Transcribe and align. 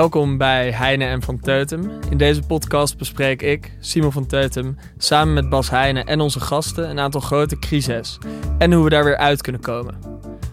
Welkom 0.00 0.38
bij 0.38 0.70
Heine 0.70 1.04
en 1.04 1.22
van 1.22 1.40
Teutem. 1.40 1.90
In 2.10 2.16
deze 2.16 2.42
podcast 2.42 2.98
bespreek 2.98 3.42
ik, 3.42 3.72
Simon 3.80 4.12
van 4.12 4.26
Teutem, 4.26 4.76
samen 4.98 5.34
met 5.34 5.48
Bas 5.48 5.70
Heine 5.70 6.04
en 6.04 6.20
onze 6.20 6.40
gasten 6.40 6.90
een 6.90 6.98
aantal 6.98 7.20
grote 7.20 7.58
crises 7.58 8.18
en 8.58 8.72
hoe 8.72 8.84
we 8.84 8.90
daar 8.90 9.04
weer 9.04 9.16
uit 9.16 9.42
kunnen 9.42 9.60
komen. 9.60 9.98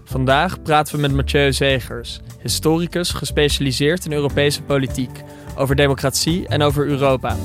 Vandaag 0.04 0.62
praten 0.62 0.96
we 0.96 1.02
met 1.02 1.14
Mathieu 1.14 1.54
Zegers, 1.54 2.20
historicus 2.42 3.10
gespecialiseerd 3.12 4.06
in 4.06 4.14
Europese 4.14 4.62
politiek, 4.62 5.24
over 5.58 5.76
democratie 5.76 6.48
en 6.48 6.62
over 6.62 6.88
Europa. 6.88 7.36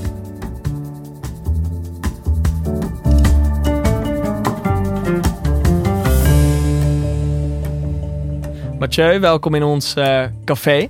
Mathieu, 8.78 9.20
welkom 9.20 9.54
in 9.54 9.62
ons 9.62 9.96
uh, 9.96 10.24
café. 10.44 10.88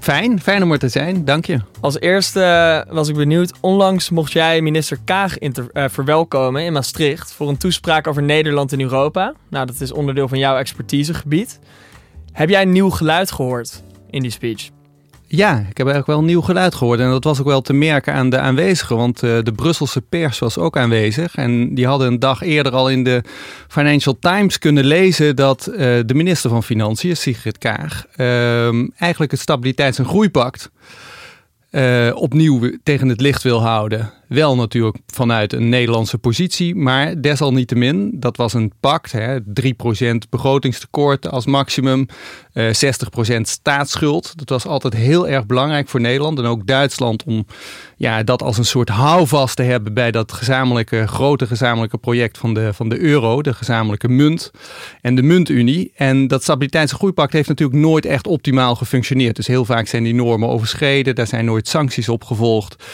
Fijn, 0.00 0.40
fijn 0.40 0.62
om 0.62 0.72
er 0.72 0.78
te 0.78 0.88
zijn, 0.88 1.24
dank 1.24 1.46
je. 1.46 1.60
Als 1.80 2.00
eerste 2.00 2.40
uh, 2.88 2.94
was 2.94 3.08
ik 3.08 3.14
benieuwd. 3.14 3.52
Onlangs 3.60 4.10
mocht 4.10 4.32
jij 4.32 4.60
minister 4.60 4.98
Kaag 5.04 5.40
uh, 5.40 5.52
verwelkomen 5.88 6.62
in 6.62 6.72
Maastricht 6.72 7.32
voor 7.32 7.48
een 7.48 7.56
toespraak 7.56 8.06
over 8.06 8.22
Nederland 8.22 8.72
in 8.72 8.80
Europa. 8.80 9.34
Nou, 9.50 9.66
dat 9.66 9.80
is 9.80 9.92
onderdeel 9.92 10.28
van 10.28 10.38
jouw 10.38 10.56
expertisegebied. 10.56 11.58
Heb 12.32 12.48
jij 12.48 12.62
een 12.62 12.72
nieuw 12.72 12.90
geluid 12.90 13.32
gehoord 13.32 13.82
in 14.10 14.22
die 14.22 14.30
speech? 14.30 14.70
Ja, 15.34 15.52
ik 15.52 15.76
heb 15.76 15.86
eigenlijk 15.86 16.06
wel 16.06 16.18
een 16.18 16.24
nieuw 16.24 16.40
geluid 16.40 16.74
gehoord. 16.74 17.00
En 17.00 17.10
dat 17.10 17.24
was 17.24 17.40
ook 17.40 17.46
wel 17.46 17.60
te 17.60 17.72
merken 17.72 18.14
aan 18.14 18.30
de 18.30 18.38
aanwezigen. 18.38 18.96
Want 18.96 19.22
uh, 19.22 19.38
de 19.42 19.52
Brusselse 19.52 20.00
pers 20.00 20.38
was 20.38 20.58
ook 20.58 20.76
aanwezig. 20.76 21.34
En 21.34 21.74
die 21.74 21.86
hadden 21.86 22.06
een 22.06 22.18
dag 22.18 22.42
eerder 22.42 22.72
al 22.72 22.90
in 22.90 23.04
de 23.04 23.22
Financial 23.68 24.16
Times 24.18 24.58
kunnen 24.58 24.84
lezen 24.84 25.36
dat 25.36 25.68
uh, 25.70 25.76
de 25.78 26.14
minister 26.14 26.50
van 26.50 26.62
Financiën, 26.62 27.16
Sigrid 27.16 27.58
Kaag, 27.58 28.06
uh, 28.16 28.64
eigenlijk 28.96 29.30
het 29.30 29.40
Stabiliteits- 29.40 29.98
en 29.98 30.04
Groeipact 30.04 30.70
uh, 31.70 32.10
opnieuw 32.14 32.70
tegen 32.82 33.08
het 33.08 33.20
licht 33.20 33.42
wil 33.42 33.62
houden. 33.62 34.12
Wel 34.32 34.56
natuurlijk 34.56 34.96
vanuit 35.06 35.52
een 35.52 35.68
Nederlandse 35.68 36.18
positie, 36.18 36.74
maar 36.74 37.20
desalniettemin, 37.20 38.10
dat 38.14 38.36
was 38.36 38.52
een 38.52 38.72
pact. 38.80 39.12
Hè, 39.12 39.38
3% 39.40 40.28
begrotingstekort 40.30 41.30
als 41.30 41.46
maximum, 41.46 42.06
uh, 42.54 42.72
60% 42.72 43.48
staatsschuld. 43.48 44.32
Dat 44.38 44.48
was 44.48 44.66
altijd 44.66 44.94
heel 44.94 45.28
erg 45.28 45.46
belangrijk 45.46 45.88
voor 45.88 46.00
Nederland 46.00 46.38
en 46.38 46.44
ook 46.44 46.66
Duitsland 46.66 47.24
om 47.24 47.46
ja, 47.96 48.22
dat 48.22 48.42
als 48.42 48.58
een 48.58 48.64
soort 48.64 48.88
houvast 48.88 49.56
te 49.56 49.62
hebben 49.62 49.94
bij 49.94 50.10
dat 50.10 50.32
gezamenlijke, 50.32 51.06
grote 51.06 51.46
gezamenlijke 51.46 51.98
project 51.98 52.38
van 52.38 52.54
de, 52.54 52.72
van 52.72 52.88
de 52.88 52.98
euro, 52.98 53.42
de 53.42 53.54
gezamenlijke 53.54 54.08
munt 54.08 54.50
en 55.00 55.14
de 55.14 55.22
muntunie. 55.22 55.92
En 55.94 56.28
dat 56.28 56.42
stabiliteits- 56.42 56.92
en 56.92 56.98
groeipact 56.98 57.32
heeft 57.32 57.48
natuurlijk 57.48 57.78
nooit 57.78 58.04
echt 58.04 58.26
optimaal 58.26 58.74
gefunctioneerd. 58.74 59.36
Dus 59.36 59.46
heel 59.46 59.64
vaak 59.64 59.86
zijn 59.86 60.02
die 60.02 60.14
normen 60.14 60.48
overschreden, 60.48 61.14
daar 61.14 61.26
zijn 61.26 61.44
nooit 61.44 61.68
sancties 61.68 62.08
op 62.08 62.24
gevolgd. 62.24 62.84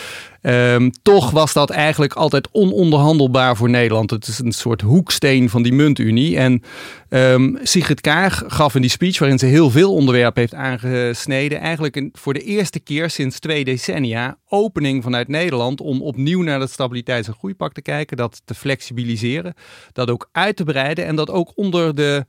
Um, 0.42 0.90
toch 1.02 1.30
was 1.30 1.52
dat 1.52 1.70
eigenlijk 1.70 2.12
altijd 2.12 2.48
ononderhandelbaar 2.52 3.56
voor 3.56 3.70
Nederland. 3.70 4.10
Het 4.10 4.26
is 4.26 4.38
een 4.38 4.52
soort 4.52 4.80
hoeksteen 4.80 5.50
van 5.50 5.62
die 5.62 5.72
muntunie. 5.72 6.36
En 6.36 6.62
um, 7.08 7.58
Sigrid 7.62 8.00
Kaag 8.00 8.42
gaf 8.46 8.74
in 8.74 8.80
die 8.80 8.90
speech, 8.90 9.18
waarin 9.18 9.38
ze 9.38 9.46
heel 9.46 9.70
veel 9.70 9.94
onderwerpen 9.94 10.40
heeft 10.40 10.54
aangesneden, 10.54 11.60
eigenlijk 11.60 12.08
voor 12.12 12.34
de 12.34 12.42
eerste 12.42 12.80
keer 12.80 13.10
sinds 13.10 13.38
twee 13.38 13.64
decennia 13.64 14.38
opening 14.48 15.02
vanuit 15.02 15.28
Nederland 15.28 15.80
om 15.80 16.02
opnieuw 16.02 16.42
naar 16.42 16.60
het 16.60 16.70
stabiliteits- 16.70 17.28
en 17.28 17.34
groeipact 17.34 17.74
te 17.74 17.82
kijken, 17.82 18.16
dat 18.16 18.42
te 18.44 18.54
flexibiliseren, 18.54 19.54
dat 19.92 20.10
ook 20.10 20.28
uit 20.32 20.56
te 20.56 20.64
breiden 20.64 21.04
en 21.04 21.16
dat 21.16 21.30
ook 21.30 21.52
onder 21.54 21.94
de 21.94 22.24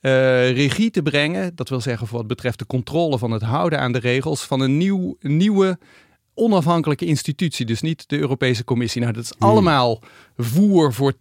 uh, 0.00 0.10
regie 0.50 0.90
te 0.90 1.02
brengen. 1.02 1.52
Dat 1.54 1.68
wil 1.68 1.80
zeggen 1.80 2.06
voor 2.06 2.18
wat 2.18 2.26
betreft 2.26 2.58
de 2.58 2.66
controle 2.66 3.18
van 3.18 3.30
het 3.30 3.42
houden 3.42 3.80
aan 3.80 3.92
de 3.92 3.98
regels 3.98 4.42
van 4.42 4.60
een 4.60 4.76
nieuw, 4.76 5.16
nieuwe 5.20 5.78
onafhankelijke 6.34 7.04
institutie, 7.04 7.66
dus 7.66 7.80
niet 7.80 8.08
de 8.08 8.18
Europese 8.18 8.64
Commissie. 8.64 9.00
Nou, 9.00 9.12
dat 9.12 9.22
is 9.22 9.32
Hmm. 9.38 9.48
allemaal 9.48 10.02
voer 10.36 10.92
voor 10.92 11.12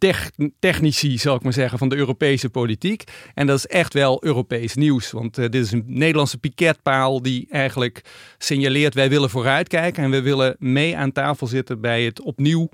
technici, 0.60 1.18
zal 1.18 1.36
ik 1.36 1.44
maar 1.44 1.54
zeggen, 1.54 1.78
van 1.78 1.90
de 1.90 1.96
Europese 1.96 2.50
politiek. 2.50 3.04
En 3.34 3.48
dat 3.48 3.58
is 3.58 3.68
echt 3.68 3.94
wel 3.94 4.24
Europees 4.24 4.76
nieuws, 4.76 5.12
want 5.12 5.38
uh, 5.38 5.46
dit 5.50 5.66
is 5.66 5.72
een 5.72 5.84
Nederlandse 5.88 6.38
piketpaal 6.38 7.22
die 7.22 7.48
eigenlijk 7.50 8.02
signaleert 8.38 8.94
wij 8.94 9.10
willen 9.10 9.30
vooruitkijken 9.30 10.04
en 10.04 10.10
we 10.10 10.22
willen 10.22 10.56
mee 10.60 10.98
aan 10.98 11.12
tafel 11.12 11.48
zitten 11.48 11.82
bij 11.82 12.04
het 12.04 12.22
opnieuw 12.22 12.70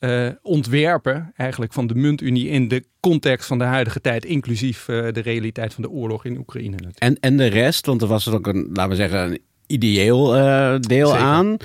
uh, 0.00 0.28
ontwerpen 0.42 1.32
eigenlijk 1.36 1.72
van 1.72 1.86
de 1.86 1.94
muntunie 1.94 2.48
in 2.48 2.68
de 2.68 2.84
context 3.00 3.46
van 3.46 3.58
de 3.58 3.64
huidige 3.64 4.00
tijd, 4.00 4.24
inclusief 4.24 4.88
uh, 4.88 5.12
de 5.12 5.20
realiteit 5.20 5.74
van 5.74 5.82
de 5.82 5.90
oorlog 5.90 6.24
in 6.24 6.38
Oekraïne. 6.38 6.70
Natuurlijk. 6.70 6.98
En, 6.98 7.16
en 7.20 7.36
de 7.36 7.46
rest, 7.46 7.86
want 7.86 8.02
er 8.02 8.08
was 8.08 8.28
ook 8.28 8.46
een, 8.46 8.68
laten 8.72 8.90
we 8.90 8.96
zeggen, 8.96 9.30
een 9.30 9.40
ideeel 9.72 10.36
uh, 10.36 10.74
deel 10.78 11.08
Zeker. 11.08 11.22
aan. 11.22 11.56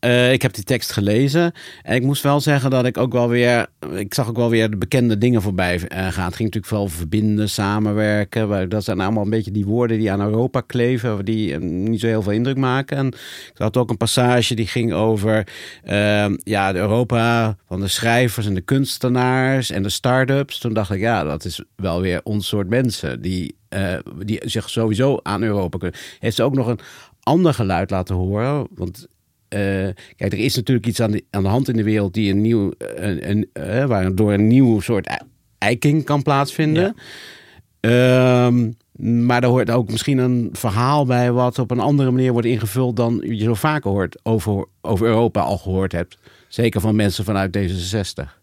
Uh, 0.00 0.32
ik 0.32 0.42
heb 0.42 0.54
die 0.54 0.64
tekst 0.64 0.92
gelezen 0.92 1.52
en 1.82 1.94
ik 1.94 2.02
moest 2.02 2.22
wel 2.22 2.40
zeggen 2.40 2.70
dat 2.70 2.86
ik 2.86 2.98
ook 2.98 3.12
wel 3.12 3.28
weer, 3.28 3.66
ik 3.94 4.14
zag 4.14 4.28
ook 4.28 4.36
wel 4.36 4.50
weer 4.50 4.70
de 4.70 4.76
bekende 4.76 5.18
dingen 5.18 5.42
voorbij 5.42 5.74
uh, 5.74 5.86
gaan. 5.88 6.04
Het 6.04 6.14
ging 6.14 6.38
natuurlijk 6.38 6.66
vooral 6.66 6.88
verbinden, 6.88 7.48
samenwerken. 7.48 8.68
Dat 8.68 8.84
zijn 8.84 9.00
allemaal 9.00 9.22
een 9.22 9.30
beetje 9.30 9.50
die 9.50 9.66
woorden 9.66 9.98
die 9.98 10.12
aan 10.12 10.20
Europa 10.20 10.60
kleven, 10.60 11.24
die 11.24 11.58
niet 11.58 12.00
zo 12.00 12.06
heel 12.06 12.22
veel 12.22 12.32
indruk 12.32 12.56
maken. 12.56 12.96
En 12.96 13.06
ik 13.06 13.58
had 13.58 13.76
ook 13.76 13.90
een 13.90 13.96
passage 13.96 14.54
die 14.54 14.66
ging 14.66 14.92
over 14.92 15.46
ehm, 15.84 16.36
ja, 16.44 16.72
de 16.72 16.78
Europa 16.78 17.56
van 17.66 17.80
de 17.80 17.88
schrijvers 17.88 18.46
en 18.46 18.54
de 18.54 18.60
kunstenaars 18.60 19.70
en 19.70 19.82
de 19.82 19.88
start-ups. 19.88 20.58
Toen 20.58 20.72
dacht 20.72 20.90
ik, 20.90 21.00
ja, 21.00 21.24
dat 21.24 21.44
is 21.44 21.62
wel 21.76 22.00
weer 22.00 22.20
ons 22.22 22.48
soort 22.48 22.68
mensen 22.68 23.22
die, 23.22 23.56
uh, 23.68 23.94
die 24.24 24.40
zich 24.44 24.70
sowieso 24.70 25.18
aan 25.22 25.42
Europa 25.42 25.78
kunnen. 25.78 25.98
Heeft 26.18 26.36
ze 26.36 26.42
ook 26.42 26.54
nog 26.54 26.66
een 26.66 26.80
ander 27.22 27.54
geluid 27.54 27.90
laten 27.90 28.14
horen. 28.14 28.66
Want 28.74 29.06
uh, 29.54 29.88
kijk, 30.16 30.32
er 30.32 30.38
is 30.38 30.56
natuurlijk 30.56 30.86
iets 30.86 31.00
aan 31.00 31.10
de, 31.10 31.24
aan 31.30 31.42
de 31.42 31.48
hand 31.48 31.68
in 31.68 31.76
de 31.76 31.82
wereld 31.82 32.14
die 32.14 32.30
een 32.30 32.40
nieuw, 32.40 32.70
een, 32.78 33.30
een, 33.30 33.50
uh, 33.52 33.84
waardoor 33.84 34.32
een 34.32 34.46
nieuw 34.46 34.80
soort 34.80 35.24
eiking 35.58 36.04
kan 36.04 36.22
plaatsvinden. 36.22 36.96
Ja. 37.80 38.46
Um, 38.46 38.76
maar 39.00 39.40
daar 39.40 39.50
hoort 39.50 39.70
ook 39.70 39.90
misschien 39.90 40.18
een 40.18 40.48
verhaal 40.52 41.06
bij 41.06 41.32
wat 41.32 41.58
op 41.58 41.70
een 41.70 41.80
andere 41.80 42.10
manier 42.10 42.32
wordt 42.32 42.46
ingevuld 42.46 42.96
dan 42.96 43.22
je 43.26 43.44
zo 43.44 43.54
vaker 43.54 43.90
hoort 43.90 44.18
over, 44.22 44.66
over 44.80 45.06
Europa 45.06 45.40
al 45.40 45.58
gehoord 45.58 45.92
hebt. 45.92 46.18
Zeker 46.48 46.80
van 46.80 46.96
mensen 46.96 47.24
vanuit 47.24 47.58
D66. 47.58 48.39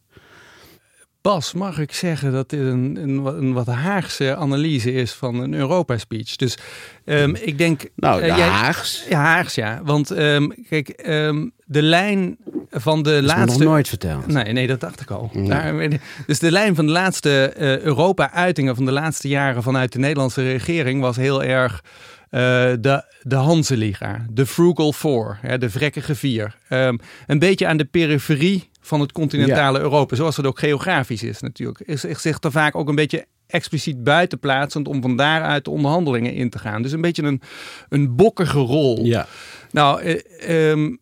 Bas, 1.28 1.54
mag 1.54 1.80
ik 1.80 1.94
zeggen 1.94 2.32
dat 2.32 2.50
dit 2.50 2.60
een, 2.60 2.98
een, 3.02 3.26
een 3.26 3.54
wat 3.54 3.68
Haagse 3.68 4.36
analyse 4.36 4.92
is 4.92 5.12
van 5.12 5.40
een 5.40 5.54
Europa-speech. 5.54 6.36
Dus 6.36 6.58
um, 7.06 7.36
ik 7.36 7.58
denk... 7.58 7.90
Nou, 7.96 8.22
uh, 8.22 8.28
jij, 8.28 8.48
Haags? 8.48 9.06
Ja, 9.10 9.20
Haags, 9.20 9.56
ja. 9.56 9.82
Want 9.84 10.10
um, 10.10 10.54
kijk, 10.70 11.04
um, 11.08 11.52
de 11.66 11.82
lijn 11.82 12.38
van 12.72 13.04
de 13.04 13.10
dat 13.10 13.22
is 13.22 13.28
laatste... 13.28 13.60
nog 13.60 13.68
nooit 13.68 13.88
verteld. 13.88 14.28
Nee, 14.28 14.54
nee, 14.54 14.68
dat 14.68 14.80
dacht 14.80 15.02
ik 15.02 15.12
al. 15.12 15.30
Ja. 15.34 15.48
Daar, 15.48 15.90
dus 16.28 16.40
de 16.40 16.52
lijn 16.52 16.76
van 16.76 16.86
de 16.86 16.92
laatste 16.92 17.54
uh, 17.58 17.80
Europa-uitingen 17.80 18.76
van 18.76 18.86
de 18.86 18.92
laatste 18.92 19.28
jaren 19.28 19.64
vanuit 19.64 19.92
de 19.92 20.00
Nederlandse 20.00 20.52
regering 20.52 21.02
was 21.02 21.16
heel 21.16 21.44
erg... 21.44 21.84
de, 22.30 23.04
de 23.28 23.36
Hanseliga, 23.36 24.26
de 24.30 24.46
Frugal 24.46 24.94
Four, 24.94 25.38
hè, 25.42 25.58
de 25.58 25.70
vrekkige 25.70 26.16
vier. 26.16 26.56
Ehm, 26.68 26.98
een 27.26 27.40
beetje 27.40 27.68
aan 27.68 27.78
de 27.78 27.86
periferie 27.86 28.70
van 28.82 29.02
het 29.02 29.12
continentale 29.12 29.80
Europa, 29.80 30.16
zoals 30.16 30.38
het 30.38 30.46
ook 30.46 30.60
geografisch 30.60 31.24
is 31.24 31.42
natuurlijk. 31.42 31.80
Is, 31.80 32.06
is 32.06 32.22
zich 32.22 32.38
er 32.42 32.52
vaak 32.52 32.76
ook 32.76 32.90
een 32.90 32.96
beetje 32.96 33.26
expliciet 33.48 34.04
buitenplaatsend 34.04 34.88
om 34.88 35.02
van 35.02 35.16
daaruit 35.16 35.66
de 35.66 35.72
onderhandelingen 35.72 36.34
in 36.34 36.50
te 36.50 36.60
gaan. 36.60 36.82
Dus 36.82 36.92
een 36.92 37.02
beetje 37.02 37.24
een, 37.24 37.42
een 37.90 38.16
bokkige 38.16 38.60
rol. 38.60 39.06
Ja. 39.06 39.28
Nou, 39.72 40.02
eh, 40.02 40.72
ehm, 40.72 40.96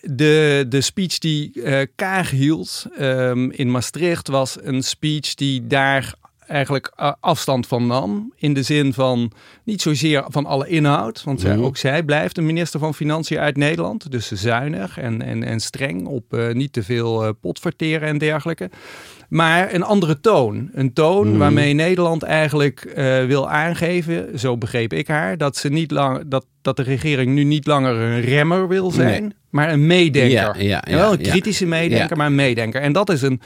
de, 0.00 0.66
de 0.68 0.80
speech 0.80 1.18
die 1.18 1.62
eh, 1.62 1.86
Kaag 1.94 2.30
hield 2.30 2.86
ehm, 2.96 3.50
in 3.50 3.70
Maastricht 3.70 4.28
was 4.28 4.56
een 4.62 4.82
speech 4.82 5.34
die 5.34 5.66
daar 5.66 6.14
eigenlijk 6.48 6.92
eh, 6.96 7.12
afstand 7.20 7.66
van 7.66 7.86
nam. 7.86 8.32
In 8.36 8.54
de 8.54 8.62
zin 8.62 8.92
van 8.92 9.32
niet 9.64 9.82
zozeer 9.82 10.24
van 10.28 10.46
alle 10.46 10.68
inhoud. 10.68 11.22
Want 11.24 11.40
zij, 11.40 11.54
Mhm. 11.56 11.64
ook 11.64 11.76
zij 11.76 12.02
blijft 12.02 12.38
een 12.38 12.46
minister 12.46 12.80
van 12.80 12.94
Financiën 12.94 13.38
uit 13.38 13.56
Nederland. 13.56 14.10
Dus 14.10 14.30
zuinig 14.32 14.98
en, 14.98 15.22
en, 15.22 15.42
en 15.44 15.60
streng 15.60 16.06
op 16.06 16.32
eh, 16.34 16.52
niet 16.54 16.72
te 16.72 16.82
veel 16.82 17.24
eh, 17.24 17.30
potverteren 17.40 18.08
en 18.08 18.18
dergelijke. 18.18 18.70
Maar 19.28 19.74
een 19.74 19.82
andere 19.82 20.20
toon. 20.20 20.70
Een 20.72 20.92
toon 20.92 21.28
Mhm. 21.28 21.38
waarmee 21.38 21.72
Nederland 21.74 22.22
eigenlijk 22.22 22.92
wil 23.26 23.50
aangeven, 23.50 24.38
zo 24.38 24.56
begreep 24.58 24.92
ik 24.92 25.08
haar, 25.08 25.36
dat, 25.36 25.56
ze 25.56 25.68
niet 25.68 25.90
lang, 25.90 26.22
dat, 26.26 26.46
dat 26.62 26.76
de 26.76 26.82
regering 26.82 27.34
nu 27.34 27.44
niet 27.44 27.66
langer 27.66 27.94
een 27.94 28.20
remmer 28.20 28.68
wil 28.68 28.90
zijn, 28.90 29.22
Nee. 29.22 29.32
maar 29.50 29.72
een 29.72 29.86
meedenker. 29.86 30.62
Ja, 30.62 30.84
wel 30.90 31.12
een 31.12 31.18
kritische 31.18 31.66
meedenker, 31.66 32.16
maar 32.16 32.26
een 32.26 32.34
meedenker. 32.34 32.80
En 32.80 32.92
dat 32.92 33.10
is 33.10 33.22
een, 33.22 33.40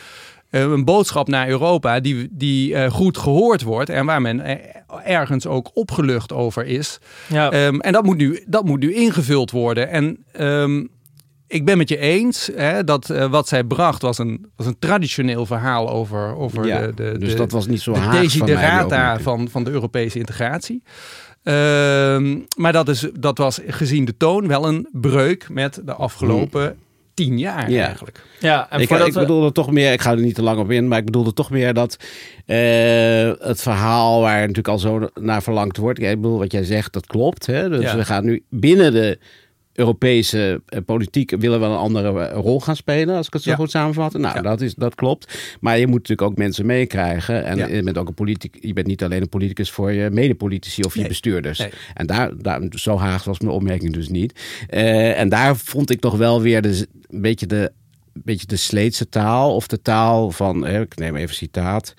een 0.60 0.84
boodschap 0.84 1.28
naar 1.28 1.49
Europa 1.49 2.00
die, 2.00 2.28
die 2.31 2.75
eh, 2.75 2.90
goed 2.90 3.19
gehoord 3.19 3.62
wordt 3.62 3.90
en 3.90 4.06
waar 4.06 4.20
men 4.20 4.40
eh, 4.40 4.56
ergens 5.04 5.46
ook 5.46 5.70
opgelucht 5.75 6.32
over 6.32 6.66
is. 6.66 6.99
Ja. 7.28 7.50
Ehm, 7.50 7.81
en 7.81 7.93
dat 7.93 8.04
moet, 8.04 8.16
nu, 8.16 8.44
dat 8.46 8.64
moet 8.64 8.81
nu 8.81 8.94
ingevuld 8.94 9.50
worden. 9.50 9.88
En 9.88 10.25
ehm, 10.32 10.84
ik 11.46 11.64
ben 11.64 11.78
met 11.78 11.88
je 11.88 11.99
eens 11.99 12.50
hè, 12.54 12.84
dat 12.84 13.10
eh, 13.10 13.31
wat 13.31 13.49
zij 13.49 13.64
bracht 13.64 14.02
was 14.02 14.19
een, 14.19 14.46
was 14.56 14.66
een 14.66 14.78
traditioneel 14.78 15.46
verhaal 15.46 15.90
over, 15.90 16.37
over 16.37 16.66
Ja, 16.66 16.81
de, 16.81 16.94
de, 16.94 17.19
dus 17.19 17.31
de, 17.31 17.37
dat 17.37 17.50
was 17.50 17.66
niet 17.66 17.81
zo 17.81 17.93
de 17.93 18.00
van 18.00 18.10
desiderata 18.10 18.84
opmerking. 18.84 19.22
van, 19.22 19.48
van 19.48 19.64
de 19.64 19.70
Europese 19.70 20.19
integratie. 20.19 20.82
Ehm, 21.43 22.38
maar 22.56 22.72
dat, 22.72 22.88
is, 22.88 23.08
dat 23.19 23.38
was 23.38 23.60
gezien 23.66 24.05
de 24.05 24.16
toon 24.16 24.48
wel 24.48 24.69
een 24.69 24.88
breuk 24.93 25.48
met 25.48 25.81
de 25.84 25.94
afgelopen 25.94 26.76
tien 27.14 27.38
jaar 27.38 27.70
Ja. 27.70 27.84
eigenlijk. 27.86 28.22
ja, 28.40 28.70
en 28.70 28.80
ik, 28.80 28.88
voordat 28.88 29.06
ik 29.06 29.12
we- 29.12 29.20
bedoelde 29.20 29.52
toch 29.52 29.70
meer, 29.70 29.92
ik 29.92 30.00
ga 30.00 30.10
er 30.10 30.20
niet 30.20 30.34
te 30.34 30.42
lang 30.42 30.58
op 30.58 30.70
in, 30.70 30.88
maar 30.88 30.98
ik 30.98 31.04
bedoelde 31.04 31.32
toch 31.32 31.50
meer 31.50 31.74
dat 31.74 31.96
eh, 32.46 33.32
het 33.38 33.62
verhaal 33.62 34.20
waar 34.20 34.40
natuurlijk 34.40 34.68
al 34.68 34.78
zo 34.78 35.08
naar 35.14 35.42
verlangd 35.42 35.76
wordt. 35.76 35.98
Ik 35.98 36.06
bedoel, 36.20 36.38
wat 36.38 36.52
jij 36.52 36.64
zegt, 36.64 36.92
dat 36.92 37.06
klopt. 37.06 37.46
Hè? 37.46 37.68
Dus 37.68 37.82
Ja. 37.82 37.96
we 37.96 38.04
gaan 38.04 38.24
nu 38.24 38.42
binnen 38.50 38.92
de 38.92 39.18
Europese 39.74 40.62
eh, 40.66 40.80
politiek 40.86 41.30
willen 41.38 41.60
we 41.60 41.66
een 41.66 41.76
andere 41.76 42.20
eh, 42.26 42.38
rol 42.40 42.60
gaan 42.60 42.76
spelen, 42.76 43.16
als 43.16 43.26
ik 43.26 43.32
het 43.32 43.42
zo 43.42 43.50
Ja. 43.50 43.56
goed 43.56 43.70
samenvat. 43.70 44.12
Nou, 44.12 44.34
Ja. 44.36 44.42
dat, 44.42 44.60
is, 44.60 44.74
dat 44.74 44.94
klopt. 44.94 45.38
Maar 45.60 45.78
je 45.78 45.86
moet 45.86 45.98
natuurlijk 45.98 46.30
ook 46.30 46.36
mensen 46.36 46.66
meekrijgen. 46.66 47.44
En 47.44 47.56
Ja. 47.56 47.66
je 47.66 47.82
bent 47.82 47.98
ook 47.98 48.08
een 48.08 48.14
politic, 48.14 48.56
je 48.60 48.72
bent 48.72 48.86
niet 48.86 49.02
alleen 49.04 49.22
een 49.22 49.28
politicus 49.28 49.70
voor 49.70 49.92
je 49.92 50.10
medepolitici 50.10 50.82
of 50.82 50.92
je 50.94 51.00
Nee. 51.00 51.08
bestuurders. 51.08 51.58
Nee. 51.58 51.70
En 51.94 52.06
daar, 52.06 52.30
daar, 52.38 52.60
zo 52.70 52.96
haag 52.98 53.24
was 53.24 53.40
mijn 53.40 53.52
opmerking 53.54 53.92
dus 53.92 54.08
niet. 54.08 54.40
Eh, 54.69 55.19
en 55.20 55.28
daar 55.28 55.56
vond 55.56 55.90
ik 55.90 56.02
nog 56.02 56.16
wel 56.16 56.40
weer 56.40 56.62
de, 56.62 56.86
een 57.10 57.20
beetje 57.20 57.46
de 57.46 57.72
een 58.14 58.22
beetje 58.24 58.46
de 58.46 58.56
Sleetse 58.56 59.08
taal 59.08 59.54
of 59.54 59.66
de 59.66 59.82
taal 59.82 60.30
van, 60.30 60.64
hè, 60.66 60.80
ik 60.80 60.96
neem 60.96 61.16
even 61.16 61.34
citaat. 61.34 61.94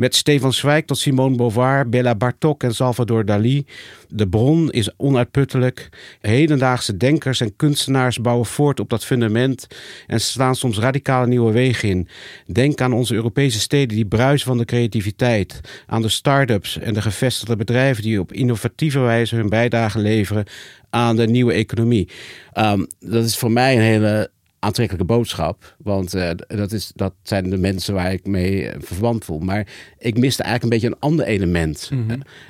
Met 0.00 0.14
Stefan 0.14 0.52
Zweig 0.52 0.84
tot 0.84 0.98
Simone 0.98 1.36
Beauvoir, 1.36 1.88
Bella 1.88 2.14
Bartok 2.14 2.62
en 2.62 2.74
Salvador 2.74 3.24
Dali. 3.24 3.64
De 4.08 4.28
bron 4.28 4.70
is 4.70 4.90
onuitputtelijk. 4.96 5.88
Hedendaagse 6.20 6.96
denkers 6.96 7.40
en 7.40 7.56
kunstenaars 7.56 8.20
bouwen 8.20 8.46
voort 8.46 8.80
op 8.80 8.88
dat 8.88 9.04
fundament 9.04 9.66
en 10.06 10.20
slaan 10.20 10.56
soms 10.56 10.78
radicale 10.78 11.26
nieuwe 11.26 11.52
wegen 11.52 11.88
in. 11.88 12.08
Denk 12.46 12.80
aan 12.80 12.92
onze 12.92 13.14
Europese 13.14 13.60
steden 13.60 13.96
die 13.96 14.06
bruisen 14.06 14.46
van 14.46 14.58
de 14.58 14.64
creativiteit, 14.64 15.60
aan 15.86 16.02
de 16.02 16.08
start-ups 16.08 16.78
en 16.78 16.94
de 16.94 17.02
gevestigde 17.02 17.56
bedrijven 17.56 18.02
die 18.02 18.20
op 18.20 18.32
innovatieve 18.32 19.00
wijze 19.00 19.36
hun 19.36 19.48
bijdrage 19.48 19.98
leveren 19.98 20.44
aan 20.90 21.16
de 21.16 21.26
nieuwe 21.26 21.52
economie. 21.52 22.08
Ehm, 22.52 22.84
dat 23.00 23.24
is 23.24 23.36
voor 23.36 23.50
mij 23.50 23.74
een 23.74 23.82
hele 23.82 24.30
aantrekkelijke 24.60 25.12
boodschap. 25.14 25.74
Want 25.78 26.14
eh, 26.14 26.30
dat, 26.46 26.72
is, 26.72 26.92
dat 26.94 27.12
zijn 27.22 27.50
de 27.50 27.56
mensen 27.56 27.94
waar 27.94 28.12
ik 28.12 28.26
mee 28.26 28.68
eh, 28.68 28.80
verwant 28.80 29.24
voel. 29.24 29.38
Maar 29.38 29.66
ik 29.98 30.18
miste 30.18 30.42
eigenlijk 30.42 30.62
een 30.62 30.80
beetje 30.80 30.96
een 30.96 31.10
ander 31.10 31.26
element. 31.26 31.90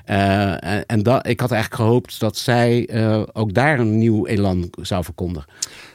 Eh, 0.05 0.65
en 0.65 0.87
en 0.87 1.03
dat, 1.03 1.27
ik 1.27 1.41
had 1.41 1.51
eigenlijk 1.51 1.83
gehoopt 1.83 2.21
dat 2.21 2.37
zij 2.37 2.89
ook 3.33 3.55
daar 3.55 3.79
een 3.79 3.99
nieuw 3.99 4.27
elan 4.27 4.73
zou 4.81 5.05
verkondigen. 5.05 5.49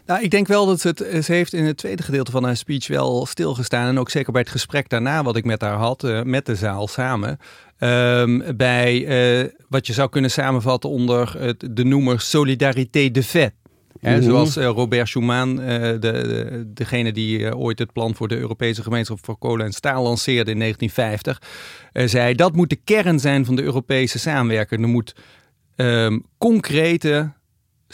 Nou, 0.05 0.23
ik 0.23 0.31
denk 0.31 0.47
wel 0.47 0.65
dat 0.65 0.79
ze 0.79 0.87
het, 0.87 1.25
ze 1.25 1.33
heeft 1.33 1.53
in 1.53 1.63
het 1.63 1.77
tweede 1.77 2.03
gedeelte 2.03 2.31
van 2.31 2.43
haar 2.43 2.57
speech 2.57 2.87
wel 2.87 3.25
stilgestaan. 3.25 3.87
En 3.87 3.99
ook 3.99 4.09
zeker 4.09 4.31
bij 4.31 4.41
het 4.41 4.51
gesprek 4.51 4.89
daarna 4.89 5.23
wat 5.23 5.35
ik 5.35 5.45
met 5.45 5.61
haar 5.61 5.77
had, 5.77 6.23
met 6.23 6.45
de 6.45 6.55
zaal 6.55 6.87
samen. 6.87 7.37
Ehm, 7.77 8.55
bij 8.55 9.53
wat 9.69 9.87
je 9.87 9.93
zou 9.93 10.09
kunnen 10.09 10.31
samenvatten 10.31 10.89
onder 10.89 11.39
het, 11.39 11.67
de 11.71 11.83
noemer 11.83 12.21
solidarité 12.21 13.11
de 13.11 13.23
fait. 13.23 13.53
Hè, 14.05 14.15
Mhm. 14.15 14.23
Zoals 14.23 14.55
eh, 14.55 14.65
Robert 14.65 15.07
Schuman, 15.07 15.61
eh, 15.61 15.79
de, 15.81 15.99
de- 15.99 16.63
degene 16.73 17.11
die 17.11 17.45
eh, 17.47 17.59
ooit 17.59 17.79
het 17.79 17.93
plan 17.93 18.15
voor 18.15 18.27
de 18.27 18.37
Europese 18.37 18.83
gemeenschap 18.83 19.19
voor 19.21 19.37
kolen 19.37 19.65
en 19.65 19.71
staal 19.71 20.03
lanceerde 20.03 20.51
in 20.51 20.59
1950, 20.59 21.41
eh, 21.91 22.07
zei 22.07 22.35
dat 22.35 22.55
moet 22.55 22.69
de 22.69 22.79
kern 22.83 23.19
zijn 23.19 23.45
van 23.45 23.55
de 23.55 23.63
Europese 23.63 24.19
samenwerking. 24.19 24.81
Er 24.81 24.87
moet 24.89 25.15
ehm, 25.75 26.19
concrete 26.37 27.31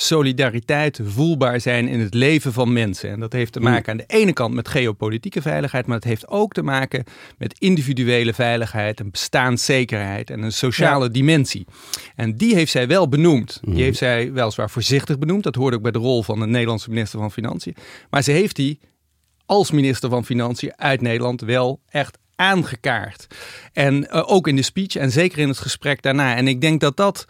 solidariteit 0.01 1.00
voelbaar 1.03 1.62
zijn 1.62 1.88
in 1.88 2.00
het 2.00 2.13
leven 2.13 2.53
van 2.53 2.74
mensen. 2.74 3.09
En 3.09 3.19
dat 3.19 3.33
heeft 3.33 3.53
te 3.53 3.59
maken 3.59 3.92
aan 3.92 3.98
de 3.98 4.03
ene 4.07 4.33
kant 4.33 4.53
met 4.53 4.68
geopolitieke 4.68 5.42
veiligheid, 5.42 5.86
maar 5.86 5.95
het 5.95 6.06
heeft 6.06 6.27
ook 6.27 6.53
te 6.53 6.63
maken 6.63 7.03
met 7.38 7.59
individuele 7.59 8.33
veiligheid, 8.33 9.00
een 9.00 9.12
bestaanszekerheid 9.12 10.30
en 10.30 10.42
een 10.42 10.51
sociale 10.51 11.09
dimensie. 11.09 11.65
En 12.15 12.38
die 12.38 12.56
heeft 12.56 12.71
zij 12.71 12.88
wel 12.88 13.09
benoemd. 13.09 13.59
Die 13.62 13.83
heeft 13.83 13.98
zij 13.98 14.31
weliswaar 14.31 14.69
voorzichtig 14.69 15.19
benoemd. 15.19 15.44
Dat 15.44 15.56
hoorde 15.56 15.75
ook 15.75 15.81
bij 15.81 15.92
de 15.92 16.00
rol 16.00 16.24
van 16.24 16.39
de 16.39 16.47
Nederlandse 16.47 16.89
minister 16.89 17.19
van 17.19 17.31
Financiën. 17.31 17.75
Maar 18.09 18.24
ze 18.24 18.31
heeft 18.31 18.56
die 18.56 18.80
als 19.45 19.71
minister 19.71 20.09
van 20.09 20.25
Financiën 20.25 20.74
uit 20.75 21.01
Nederland 21.01 21.42
wel 21.42 21.80
echt 21.89 22.18
aangekaart. 22.36 23.27
En 23.74 24.09
eh, 24.09 24.24
ook 24.31 24.47
in 24.47 24.56
de 24.56 24.62
speech 24.62 24.95
en 24.95 25.12
zeker 25.12 25.39
in 25.39 25.47
het 25.47 25.57
gesprek 25.57 26.01
daarna. 26.01 26.36
En 26.36 26.47
ik 26.47 26.62
denk 26.62 26.80
dat 26.80 26.97
dat 26.97 27.25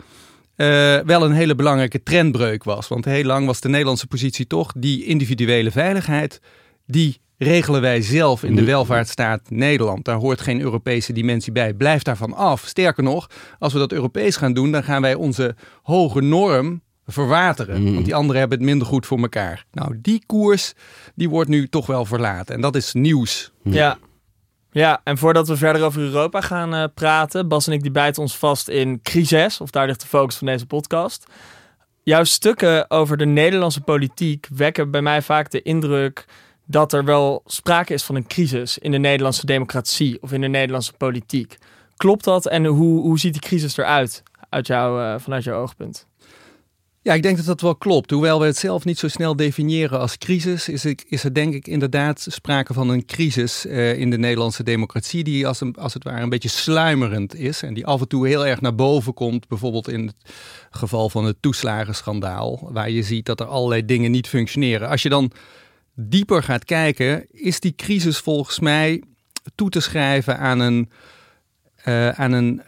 eh, 0.62 1.06
wel 1.06 1.24
een 1.26 1.32
hele 1.32 1.56
belangrijke 1.56 2.04
trendbreuk 2.04 2.64
was. 2.64 2.88
Want 2.88 3.06
heel 3.06 3.24
lang 3.24 3.46
was 3.46 3.62
de 3.62 3.70
Nederlandse 3.70 4.08
positie 4.08 4.48
toch 4.48 4.74
die 4.78 5.06
individuele 5.06 5.72
veiligheid, 5.72 6.42
die 6.86 7.22
regelen 7.38 7.82
wij 7.82 8.02
zelf 8.02 8.44
in 8.44 8.56
de 8.56 8.64
welvaartsstaat 8.64 9.50
Nederland. 9.50 10.06
Daar 10.06 10.16
hoort 10.16 10.42
geen 10.42 10.62
Europese 10.62 11.14
dimensie 11.14 11.52
bij. 11.52 11.74
Blijf 11.74 12.02
daarvan 12.02 12.34
af. 12.34 12.64
Sterker 12.66 13.04
nog, 13.04 13.30
als 13.60 13.74
we 13.74 13.80
dat 13.80 13.92
Europees 13.92 14.36
gaan 14.36 14.54
doen, 14.54 14.72
dan 14.72 14.84
gaan 14.84 15.02
wij 15.02 15.16
onze 15.16 15.56
hoge 15.82 16.22
norm 16.22 16.82
verwateren. 17.06 17.94
Want 17.94 18.06
die 18.06 18.16
anderen 18.16 18.40
hebben 18.40 18.58
het 18.58 18.68
minder 18.68 18.88
goed 18.88 19.06
voor 19.06 19.20
elkaar. 19.20 19.66
Nou, 19.72 19.98
die 20.02 20.24
koers, 20.26 20.74
die 21.16 21.30
wordt 21.30 21.50
nu 21.50 21.68
toch 21.68 21.86
wel 21.86 22.06
verlaten. 22.06 22.56
En 22.56 22.62
dat 22.62 22.76
is 22.76 22.94
nieuws. 22.94 23.52
Ja. 23.64 23.98
Ja, 24.74 25.02
en 25.04 25.18
voordat 25.18 25.48
we 25.48 25.58
verder 25.58 25.84
over 25.84 26.02
Europa 26.02 26.42
gaan 26.42 26.74
eh, 26.74 26.84
praten, 26.94 27.48
Bas 27.48 27.68
en 27.68 27.74
ik 27.74 27.82
die 27.82 27.92
bijten 27.92 28.22
ons 28.22 28.38
vast 28.38 28.68
in 28.68 29.02
crisis, 29.02 29.62
of 29.62 29.70
daar 29.70 29.88
ligt 29.88 30.02
de 30.02 30.08
focus 30.08 30.36
van 30.36 30.48
deze 30.48 30.66
podcast. 30.66 31.26
Jouw 32.04 32.24
stukken 32.24 32.90
over 32.90 33.18
de 33.18 33.26
Nederlandse 33.26 33.82
politiek 33.82 34.48
wekken 34.54 34.92
bij 34.92 35.02
mij 35.02 35.22
vaak 35.22 35.52
de 35.52 35.62
indruk 35.62 36.26
dat 36.66 36.94
er 36.94 37.06
wel 37.06 37.42
sprake 37.46 37.94
is 37.94 38.04
van 38.04 38.16
een 38.16 38.28
crisis 38.28 38.78
in 38.78 38.92
de 38.92 38.98
Nederlandse 38.98 39.46
democratie 39.46 40.22
of 40.22 40.32
in 40.32 40.42
de 40.42 40.48
Nederlandse 40.48 40.94
politiek. 40.94 41.58
Klopt 41.96 42.24
dat 42.24 42.46
en 42.46 42.66
hoe, 42.66 43.02
hoe 43.02 43.20
ziet 43.20 43.34
die 43.34 43.42
crisis 43.42 43.78
eruit 43.78 44.24
uit 44.50 44.68
jou, 44.68 45.02
eh, 45.02 45.20
vanuit 45.20 45.44
jouw 45.44 45.62
oogpunt? 45.62 46.08
Ja, 47.04 47.14
ik 47.14 47.24
denk 47.24 47.38
dat 47.38 47.46
dat 47.46 47.62
wel 47.62 47.76
klopt. 47.76 48.12
Hoewel 48.12 48.40
we 48.40 48.46
het 48.46 48.58
zelf 48.58 48.86
niet 48.86 49.00
zo 49.00 49.08
snel 49.08 49.36
definiëren 49.36 50.00
als 50.00 50.18
crisis, 50.18 50.70
is, 50.70 50.86
is 50.86 51.24
er 51.24 51.34
denk 51.34 51.54
ik 51.54 51.68
inderdaad 51.68 52.26
sprake 52.30 52.74
van 52.74 52.90
een 52.90 53.06
crisis 53.06 53.66
eh, 53.66 54.00
in 54.00 54.10
de 54.10 54.18
Nederlandse 54.18 54.64
democratie, 54.64 55.24
die 55.24 55.48
als, 55.48 55.62
als 55.74 55.94
het 55.94 56.04
ware 56.04 56.22
een 56.22 56.30
beetje 56.30 56.50
sluimerend 56.50 57.36
is 57.36 57.62
en 57.62 57.74
die 57.74 57.86
af 57.86 58.02
en 58.02 58.08
toe 58.08 58.28
heel 58.28 58.46
erg 58.46 58.62
naar 58.62 58.76
boven 58.76 59.14
komt. 59.14 59.48
Bijvoorbeeld 59.48 59.90
in 59.90 60.06
het 60.06 60.34
geval 60.70 61.10
van 61.10 61.26
het 61.26 61.38
toeslagenschandaal, 61.40 62.70
waar 62.72 62.90
je 62.90 63.04
ziet 63.04 63.26
dat 63.26 63.40
er 63.40 63.46
allerlei 63.46 63.86
dingen 63.86 64.12
niet 64.12 64.28
functioneren. 64.28 64.90
Als 64.90 65.02
je 65.02 65.10
dan 65.10 65.32
dieper 65.96 66.44
gaat 66.44 66.66
kijken, 66.66 67.26
is 67.32 67.60
die 67.60 67.76
crisis 67.76 68.18
volgens 68.18 68.60
mij 68.60 69.04
toe 69.56 69.70
te 69.70 69.80
schrijven 69.80 70.38
aan 70.38 70.60
een, 70.60 70.90
eh, 71.76 72.10
aan 72.10 72.32
een 72.32 72.62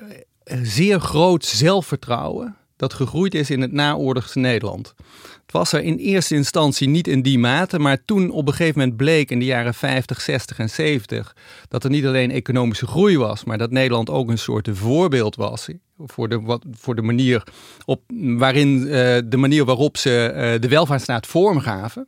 eh, 0.43 0.59
zeer 0.63 0.99
groot 0.99 1.45
zelfvertrouwen 1.45 2.57
dat 2.75 2.93
gegroeid 2.93 3.35
is 3.35 3.49
in 3.49 3.61
het 3.61 3.71
naoorlogse 3.71 4.39
Nederland. 4.39 4.93
Het 5.41 5.51
was 5.51 5.71
er 5.71 5.81
in 5.81 5.97
eerste 5.97 6.35
instantie 6.35 6.87
niet 6.87 7.07
in 7.07 7.21
die 7.21 7.39
mate, 7.39 7.79
maar 7.79 8.05
toen 8.05 8.29
op 8.29 8.47
een 8.47 8.53
gegeven 8.53 8.79
moment 8.79 8.97
bleek 8.97 9.31
in 9.31 9.39
de 9.39 9.45
jaren 9.45 9.73
50, 9.73 10.21
60 10.21 10.59
en 10.59 10.69
70 10.69 11.35
dat 11.67 11.83
er 11.83 11.89
niet 11.89 12.05
alleen 12.05 12.31
economische 12.31 12.87
groei 12.87 13.17
was, 13.17 13.43
maar 13.43 13.57
dat 13.57 13.71
Nederland 13.71 14.09
ook 14.09 14.29
een 14.29 14.37
soort 14.37 14.69
voorbeeld 14.71 15.35
was 15.35 15.67
voor, 15.97 16.29
de, 16.29 16.41
wat, 16.41 16.65
voor 16.71 16.95
de 16.95 17.01
manier 17.01 17.43
op, 17.85 18.01
waarin 18.37 18.81
uh, 18.81 18.87
de 19.25 19.37
manier 19.37 19.65
waarop 19.65 19.97
ze 19.97 20.31
uh, 20.35 20.61
de 20.61 20.67
welvaartsstaat 20.67 21.27
vormgaven. 21.27 22.07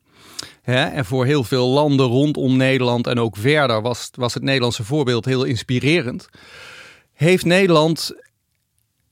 En 0.64 1.06
voor 1.06 1.26
heel 1.26 1.44
veel 1.44 1.68
landen 1.68 2.06
rondom 2.06 2.58
Nederland 2.58 3.08
en 3.08 3.20
ook 3.20 3.38
verder 3.38 3.82
was, 3.82 4.10
was 4.12 4.34
het 4.34 4.44
Nederlandse 4.44 4.84
voorbeeld 4.84 5.26
heel 5.26 5.44
inspirerend. 5.44 6.28
Heeft 7.14 7.46
Nederland 7.46 8.14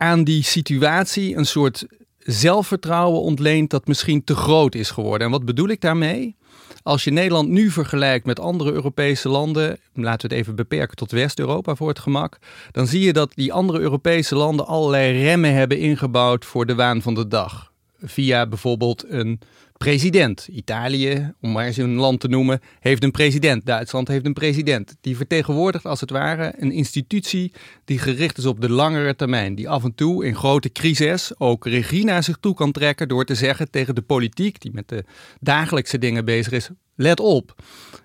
aan 0.04 0.24
die 0.24 0.44
situatie 0.44 1.36
een 1.36 1.46
soort 1.46 1.86
zelfvertrouwen 2.20 3.22
ontleend 3.22 3.70
dat 3.70 3.88
misschien 3.88 4.24
te 4.24 4.36
groot 4.36 4.76
is 4.76 4.90
geworden. 4.90 5.28
En 5.28 5.32
wat 5.34 5.46
bedoel 5.46 5.68
ik 5.68 5.82
daarmee? 5.82 6.36
Als 6.84 7.04
je 7.04 7.12
Nederland 7.12 7.50
nu 7.50 7.70
vergelijkt 7.70 8.26
met 8.26 8.40
andere 8.40 8.72
Europese 8.72 9.30
landen, 9.30 9.80
laten 9.94 10.30
we 10.30 10.36
het 10.36 10.44
even 10.44 10.56
beperken 10.56 10.96
tot 10.96 11.12
West-Europa 11.12 11.76
voor 11.76 11.88
het 11.88 12.00
gemak, 12.00 12.38
dan 12.72 12.88
zie 12.88 13.02
je 13.02 13.14
dat 13.14 13.32
die 13.36 13.54
andere 13.54 13.80
Europese 13.80 14.36
landen 14.36 14.68
allerlei 14.68 15.24
remmen 15.24 15.54
hebben 15.54 15.80
ingebouwd 15.80 16.46
voor 16.46 16.66
de 16.66 16.76
waan 16.76 17.02
van 17.02 17.14
de 17.14 17.28
dag. 17.28 17.72
Via 18.02 18.48
bijvoorbeeld 18.48 19.06
een 19.08 19.40
president. 19.84 20.48
Italië, 20.52 21.34
om 21.42 21.52
maar 21.52 21.66
eens 21.66 21.78
een 21.78 21.96
land 21.96 22.20
te 22.20 22.28
noemen, 22.28 22.60
heeft 22.80 23.04
een 23.04 23.12
president. 23.12 23.66
Duitsland 23.66 24.08
heeft 24.08 24.26
een 24.26 24.34
president. 24.34 24.96
Die 25.02 25.18
vertegenwoordigt 25.18 25.86
als 25.86 26.02
het 26.02 26.10
ware 26.10 26.54
een 26.58 26.72
institutie 26.72 27.52
die 27.86 28.00
gericht 28.00 28.38
is 28.38 28.46
op 28.46 28.62
de 28.62 28.70
langere 28.70 29.16
termijn. 29.16 29.56
Die 29.56 29.70
af 29.70 29.84
en 29.84 29.96
toe 29.96 30.26
in 30.26 30.36
grote 30.36 30.72
crisis 30.72 31.32
ook 31.38 31.68
regie 31.68 32.06
naar 32.06 32.24
zich 32.24 32.38
toe 32.40 32.54
kan 32.54 32.72
trekken 32.72 33.08
door 33.08 33.26
te 33.26 33.36
zeggen 33.36 33.72
tegen 33.72 33.96
de 33.96 34.02
politiek, 34.02 34.62
die 34.62 34.72
met 34.74 34.88
de 34.88 35.04
dagelijkse 35.40 35.98
dingen 35.98 36.26
bezig 36.26 36.52
is, 36.52 36.70
let 36.96 37.20
op, 37.20 37.56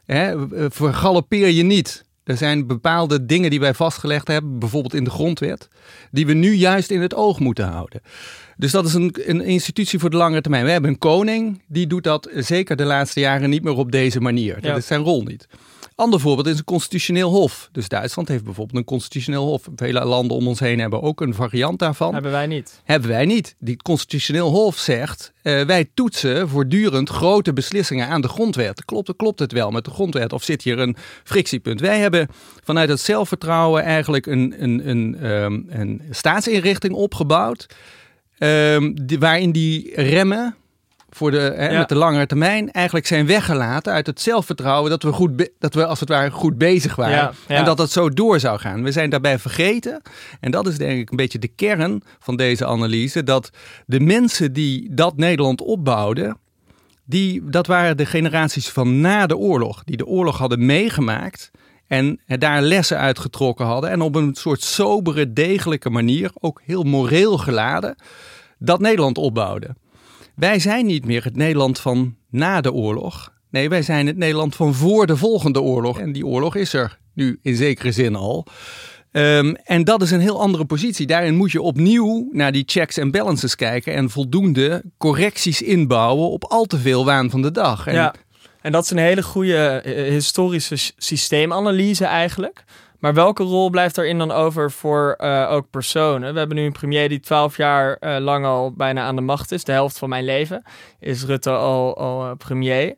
hè, 0.05 0.35
vergalopeer 0.71 1.49
je 1.49 1.63
niet. 1.63 2.05
Er 2.25 2.37
zijn 2.37 2.67
bepaalde 2.67 3.27
dingen 3.27 3.51
die 3.51 3.61
wij 3.61 3.75
vastgelegd 3.75 4.29
hebben, 4.29 4.59
bijvoorbeeld 4.59 4.95
in 4.95 5.05
de 5.05 5.11
grondwet, 5.11 5.69
die 6.11 6.27
we 6.27 6.33
nu 6.33 6.53
juist 6.53 6.91
in 6.91 7.01
het 7.01 7.15
oog 7.15 7.39
moeten 7.39 7.69
houden. 7.69 8.01
Dus 8.59 8.73
dat 8.73 8.87
is 8.87 8.95
een, 8.95 9.15
een 9.25 9.41
institutie 9.41 9.99
voor 9.99 10.11
de 10.11 10.17
lange 10.17 10.41
termijn. 10.41 10.65
We 10.65 10.71
hebben 10.71 10.91
een 10.91 10.99
koning, 10.99 11.63
die 11.67 11.87
doet 11.87 12.05
dat 12.05 12.29
zeker 12.35 12.77
de 12.77 12.85
laatste 12.85 13.21
jaren 13.21 13.51
niet 13.51 13.63
meer 13.63 13.77
op 13.77 13.93
deze 13.93 14.21
manier. 14.21 14.61
Dat 14.61 14.77
is 14.77 14.87
zijn 14.87 15.03
rol 15.03 15.23
niet. 15.23 15.47
Ander 15.95 16.21
voorbeeld 16.21 16.47
is 16.47 16.59
een 16.59 16.65
constitutioneel 16.65 17.31
hof. 17.31 17.69
Dus 17.73 17.89
Duitsland 17.89 18.29
heeft 18.29 18.45
bijvoorbeeld 18.45 18.79
een 18.79 18.85
constitutioneel 18.85 19.45
hof. 19.45 19.69
Vele 19.77 20.05
landen 20.05 20.37
om 20.37 20.49
ons 20.49 20.61
heen 20.61 20.79
hebben 20.79 21.03
ook 21.03 21.21
een 21.21 21.35
variant 21.35 21.79
daarvan. 21.79 22.13
Hebben 22.13 22.31
wij 22.33 22.47
niet. 22.47 22.81
Hebben 22.85 23.09
wij 23.09 23.25
niet. 23.25 23.55
Die 23.59 23.77
constitutioneel 23.77 24.51
hof 24.51 24.77
zegt, 24.77 25.33
uh, 25.43 25.63
wij 25.63 25.91
toetsen 25.95 26.49
voortdurend 26.49 27.09
grote 27.09 27.53
beslissingen 27.53 28.09
aan 28.09 28.21
de 28.21 28.29
grondwet. 28.29 28.85
Klopt, 28.85 29.17
klopt 29.17 29.39
het 29.39 29.53
wel 29.53 29.71
met 29.71 29.85
de 29.85 29.91
grondwet 29.91 30.33
of 30.33 30.43
zit 30.43 30.63
hier 30.63 30.79
een 30.79 30.97
frictiepunt? 31.25 31.81
Wij 31.81 31.99
hebben 31.99 32.29
vanuit 32.65 32.89
het 32.89 33.01
zelfvertrouwen 33.01 33.83
eigenlijk 33.83 34.27
een, 34.27 34.55
een, 34.59 34.89
een, 34.89 35.27
um, 35.27 35.67
een 35.69 36.03
staatsinrichting 36.11 36.95
opgebouwd 36.95 37.67
Um, 38.39 39.07
die, 39.07 39.19
waarin 39.19 39.53
die 39.53 39.93
remmen 39.95 40.57
voor 41.11 41.31
de, 41.31 41.39
hè, 41.57 41.79
met 41.79 41.89
de 41.89 41.95
langere 41.95 42.27
termijn 42.27 42.71
eigenlijk 42.71 43.07
zijn 43.07 43.27
weggelaten 43.27 43.93
uit 43.93 44.07
het 44.07 44.21
zelfvertrouwen 44.21 44.91
dat 44.91 45.03
we, 45.03 45.13
goed 45.13 45.49
dat 45.59 45.75
we 45.75 45.87
als 45.87 46.01
het 46.01 46.09
ware 46.09 46.31
goed 46.31 46.59
bezig 46.59 46.97
waren. 46.97 47.17
Ja, 47.17 47.33
ja. 47.49 47.57
En 47.57 47.65
dat 47.65 47.79
het 47.79 47.91
zo 47.91 48.09
door 48.09 48.41
zou 48.41 48.59
gaan. 48.59 48.83
We 48.83 48.93
zijn 48.93 49.11
daarbij 49.11 49.39
vergeten, 49.39 50.03
en 50.41 50.51
dat 50.51 50.67
is 50.67 50.79
denk 50.79 51.01
ik 51.01 51.11
een 51.11 51.17
beetje 51.17 51.39
de 51.39 51.49
kern 51.49 52.03
van 52.19 52.37
deze 52.37 52.67
analyse, 52.67 53.23
dat 53.23 53.51
de 53.87 54.01
mensen 54.01 54.53
die 54.53 54.95
dat 54.95 55.17
Nederland 55.17 55.61
opbouwden, 55.61 56.39
die, 57.05 57.43
dat 57.45 57.67
waren 57.67 57.97
de 57.97 58.07
generaties 58.07 58.69
van 58.69 59.01
na 59.01 59.27
de 59.27 59.37
oorlog, 59.37 59.85
die 59.85 59.97
de 59.97 60.07
oorlog 60.07 60.39
hadden 60.39 60.67
meegemaakt 60.67 61.51
en 61.89 62.21
daar 62.27 62.63
lessen 62.63 62.99
uitgetrokken 62.99 63.67
hadden. 63.67 63.91
En 63.91 64.01
op 64.01 64.15
een 64.15 64.35
soort 64.35 64.63
sobere, 64.63 65.33
degelijke 65.33 65.91
manier, 65.91 66.31
ook 66.35 66.61
heel 66.65 66.83
moreel 66.83 67.39
geladen, 67.39 67.97
dat 68.59 68.81
Nederland 68.81 69.19
opbouwden. 69.19 69.77
Wij 70.35 70.59
zijn 70.59 70.87
niet 70.87 71.05
meer 71.05 71.25
het 71.25 71.37
Nederland 71.37 71.81
van 71.81 72.17
na 72.31 72.61
de 72.61 72.73
oorlog. 72.73 73.33
Nee, 73.51 73.69
wij 73.69 73.83
zijn 73.83 74.07
het 74.07 74.17
Nederland 74.17 74.57
van 74.57 74.75
voor 74.75 75.07
de 75.07 75.17
volgende 75.17 75.61
oorlog. 75.61 75.99
En 75.99 76.13
die 76.13 76.27
oorlog 76.27 76.55
is 76.55 76.73
er 76.73 76.99
nu 77.15 77.39
in 77.43 77.57
zekere 77.57 77.93
zin 77.93 78.17
al. 78.17 78.47
Um, 79.13 79.55
en 79.55 79.85
dat 79.85 80.03
is 80.03 80.11
een 80.11 80.21
heel 80.21 80.41
andere 80.41 80.65
positie. 80.65 81.07
Daarin 81.07 81.35
moet 81.35 81.53
je 81.53 81.63
opnieuw 81.63 82.29
naar 82.33 82.53
die 82.53 82.63
checks 82.67 82.97
en 82.97 83.11
balances 83.11 83.57
kijken 83.57 83.95
en 83.95 84.11
voldoende 84.11 84.85
correcties 84.99 85.63
inbouwen 85.63 86.31
op 86.31 86.45
al 86.45 86.65
te 86.65 86.79
veel 86.79 87.05
waan 87.05 87.31
van 87.31 87.43
de 87.43 87.51
dag. 87.51 87.87
En 87.87 87.95
ja. 87.95 88.15
En 88.61 88.73
dat 88.73 88.85
is 88.85 88.91
een 88.91 88.99
hele 88.99 89.23
goede 89.23 89.67
eh, 89.67 90.11
historische 90.11 90.93
systeemanalyse 90.97 92.05
eigenlijk. 92.05 92.65
Maar 92.99 93.15
welke 93.15 93.43
rol 93.43 93.71
blijft 93.71 93.95
daarin 93.95 94.19
dan 94.19 94.31
over 94.31 94.71
voor 94.71 95.15
uh, 95.19 95.49
ook 95.51 95.71
personen? 95.71 96.33
We 96.33 96.39
hebben 96.39 96.57
nu 96.57 96.65
een 96.65 96.73
premier 96.73 97.09
die 97.09 97.21
twaalf 97.21 97.57
jaar 97.57 98.21
lang 98.21 98.45
al 98.45 98.73
bijna 98.73 99.03
aan 99.03 99.17
de 99.17 99.23
macht 99.23 99.53
is. 99.53 99.65
De 99.65 99.73
helft 99.73 99.99
van 99.99 100.09
mijn 100.09 100.25
leven 100.25 100.63
is 101.01 101.25
Rutte 101.25 101.51
al, 101.51 101.97
al 101.97 102.37
premier. 102.37 102.95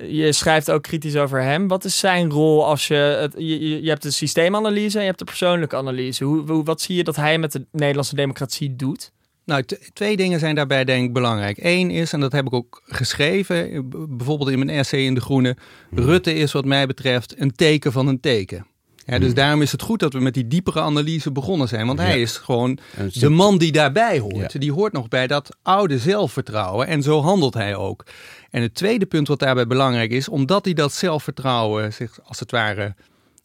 Je 0.00 0.32
schrijft 0.32 0.70
ook 0.70 0.82
kritisch 0.82 1.16
over 1.16 1.42
hem. 1.42 1.68
Wat 1.68 1.84
is 1.84 1.98
zijn 1.98 2.30
rol 2.30 2.66
als 2.66 2.88
je... 2.88 2.94
Het, 2.94 3.34
je, 3.36 3.80
hebt 3.84 4.02
de 4.02 4.10
systeemanalyse 4.10 4.94
en 4.94 5.00
je 5.00 5.06
hebt 5.06 5.18
de 5.18 5.24
persoonlijke 5.24 5.76
analyse. 5.76 6.24
Hoe, 6.24 6.64
wat 6.64 6.80
zie 6.80 6.96
je 6.96 7.04
dat 7.04 7.16
hij 7.16 7.38
met 7.38 7.52
de 7.52 7.66
Nederlandse 7.72 8.14
democratie 8.14 8.76
doet? 8.76 9.12
Nou, 9.44 9.64
twee 9.92 10.16
dingen 10.16 10.38
zijn 10.38 10.54
daarbij 10.54 10.84
denk 10.84 11.04
ik 11.04 11.12
belangrijk. 11.12 11.58
Eén 11.60 11.90
is, 11.90 12.12
en 12.12 12.20
dat 12.20 12.32
heb 12.32 12.46
ik 12.46 12.52
ook 12.52 12.82
geschreven, 12.84 13.88
bijvoorbeeld 14.16 14.50
in 14.50 14.58
mijn 14.58 14.78
essay 14.78 15.00
in 15.00 15.14
De 15.14 15.20
Groene, 15.20 15.56
Rutte 15.90 16.34
is 16.34 16.52
wat 16.52 16.64
mij 16.64 16.86
betreft 16.86 17.40
een 17.40 17.52
teken 17.54 17.92
van 17.92 18.06
een 18.06 18.20
teken. 18.20 18.66
Ja, 19.06 19.18
dus 19.18 19.34
daarom 19.34 19.62
is 19.62 19.72
het 19.72 19.82
goed 19.82 20.00
dat 20.00 20.12
we 20.12 20.20
met 20.20 20.34
die 20.34 20.48
diepere 20.48 20.80
analyse 20.80 21.32
begonnen 21.32 21.68
zijn. 21.68 21.86
Want 21.86 21.98
hij 21.98 22.20
is 22.20 22.36
gewoon 22.36 22.78
de 23.12 23.28
man 23.28 23.58
die 23.58 23.72
daarbij 23.72 24.18
hoort. 24.18 24.60
Die 24.60 24.72
hoort 24.72 24.92
nog 24.92 25.08
bij 25.08 25.26
dat 25.26 25.56
oude 25.62 25.98
zelfvertrouwen. 25.98 26.86
En 26.86 27.02
zo 27.02 27.20
handelt 27.20 27.54
hij 27.54 27.76
ook. 27.76 28.04
En 28.50 28.62
het 28.62 28.74
tweede 28.74 29.06
punt 29.06 29.28
wat 29.28 29.38
daarbij 29.38 29.66
belangrijk 29.66 30.10
is, 30.10 30.28
omdat 30.28 30.64
hij 30.64 30.74
dat 30.74 30.92
zelfvertrouwen 30.92 31.92
zich 31.92 32.18
als 32.22 32.40
het 32.40 32.50
ware 32.50 32.94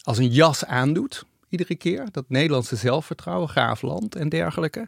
als 0.03 0.17
een 0.17 0.29
jas 0.31 0.65
aandoet 0.65 1.23
iedere 1.49 1.75
keer. 1.75 2.07
Dat 2.11 2.25
Nederlandse 2.27 2.75
zelfvertrouwen, 2.75 3.49
Graafland 3.49 4.15
en 4.15 4.29
dergelijke. 4.29 4.87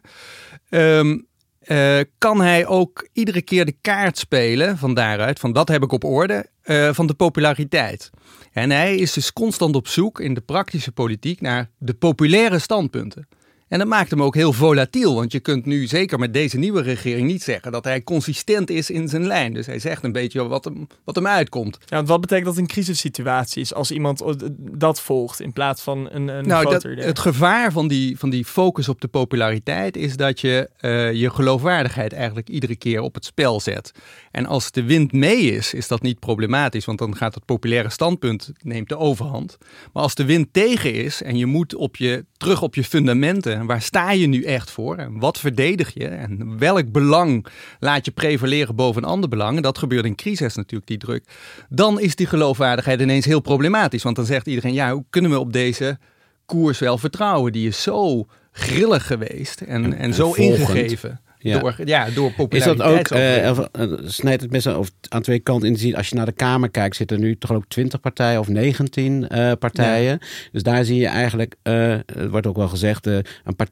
Um, 0.70 1.26
uh, 1.66 2.00
kan 2.18 2.40
hij 2.40 2.66
ook 2.66 3.08
iedere 3.12 3.42
keer 3.42 3.64
de 3.64 3.76
kaart 3.80 4.18
spelen 4.18 4.78
van 4.78 4.94
daaruit, 4.94 5.38
van 5.38 5.52
dat 5.52 5.68
heb 5.68 5.82
ik 5.82 5.92
op 5.92 6.04
orde, 6.04 6.46
uh, 6.64 6.92
van 6.92 7.06
de 7.06 7.14
populariteit. 7.14 8.10
En 8.52 8.70
hij 8.70 8.96
is 8.96 9.12
dus 9.12 9.32
constant 9.32 9.76
op 9.76 9.88
zoek 9.88 10.20
in 10.20 10.34
de 10.34 10.40
praktische 10.40 10.92
politiek 10.92 11.40
naar 11.40 11.70
de 11.78 11.94
populaire 11.94 12.58
standpunten. 12.58 13.28
En 13.72 13.78
dat 13.78 13.86
maakt 13.86 14.10
hem 14.10 14.22
ook 14.22 14.34
heel 14.34 14.52
volatiel. 14.52 15.14
Want 15.14 15.32
je 15.32 15.40
kunt 15.40 15.66
nu 15.66 15.86
zeker 15.86 16.18
met 16.18 16.32
deze 16.32 16.58
nieuwe 16.58 16.82
regering 16.82 17.26
niet 17.26 17.42
zeggen 17.42 17.72
dat 17.72 17.84
hij 17.84 18.02
consistent 18.02 18.70
is 18.70 18.90
in 18.90 19.08
zijn 19.08 19.26
lijn. 19.26 19.52
Dus 19.52 19.66
hij 19.66 19.78
zegt 19.78 20.04
een 20.04 20.12
beetje 20.12 20.48
wat 20.48 20.64
hem, 20.64 20.86
wat 21.04 21.14
hem 21.14 21.26
uitkomt. 21.26 21.78
Ja, 21.84 21.96
want 21.96 22.08
wat 22.08 22.20
betekent 22.20 22.46
dat 22.46 22.56
in 22.56 22.66
crisissituaties 22.66 23.74
als 23.74 23.90
iemand 23.90 24.22
dat 24.58 25.00
volgt 25.00 25.40
in 25.40 25.52
plaats 25.52 25.82
van 25.82 26.08
een, 26.10 26.28
een 26.28 26.46
nou, 26.46 26.66
groter? 26.66 26.96
Het 26.96 27.18
gevaar 27.18 27.72
van 27.72 27.88
die, 27.88 28.18
van 28.18 28.30
die 28.30 28.44
focus 28.44 28.88
op 28.88 29.00
de 29.00 29.08
populariteit 29.08 29.96
is 29.96 30.16
dat 30.16 30.40
je 30.40 30.70
uh, 30.80 31.12
je 31.12 31.30
geloofwaardigheid 31.30 32.12
eigenlijk 32.12 32.48
iedere 32.48 32.76
keer 32.76 33.00
op 33.00 33.14
het 33.14 33.24
spel 33.24 33.60
zet. 33.60 33.92
En 34.30 34.46
als 34.46 34.70
de 34.70 34.82
wind 34.82 35.12
mee 35.12 35.40
is, 35.40 35.74
is 35.74 35.88
dat 35.88 36.02
niet 36.02 36.18
problematisch, 36.18 36.84
want 36.84 36.98
dan 36.98 37.16
gaat 37.16 37.34
het 37.34 37.44
populaire 37.44 37.90
standpunt 37.90 38.52
neemt 38.62 38.88
de 38.88 38.98
overhand. 38.98 39.58
Maar 39.92 40.02
als 40.02 40.14
de 40.14 40.24
wind 40.24 40.48
tegen 40.52 40.94
is 40.94 41.22
en 41.22 41.36
je 41.36 41.46
moet 41.46 41.74
op 41.74 41.96
je, 41.96 42.24
terug 42.36 42.62
op 42.62 42.74
je 42.74 42.84
fundamenten 42.84 43.61
waar 43.66 43.82
sta 43.82 44.12
je 44.12 44.26
nu 44.26 44.42
echt 44.42 44.70
voor? 44.70 44.96
En 44.96 45.18
wat 45.18 45.38
verdedig 45.38 45.94
je? 45.94 46.06
En 46.06 46.58
welk 46.58 46.92
belang 46.92 47.46
laat 47.80 48.04
je 48.04 48.10
prevaleren 48.10 48.74
boven 48.74 49.02
een 49.02 49.08
ander 49.08 49.28
belang? 49.28 49.56
En 49.56 49.62
dat 49.62 49.78
gebeurt 49.78 50.04
in 50.04 50.14
crisis 50.14 50.54
natuurlijk, 50.54 50.86
die 50.90 50.98
druk. 50.98 51.24
Dan 51.68 52.00
is 52.00 52.16
die 52.16 52.26
geloofwaardigheid 52.26 53.00
ineens 53.00 53.24
heel 53.24 53.40
problematisch. 53.40 54.02
Want 54.02 54.16
dan 54.16 54.24
zegt 54.24 54.46
iedereen, 54.46 54.74
ja, 54.74 54.92
hoe 54.92 55.04
kunnen 55.10 55.30
we 55.30 55.38
op 55.38 55.52
deze 55.52 55.98
koers 56.46 56.78
wel 56.78 56.98
vertrouwen? 56.98 57.52
Die 57.52 57.68
is 57.68 57.82
zo 57.82 58.26
grillig 58.52 59.06
geweest 59.06 59.60
en, 59.60 59.84
en, 59.84 59.94
en 59.94 60.14
zo 60.14 60.32
ingegeven. 60.32 61.20
Ja. 61.42 61.58
Door, 61.58 61.74
ja, 61.84 62.10
door 62.10 62.32
populariteit. 62.32 63.12
Is 63.12 63.56
dat 63.56 63.78
ook, 63.78 63.90
uh, 63.90 64.08
snijdt 64.08 64.42
het 64.42 64.50
mes 64.50 64.66
aan 65.08 65.22
twee 65.22 65.38
kanten 65.38 65.68
in 65.68 65.74
te 65.74 65.80
zien. 65.80 65.96
Als 65.96 66.08
je 66.08 66.14
naar 66.14 66.26
de 66.26 66.32
Kamer 66.32 66.70
kijkt, 66.70 66.96
zitten 66.96 67.16
er 67.16 67.22
nu 67.22 67.38
toch 67.38 67.52
ook 67.52 67.64
20 67.68 68.00
partijen 68.00 68.40
of 68.40 68.48
19 68.48 69.26
uh, 69.32 69.52
partijen. 69.58 70.18
Ja. 70.20 70.26
Dus 70.52 70.62
daar 70.62 70.84
zie 70.84 71.00
je 71.00 71.06
eigenlijk, 71.06 71.54
uh, 71.62 71.96
het 72.06 72.30
wordt 72.30 72.46
ook 72.46 72.56
wel 72.56 72.68
gezegd, 72.68 73.06
een 73.06 73.24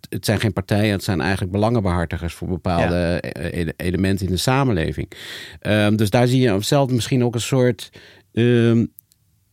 het 0.09 0.25
zijn 0.25 0.41
geen 0.41 0.53
partijen, 0.53 0.93
het 0.93 1.05
zijn 1.05 1.21
eigenlijk 1.21 1.53
belangenbehartigers 1.53 2.35
voor 2.35 2.49
bepaalde 2.49 3.23
ja. 3.35 3.73
elementen 3.77 4.27
in 4.27 4.33
de 4.33 4.39
samenleving. 4.39 5.13
Um, 5.63 5.97
dus 5.97 6.11
daar 6.11 6.27
zie 6.27 6.41
je 6.41 6.57
zelf 6.61 6.91
misschien 6.91 7.25
ook 7.25 7.35
een 7.35 7.41
soort. 7.41 7.91
Um, 8.33 8.93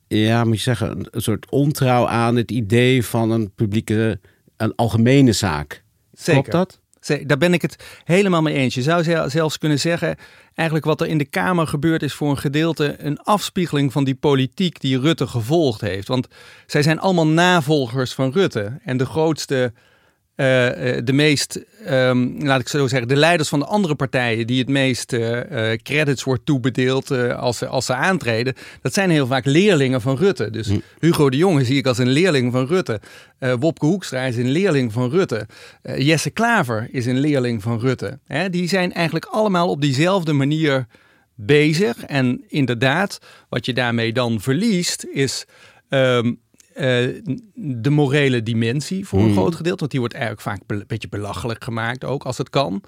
ja, 0.08 0.44
moet 0.44 0.56
je 0.56 0.62
zeggen, 0.62 1.08
een 1.12 1.22
soort 1.22 1.52
ontrouw 1.52 2.08
aan 2.08 2.36
het 2.36 2.52
idee 2.52 3.06
van 3.06 3.32
een 3.32 3.52
publieke, 3.54 4.20
een 4.58 4.76
algemene 4.76 5.32
zaak. 5.32 5.84
Zeker. 6.14 6.42
Klopt 6.42 6.52
dat? 6.52 6.80
Daar 7.08 7.38
ben 7.38 7.54
ik 7.54 7.62
het 7.62 7.84
helemaal 8.04 8.42
mee 8.42 8.54
eens. 8.54 8.74
Je 8.74 8.82
zou 8.82 9.30
zelfs 9.30 9.58
kunnen 9.58 9.80
zeggen, 9.80 10.16
eigenlijk 10.56 10.88
wat 10.88 11.02
er 11.02 11.08
in 11.08 11.18
de 11.18 11.26
Kamer 11.26 11.68
gebeurt 11.68 12.04
is 12.04 12.14
voor 12.14 12.30
een 12.30 12.38
gedeelte 12.38 12.96
een 12.98 13.20
afspiegeling 13.20 13.92
van 13.92 14.04
die 14.04 14.16
politiek 14.16 14.82
die 14.82 15.00
Rutte 15.00 15.28
gevolgd 15.28 15.82
heeft. 15.82 16.08
Want 16.08 16.28
zij 16.66 16.82
zijn 16.82 17.00
allemaal 17.00 17.28
navolgers 17.28 18.14
van 18.14 18.32
Rutte. 18.32 18.80
En 18.84 18.98
de 18.98 19.06
grootste 19.06 19.74
de 20.38 21.14
meest, 21.14 21.60
um, 21.90 22.46
laat 22.46 22.60
ik 22.60 22.68
zo 22.68 22.88
zeggen, 22.88 23.08
de 23.08 23.16
leiders 23.16 23.50
van 23.50 23.60
de 23.60 23.66
andere 23.66 23.96
partijen 23.96 24.48
die 24.48 24.60
het 24.60 24.70
meest 24.70 25.14
uh, 25.14 25.40
credits 25.84 26.24
wordt 26.24 26.46
toebedeeld 26.46 27.12
als, 27.12 27.58
ze, 27.58 27.68
als 27.68 27.86
ze 27.86 27.94
aantreden, 27.94 28.54
dat 28.82 28.94
zijn 28.94 29.10
heel 29.10 29.28
vaak 29.28 29.46
leerlingen 29.46 30.02
van 30.02 30.18
Rutte. 30.18 30.50
Dus 30.50 30.68
hm. 30.68 30.80
Hugo 31.00 31.30
de 31.30 31.38
Jonge 31.38 31.66
zie 31.66 31.78
ik 31.78 31.88
als 31.88 31.98
een 31.98 32.10
leerling 32.10 32.52
van 32.52 32.66
Rutte. 32.66 33.02
Wopke 33.60 33.86
Hoekstra 33.86 34.22
is 34.22 34.38
een 34.38 34.50
leerling 34.52 34.94
van 34.94 35.10
Rutte. 35.10 35.48
Jesse 35.98 36.30
Klaver 36.30 36.88
is 36.92 37.06
een 37.06 37.20
leerling 37.20 37.62
van 37.62 37.80
Rutte. 37.80 38.20
Hè, 38.26 38.50
die 38.50 38.68
zijn 38.68 38.94
eigenlijk 38.94 39.26
allemaal 39.26 39.70
op 39.70 39.82
diezelfde 39.82 40.34
manier 40.34 40.86
bezig. 41.36 42.04
En 42.04 42.44
inderdaad, 42.48 43.20
wat 43.50 43.66
je 43.66 43.74
daarmee 43.74 44.14
dan 44.14 44.42
verliest, 44.42 45.06
is 45.14 45.46
um, 45.90 46.26
uh, 46.26 46.32
de 47.54 47.90
morele 47.90 48.44
dimensie 48.44 49.08
voor 49.08 49.20
een 49.20 49.26
hmm. 49.26 49.34
groot 49.34 49.56
gedeelte. 49.56 49.80
Want 49.80 49.92
die 49.92 50.00
wordt 50.00 50.16
eigenlijk 50.16 50.44
vaak 50.44 50.62
een 50.68 50.84
beetje 50.88 51.10
belachelijk 51.10 51.64
gemaakt, 51.64 52.04
ook 52.04 52.24
als 52.24 52.38
het 52.38 52.50
kan. 52.50 52.84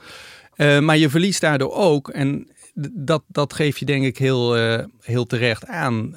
Uh, 0.57 0.79
maar 0.79 0.97
je 0.97 1.09
verliest 1.09 1.41
daardoor 1.41 1.73
ook, 1.73 2.09
en 2.09 2.47
dat, 2.91 3.23
dat 3.27 3.53
geef 3.53 3.77
je 3.77 3.85
denk 3.85 4.05
ik 4.05 4.17
heel, 4.17 4.57
uh, 4.57 4.83
heel 5.01 5.25
terecht 5.25 5.65
aan, 5.65 6.15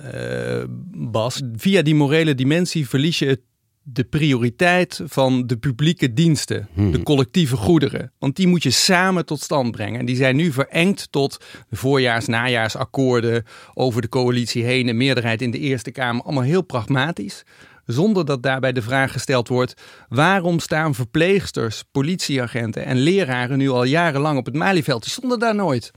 Bas. 0.95 1.43
Via 1.57 1.83
die 1.83 1.95
morele 1.95 2.35
dimensie 2.35 2.89
verlies 2.89 3.19
je 3.19 3.27
het 3.27 3.41
de 3.83 4.05
prioriteit 4.05 5.01
van 5.05 5.47
de 5.47 5.57
publieke 5.57 6.13
diensten, 6.13 6.69
de 6.75 6.83
hmm. 6.83 7.03
collectieve 7.03 7.57
goederen. 7.57 8.13
Want 8.19 8.37
die 8.37 8.47
moet 8.47 8.63
je 8.63 8.71
samen 8.71 9.27
tot 9.27 9.41
stand 9.41 9.71
brengen. 9.71 10.01
En 10.01 10.07
die 10.07 10.17
zijn 10.17 10.37
nu 10.37 10.53
verengd 10.53 11.09
tot 11.11 11.45
de 11.69 11.77
voorjaars-najaarsakkoorden 11.77 13.45
over 13.75 14.03
de 14.03 14.09
coalitie 14.09 14.65
heen 14.65 14.89
en 14.89 14.97
meerderheid 14.97 15.43
in 15.43 15.51
de 15.51 15.59
Eerste 15.59 15.91
Kamer. 15.91 16.25
Allemaal 16.25 16.43
heel 16.43 16.63
pragmatisch. 16.63 17.45
Zonder 17.87 18.25
dat 18.25 18.43
daarbij 18.43 18.73
de 18.73 18.83
vraag 18.83 19.13
gesteld 19.13 19.49
wordt: 19.49 19.75
waarom 20.09 20.59
staan 20.59 20.95
verpleegsters, 20.95 21.85
politieagenten 21.93 22.85
en 22.85 22.97
leraren 22.97 23.59
nu 23.59 23.69
al 23.69 23.85
jarenlang 23.85 24.39
op 24.39 24.45
het 24.45 24.55
Malieveld? 24.55 25.03
Die 25.03 25.13
stonden 25.13 25.39
daar 25.39 25.55
nooit. 25.55 25.91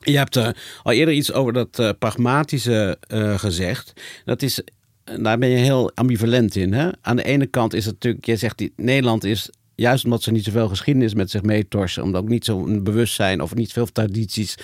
Je 0.00 0.16
hebt 0.16 0.36
uh, 0.36 0.48
al 0.82 0.92
eerder 0.92 1.14
iets 1.14 1.32
over 1.32 1.52
dat 1.52 1.78
uh, 1.78 1.90
pragmatische 1.98 2.98
uh, 3.08 3.38
gezegd. 3.38 3.92
Dat 4.24 4.42
is 4.42 4.62
daar 5.04 5.38
ben 5.38 5.48
je 5.48 5.56
heel 5.56 5.90
ambivalent 5.94 6.56
in. 6.56 6.72
Hè? 6.72 6.88
Aan 7.00 7.16
de 7.16 7.24
ene 7.24 7.46
kant 7.46 7.74
is 7.74 7.84
het 7.84 7.94
natuurlijk, 7.94 8.26
je 8.26 8.36
zegt, 8.36 8.58
die, 8.58 8.72
Nederland 8.76 9.24
is 9.24 9.50
juist 9.74 10.04
omdat 10.04 10.22
ze 10.22 10.30
niet 10.30 10.44
zoveel 10.44 10.68
geschiedenis 10.68 11.14
met 11.14 11.30
zich 11.30 11.42
meetorsen, 11.42 12.02
omdat 12.02 12.22
ook 12.22 12.28
niet 12.28 12.44
zo'n 12.44 12.82
bewustzijn 12.82 13.40
of 13.40 13.54
niet 13.54 13.72
veel 13.72 13.86
tradities 13.86 14.54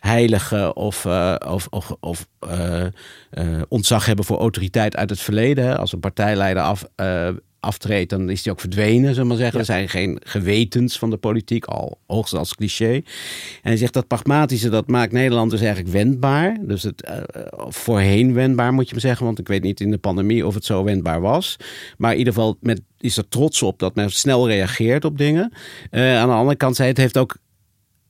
heiligen 0.00 0.76
of, 0.76 1.04
uh, 1.04 1.34
of, 1.46 1.66
of, 1.70 1.92
of 2.00 2.26
uh, 2.48 2.84
uh, 3.32 3.62
ontzag 3.68 4.06
hebben 4.06 4.24
voor 4.24 4.38
autoriteit 4.38 4.96
uit 4.96 5.10
het 5.10 5.20
verleden. 5.20 5.78
Als 5.78 5.92
een 5.92 6.00
partijleider 6.00 6.62
af, 6.62 6.84
aftreedt, 7.62 8.10
dan 8.10 8.30
is 8.30 8.44
hij 8.44 8.52
ook 8.52 8.60
verdwenen, 8.60 9.08
zullen 9.08 9.22
we 9.22 9.28
maar 9.28 9.36
zeggen. 9.36 9.58
Er 9.58 9.64
zijn 9.64 9.88
geen 9.88 10.20
gewetens 10.24 10.98
van 10.98 11.10
de 11.10 11.16
politiek, 11.16 11.64
al 11.64 11.98
hoogstens 12.06 12.40
als 12.40 12.54
cliché. 12.54 12.92
En 12.94 13.02
hij 13.62 13.76
zegt 13.76 13.92
dat 13.92 14.06
pragmatische, 14.06 14.68
dat 14.68 14.88
maakt 14.88 15.12
Nederland 15.12 15.50
dus 15.50 15.60
eigenlijk 15.60 15.92
wendbaar. 15.92 16.58
Dus 16.60 16.82
het 16.82 17.08
uh, 17.08 17.42
voorheen 17.68 18.34
wendbaar, 18.34 18.72
moet 18.72 18.86
je 18.86 18.92
maar 18.92 19.00
zeggen. 19.00 19.26
Want 19.26 19.38
ik 19.38 19.48
weet 19.48 19.62
niet 19.62 19.80
in 19.80 19.90
de 19.90 19.98
pandemie 19.98 20.46
of 20.46 20.54
het 20.54 20.64
zo 20.64 20.84
wendbaar 20.84 21.20
was. 21.20 21.56
Maar 21.96 22.12
in 22.12 22.18
ieder 22.18 22.32
geval 22.32 22.56
met, 22.60 22.80
is 22.98 23.16
er 23.16 23.28
trots 23.28 23.62
op 23.62 23.78
dat 23.78 23.94
men 23.94 24.10
snel 24.10 24.48
reageert 24.48 25.04
op 25.04 25.18
dingen. 25.18 25.52
Uh, 25.90 26.16
aan 26.16 26.28
de 26.28 26.34
andere 26.34 26.56
kant, 26.56 26.76
zei 26.76 26.88
het 26.88 26.96
heeft 26.96 27.18
ook 27.18 27.36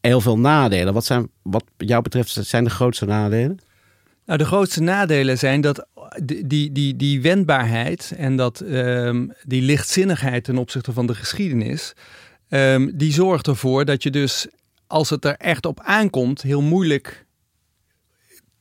heel 0.01 0.21
veel 0.21 0.39
nadelen. 0.39 0.95
Wat 0.95 1.05
zijn, 1.05 1.29
wat 1.43 1.65
jou 1.77 2.03
betreft, 2.03 2.39
zijn 2.41 2.65
de 2.65 2.71
grootste 2.71 3.05
nadelen? 3.05 3.59
Nou, 4.27 4.39
de 4.39 4.45
grootste 4.45 4.83
nadelen 4.83 5.39
zijn 5.39 5.61
dat 5.61 5.87
die, 6.25 6.73
die, 6.73 6.97
die 6.97 7.23
wendbaarheid 7.23 8.13
en 8.17 8.37
dat, 8.37 8.61
um, 8.61 9.33
die 9.43 9.63
lichtzinnigheid 9.63 10.45
ten 10.45 10.59
opzichte 10.59 10.93
van 10.93 11.07
de 11.07 11.15
geschiedenis, 11.15 11.95
um, 12.49 12.97
die 12.97 13.13
zorgt 13.13 13.47
ervoor 13.47 13.85
dat 13.85 14.03
je 14.03 14.11
dus, 14.11 14.47
als 14.87 15.11
het 15.11 15.25
er 15.25 15.37
echt 15.37 15.67
op 15.67 15.81
aankomt, 15.81 16.43
heel 16.43 16.63
moeilijk 16.63 17.27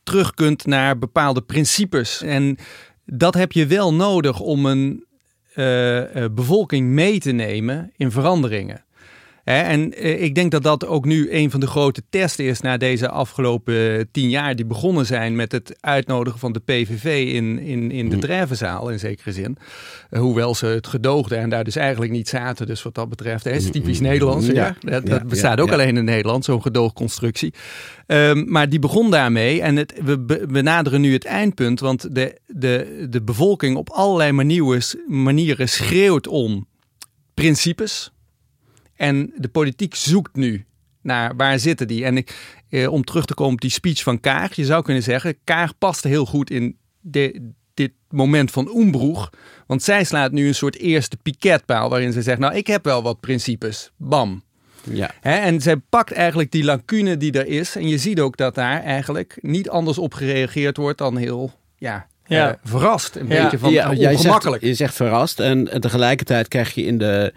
terug 0.04 0.34
kunt 0.34 0.66
naar 0.66 0.98
bepaalde 0.98 1.42
principes. 1.42 2.22
En 2.22 2.58
dat 3.06 3.34
heb 3.34 3.52
je 3.52 3.68
wel 3.68 3.94
nodig 3.94 4.40
om 4.40 4.66
een 4.66 5.06
uh, 5.56 6.26
bevolking 6.32 6.88
mee 6.88 7.20
te 7.20 7.32
nemen 7.32 7.92
in 7.96 8.12
veranderingen 8.12 8.86
en 9.60 9.94
eh, 9.94 10.24
ik 10.24 10.36
denk 10.36 10.52
dat 10.52 10.64
dat 10.64 10.86
ook 10.86 11.06
nu 11.06 11.32
een 11.32 11.52
van 11.52 11.60
de 11.60 11.68
grote 11.68 12.02
testen 12.10 12.46
is 12.46 12.62
na 12.62 12.78
deze 12.78 13.10
afgelopen 13.10 14.08
tien 14.12 14.30
jaar 14.30 14.56
die 14.56 14.66
begonnen 14.66 15.06
zijn 15.06 15.36
met 15.36 15.52
het 15.52 15.78
uitnodigen 15.80 16.40
van 16.40 16.52
de 16.52 16.60
PVV 16.60 17.34
in, 17.34 17.60
in, 17.60 17.92
in 17.92 18.10
de 18.10 18.16
mm. 18.16 18.22
Drijvenzaal 18.22 18.90
in 18.90 19.00
zekere 19.00 19.32
zin. 19.32 19.58
Eh, 20.10 20.20
hoewel 20.20 20.56
ze 20.56 20.66
het 20.66 20.88
gedoogden 20.88 21.38
en 21.38 21.50
daar 21.50 21.64
dus 21.64 21.76
eigenlijk 21.76 22.12
niet 22.12 22.30
zaten. 22.30 22.68
Dus 22.68 22.84
wat 22.84 22.96
dat 22.96 23.10
betreft 23.10 23.46
is 23.46 23.66
mm, 23.66 23.72
typisch 23.72 24.00
mm, 24.00 24.06
Nederlands. 24.08 24.46
Ja, 24.46 24.76
Dat, 24.80 25.28
bestaat 25.28 25.60
ook 25.60 25.72
alleen 25.72 25.98
in 25.98 26.06
Nederland, 26.06 26.46
zo'n 26.46 26.62
gedoogconstructie. 26.62 27.54
Um, 28.08 28.52
maar 28.52 28.70
die 28.70 28.80
begon 28.80 29.12
daarmee 29.12 29.62
en 29.62 29.76
het, 29.76 29.94
we 30.04 30.46
benaderen 30.50 31.02
nu 31.02 31.14
het 31.14 31.26
eindpunt, 31.26 31.80
want 31.80 32.16
de, 32.16 32.38
de, 32.48 33.08
de 33.10 33.22
bevolking 33.22 33.78
op 33.78 33.90
allerlei 33.90 34.32
manieren, 34.32 34.82
manieren 35.08 35.70
schreeuwt 35.70 36.28
om 36.28 36.68
principes 37.34 38.12
en 39.02 39.34
de 39.36 39.48
politiek 39.48 39.96
zoekt 39.96 40.36
nu 40.36 40.66
naar 41.02 41.36
waar 41.36 41.60
zitten 41.60 41.88
die. 41.88 42.06
En 42.06 42.18
ik, 42.18 42.36
eh, 42.70 42.92
om 42.92 43.04
terug 43.04 43.26
te 43.26 43.34
komen 43.34 43.54
op 43.54 43.62
die 43.62 43.70
speech 43.70 44.04
van 44.04 44.20
Kaag, 44.20 44.56
je 44.56 44.66
zou 44.66 44.84
kunnen 44.84 45.04
zeggen, 45.04 45.38
Kaag 45.44 45.78
paste 45.78 46.08
heel 46.08 46.26
goed 46.26 46.50
in 46.50 46.78
de, 47.00 47.52
dit 47.74 47.92
moment 48.10 48.52
van 48.52 48.70
Oembroeg. 48.70 49.30
Want 49.68 49.84
zij 49.84 50.04
slaat 50.04 50.32
nu 50.32 50.48
een 50.48 50.56
soort 50.56 50.78
eerste 50.78 51.18
piketpaal 51.18 51.90
waarin 51.90 52.12
ze 52.14 52.22
zegt, 52.22 52.40
nou 52.40 52.56
ik 52.56 52.68
heb 52.68 52.84
wel 52.84 53.04
wat 53.04 53.20
principes. 53.20 53.92
Bam. 53.98 54.44
Ja. 54.84 55.12
en 55.22 55.62
zij 55.62 55.78
pakt 55.78 56.12
eigenlijk 56.12 56.52
die 56.52 56.64
lacune 56.64 57.18
die 57.18 57.32
er 57.32 57.48
is. 57.48 57.76
En 57.76 57.88
je 57.88 57.98
ziet 57.98 58.20
ook 58.20 58.38
dat 58.38 58.56
daar 58.56 58.84
eigenlijk 58.84 59.38
niet 59.42 59.70
anders 59.70 59.98
op 59.98 60.14
gereageerd 60.14 60.78
wordt 60.78 60.98
dan 60.98 61.18
heel 61.18 61.54
ja, 61.78 62.08
ja. 62.26 62.50
Uh, 62.50 62.56
verrast. 62.64 63.16
Een 63.16 63.28
beetje 63.28 63.58
van 63.58 63.72
ja, 63.72 63.90
ongemakkelijk. 63.90 64.62
Je 64.62 64.68
zegt, 64.68 64.80
je 64.80 64.86
zegt 64.86 64.96
verrast 64.96 65.40
en, 65.40 65.72
en 65.72 65.82
tegelijkertijd 65.82 66.48
krijg 66.48 66.74
je 66.74 66.84
in 66.84 66.98
de 66.98 67.34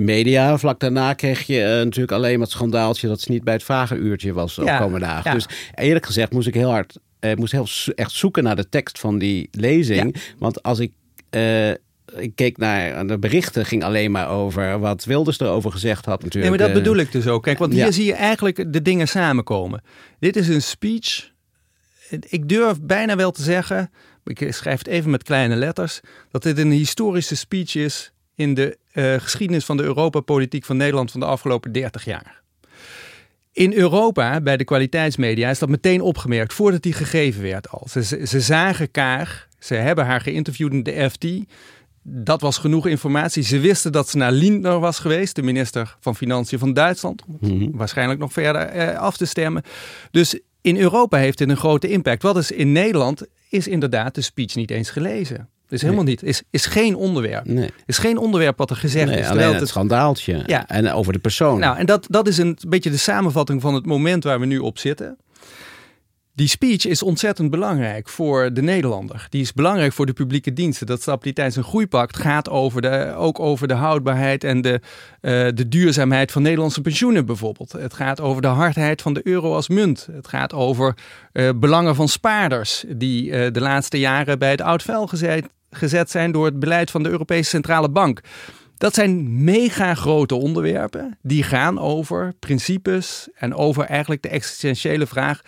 media. 0.00 0.58
Vlak 0.58 0.80
daarna 0.80 1.14
kreeg 1.14 1.42
je 1.42 1.60
uh, 1.60 1.66
natuurlijk 1.68 2.12
alleen 2.12 2.32
maar 2.32 2.46
het 2.46 2.56
schandaaltje 2.56 3.08
dat 3.08 3.20
ze 3.20 3.30
niet 3.30 3.44
bij 3.44 3.54
het 3.54 3.62
vragenuurtje 3.62 4.32
was 4.32 4.58
op 4.58 4.76
komende 4.78 5.06
dagen. 5.06 5.32
Dus 5.32 5.46
eerlijk 5.74 6.06
gezegd 6.06 6.32
moest 6.32 6.46
ik 6.46 6.54
heel 6.54 6.70
hard, 6.70 6.98
uh, 7.20 7.34
moest 7.34 7.52
heel 7.52 7.68
echt 7.94 8.12
zoeken 8.12 8.42
naar 8.42 8.56
de 8.56 8.68
tekst 8.68 8.98
van 8.98 9.18
die 9.18 9.48
lezing. 9.50 10.16
Want 10.38 10.62
als 10.62 10.78
ik 10.78 10.92
uh, 11.30 11.70
ik 12.14 12.32
keek 12.34 12.56
naar 12.56 13.06
de 13.06 13.18
berichten, 13.18 13.66
ging 13.66 13.84
alleen 13.84 14.10
maar 14.10 14.28
over 14.28 14.78
wat 14.78 15.04
Wilders 15.04 15.40
erover 15.40 15.72
gezegd 15.72 16.04
had 16.04 16.22
natuurlijk. 16.22 16.52
Nee, 16.52 16.60
maar 16.60 16.74
dat 16.74 16.82
bedoel 16.82 16.98
ik 16.98 17.12
dus 17.12 17.26
ook. 17.26 17.42
Kijk, 17.42 17.58
want 17.58 17.72
hier 17.72 17.92
zie 17.92 18.04
je 18.04 18.14
eigenlijk 18.14 18.72
de 18.72 18.82
dingen 18.82 19.08
samenkomen. 19.08 19.82
Dit 20.18 20.36
is 20.36 20.48
een 20.48 20.62
speech. 20.62 21.30
Ik 22.28 22.48
durf 22.48 22.80
bijna 22.80 23.16
wel 23.16 23.30
te 23.30 23.42
zeggen, 23.42 23.90
ik 24.24 24.46
schrijf 24.52 24.78
het 24.78 24.86
even 24.86 25.10
met 25.10 25.22
kleine 25.22 25.56
letters, 25.56 26.00
dat 26.30 26.42
dit 26.42 26.58
een 26.58 26.70
historische 26.70 27.36
speech 27.36 27.74
is 27.74 28.12
in 28.34 28.54
de 28.54 28.78
geschiedenis 28.96 29.64
van 29.64 29.76
de 29.76 29.82
Europapolitiek 29.82 30.64
van 30.64 30.76
Nederland 30.76 31.10
van 31.10 31.20
de 31.20 31.26
afgelopen 31.26 31.72
30 31.72 32.04
jaar. 32.04 32.42
In 33.52 33.72
Europa, 33.72 34.40
bij 34.40 34.56
de 34.56 34.64
kwaliteitsmedia, 34.64 35.50
is 35.50 35.58
dat 35.58 35.68
meteen 35.68 36.00
opgemerkt 36.00 36.52
voordat 36.52 36.82
die 36.82 36.92
gegeven 36.92 37.42
werd 37.42 37.70
al. 37.70 37.86
Ze, 37.90 38.02
ze 38.26 38.40
zagen 38.40 38.90
Kaag, 38.90 39.48
ze 39.58 39.74
hebben 39.74 40.06
haar 40.06 40.20
geïnterviewd 40.20 40.72
in 40.72 40.82
de 40.82 41.10
FT. 41.10 41.26
Dat 42.02 42.40
was 42.40 42.58
genoeg 42.58 42.86
informatie. 42.86 43.42
Ze 43.42 43.58
wisten 43.58 43.92
dat 43.92 44.08
ze 44.08 44.16
naar 44.16 44.32
Lindner 44.32 44.80
was 44.80 44.98
geweest, 44.98 45.34
de 45.34 45.42
minister 45.42 45.96
van 46.00 46.16
Financiën 46.16 46.58
van 46.58 46.72
Duitsland. 46.72 47.22
Om 47.26 47.38
mhm. 47.40 47.76
waarschijnlijk 47.76 48.20
nog 48.20 48.32
verder 48.32 48.62
eh, 48.62 48.98
af 48.98 49.16
te 49.16 49.24
stemmen. 49.24 49.62
Dus 50.10 50.40
in 50.60 50.76
Europa 50.76 51.18
heeft 51.18 51.38
dit 51.38 51.48
een 51.48 51.56
grote 51.56 51.88
impact. 51.88 52.22
Wat 52.22 52.36
is 52.36 52.50
in 52.50 52.72
Nederland, 52.72 53.26
is 53.48 53.68
inderdaad 53.68 54.14
de 54.14 54.20
speech 54.20 54.54
niet 54.54 54.70
eens 54.70 54.90
gelezen. 54.90 55.48
Dus 55.68 55.82
helemaal 55.82 56.04
niet. 56.04 56.22
Is, 56.22 56.42
is 56.50 56.66
geen 56.66 56.94
onderwerp. 56.94 57.44
Nee. 57.44 57.70
Is 57.86 57.98
geen 57.98 58.18
onderwerp 58.18 58.58
wat 58.58 58.70
er 58.70 58.76
gezegd 58.76 59.10
nee, 59.10 59.18
is. 59.18 59.28
Alleen 59.28 59.48
het, 59.48 59.60
het 59.60 59.68
schandaaltje. 59.68 60.42
Ja. 60.46 60.68
En 60.68 60.92
over 60.92 61.12
de 61.12 61.18
persoon. 61.18 61.58
Nou, 61.58 61.78
en 61.78 61.86
dat, 61.86 62.06
dat 62.10 62.28
is 62.28 62.38
een 62.38 62.58
beetje 62.68 62.90
de 62.90 62.96
samenvatting 62.96 63.60
van 63.60 63.74
het 63.74 63.86
moment 63.86 64.24
waar 64.24 64.40
we 64.40 64.46
nu 64.46 64.58
op 64.58 64.78
zitten. 64.78 65.16
Die 66.36 66.48
speech 66.48 66.86
is 66.86 67.02
ontzettend 67.02 67.50
belangrijk 67.50 68.08
voor 68.08 68.52
de 68.52 68.62
Nederlander. 68.62 69.26
Die 69.30 69.40
is 69.40 69.52
belangrijk 69.52 69.92
voor 69.92 70.06
de 70.06 70.12
publieke 70.12 70.52
diensten. 70.52 70.86
Dat 70.86 71.02
stabiliteits- 71.02 71.56
en 71.56 71.64
groeipact 71.64 72.16
gaat 72.16 72.48
over 72.48 72.82
de, 72.82 73.14
ook 73.16 73.40
over 73.40 73.68
de 73.68 73.74
houdbaarheid 73.74 74.44
en 74.44 74.60
de, 74.60 74.80
uh, 75.20 75.48
de 75.54 75.68
duurzaamheid 75.68 76.32
van 76.32 76.42
Nederlandse 76.42 76.80
pensioenen 76.80 77.26
bijvoorbeeld. 77.26 77.72
Het 77.72 77.94
gaat 77.94 78.20
over 78.20 78.42
de 78.42 78.48
hardheid 78.48 79.02
van 79.02 79.14
de 79.14 79.20
euro 79.24 79.54
als 79.54 79.68
munt. 79.68 80.08
Het 80.12 80.28
gaat 80.28 80.52
over 80.52 80.94
uh, 81.32 81.50
belangen 81.56 81.94
van 81.94 82.08
spaarders 82.08 82.84
die 82.88 83.30
uh, 83.30 83.52
de 83.52 83.60
laatste 83.60 83.98
jaren 83.98 84.38
bij 84.38 84.50
het 84.50 84.60
oud 84.60 84.82
vuil 84.82 85.06
gezet, 85.06 85.46
gezet 85.70 86.10
zijn 86.10 86.32
door 86.32 86.44
het 86.44 86.58
beleid 86.58 86.90
van 86.90 87.02
de 87.02 87.08
Europese 87.08 87.48
Centrale 87.48 87.90
Bank. 87.90 88.20
Dat 88.76 88.94
zijn 88.94 89.44
mega 89.44 89.94
grote 89.94 90.34
onderwerpen 90.34 91.18
die 91.22 91.42
gaan 91.42 91.78
over 91.78 92.34
principes 92.38 93.28
en 93.34 93.54
over 93.54 93.84
eigenlijk 93.84 94.22
de 94.22 94.28
existentiële 94.28 95.06
vraag 95.06 95.40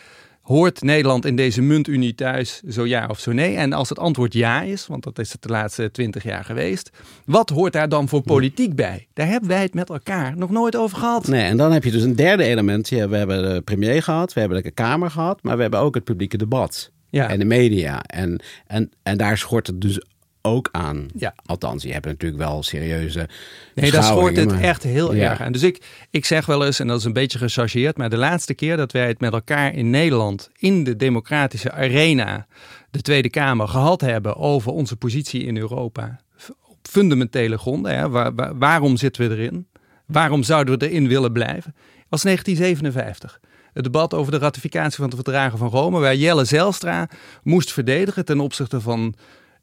Hoort 0.48 0.82
Nederland 0.82 1.24
in 1.24 1.36
deze 1.36 1.62
muntunie 1.62 2.14
thuis, 2.14 2.60
zo 2.68 2.86
ja 2.86 3.06
of 3.06 3.18
zo 3.18 3.32
nee? 3.32 3.56
En 3.56 3.72
als 3.72 3.88
het 3.88 3.98
antwoord 3.98 4.32
ja 4.32 4.62
is, 4.62 4.86
want 4.86 5.02
dat 5.02 5.18
is 5.18 5.32
het 5.32 5.42
de 5.42 5.48
laatste 5.48 5.90
twintig 5.90 6.22
jaar 6.22 6.44
geweest, 6.44 6.90
wat 7.24 7.50
hoort 7.50 7.72
daar 7.72 7.88
dan 7.88 8.08
voor 8.08 8.22
politiek 8.22 8.74
bij? 8.74 9.08
Daar 9.12 9.26
hebben 9.26 9.48
wij 9.48 9.62
het 9.62 9.74
met 9.74 9.88
elkaar 9.88 10.36
nog 10.36 10.50
nooit 10.50 10.76
over 10.76 10.98
gehad. 10.98 11.26
Nee, 11.26 11.44
en 11.44 11.56
dan 11.56 11.72
heb 11.72 11.84
je 11.84 11.90
dus 11.90 12.02
een 12.02 12.16
derde 12.16 12.44
element. 12.44 12.88
We 12.88 12.96
hebben 12.96 13.54
de 13.54 13.60
premier 13.60 14.02
gehad, 14.02 14.32
we 14.32 14.40
hebben 14.40 14.62
de 14.62 14.70
Kamer 14.70 15.10
gehad, 15.10 15.42
maar 15.42 15.56
we 15.56 15.62
hebben 15.62 15.80
ook 15.80 15.94
het 15.94 16.04
publieke 16.04 16.36
debat. 16.36 16.90
Ja. 17.10 17.28
En 17.28 17.38
de 17.38 17.44
media. 17.44 18.02
En, 18.02 18.40
en, 18.66 18.90
en 19.02 19.16
daar 19.16 19.38
schort 19.38 19.66
het 19.66 19.80
dus 19.80 20.02
ook 20.42 20.68
aan. 20.72 21.06
Ja. 21.14 21.34
Althans, 21.46 21.82
je 21.82 21.92
hebt 21.92 22.04
natuurlijk 22.06 22.42
wel 22.42 22.62
serieuze. 22.62 23.28
Nee, 23.74 23.90
daar 23.90 24.02
schort 24.02 24.36
het 24.36 24.50
maar- 24.50 24.60
echt 24.60 24.82
heel 24.82 25.14
Ja. 25.14 25.30
erg 25.30 25.40
aan. 25.40 25.52
Dus 25.52 25.62
ik, 25.62 26.06
ik 26.10 26.24
zeg 26.24 26.46
wel 26.46 26.66
eens, 26.66 26.80
en 26.80 26.86
dat 26.86 26.98
is 26.98 27.04
een 27.04 27.12
beetje 27.12 27.38
gechargeerd, 27.38 27.96
maar 27.96 28.10
de 28.10 28.16
laatste 28.16 28.54
keer 28.54 28.76
dat 28.76 28.92
wij 28.92 29.06
het 29.06 29.20
met 29.20 29.32
elkaar 29.32 29.74
in 29.74 29.90
Nederland 29.90 30.50
in 30.58 30.84
de 30.84 30.96
democratische 30.96 31.72
arena, 31.72 32.46
de 32.90 33.00
Tweede 33.02 33.30
Kamer, 33.30 33.68
gehad 33.68 34.00
hebben 34.00 34.36
over 34.36 34.72
onze 34.72 34.96
positie 34.96 35.44
in 35.44 35.56
Europa 35.56 36.20
op 36.68 36.76
fundamentele 36.82 37.58
gronden. 37.58 37.96
Hè, 37.98 38.08
waar- 38.08 38.34
waar- 38.34 38.58
waarom 38.58 38.96
zitten 38.96 39.28
we 39.28 39.34
erin? 39.36 39.66
Waarom 40.06 40.42
zouden 40.42 40.78
we 40.78 40.88
erin 40.88 41.08
willen 41.08 41.32
blijven? 41.32 41.74
Was 42.08 42.22
1957. 42.22 43.40
Het 43.72 43.84
debat 43.84 44.14
over 44.14 44.32
de 44.32 44.38
ratificatie 44.38 45.00
van 45.00 45.10
de 45.10 45.16
verdragen 45.16 45.58
van 45.58 45.68
Rome, 45.68 46.00
waar 46.00 46.14
Jelle 46.14 46.44
Zijlstra 46.44 47.08
moest 47.42 47.72
verdedigen 47.72 48.24
ten 48.24 48.40
opzichte 48.40 48.80
van 48.80 49.14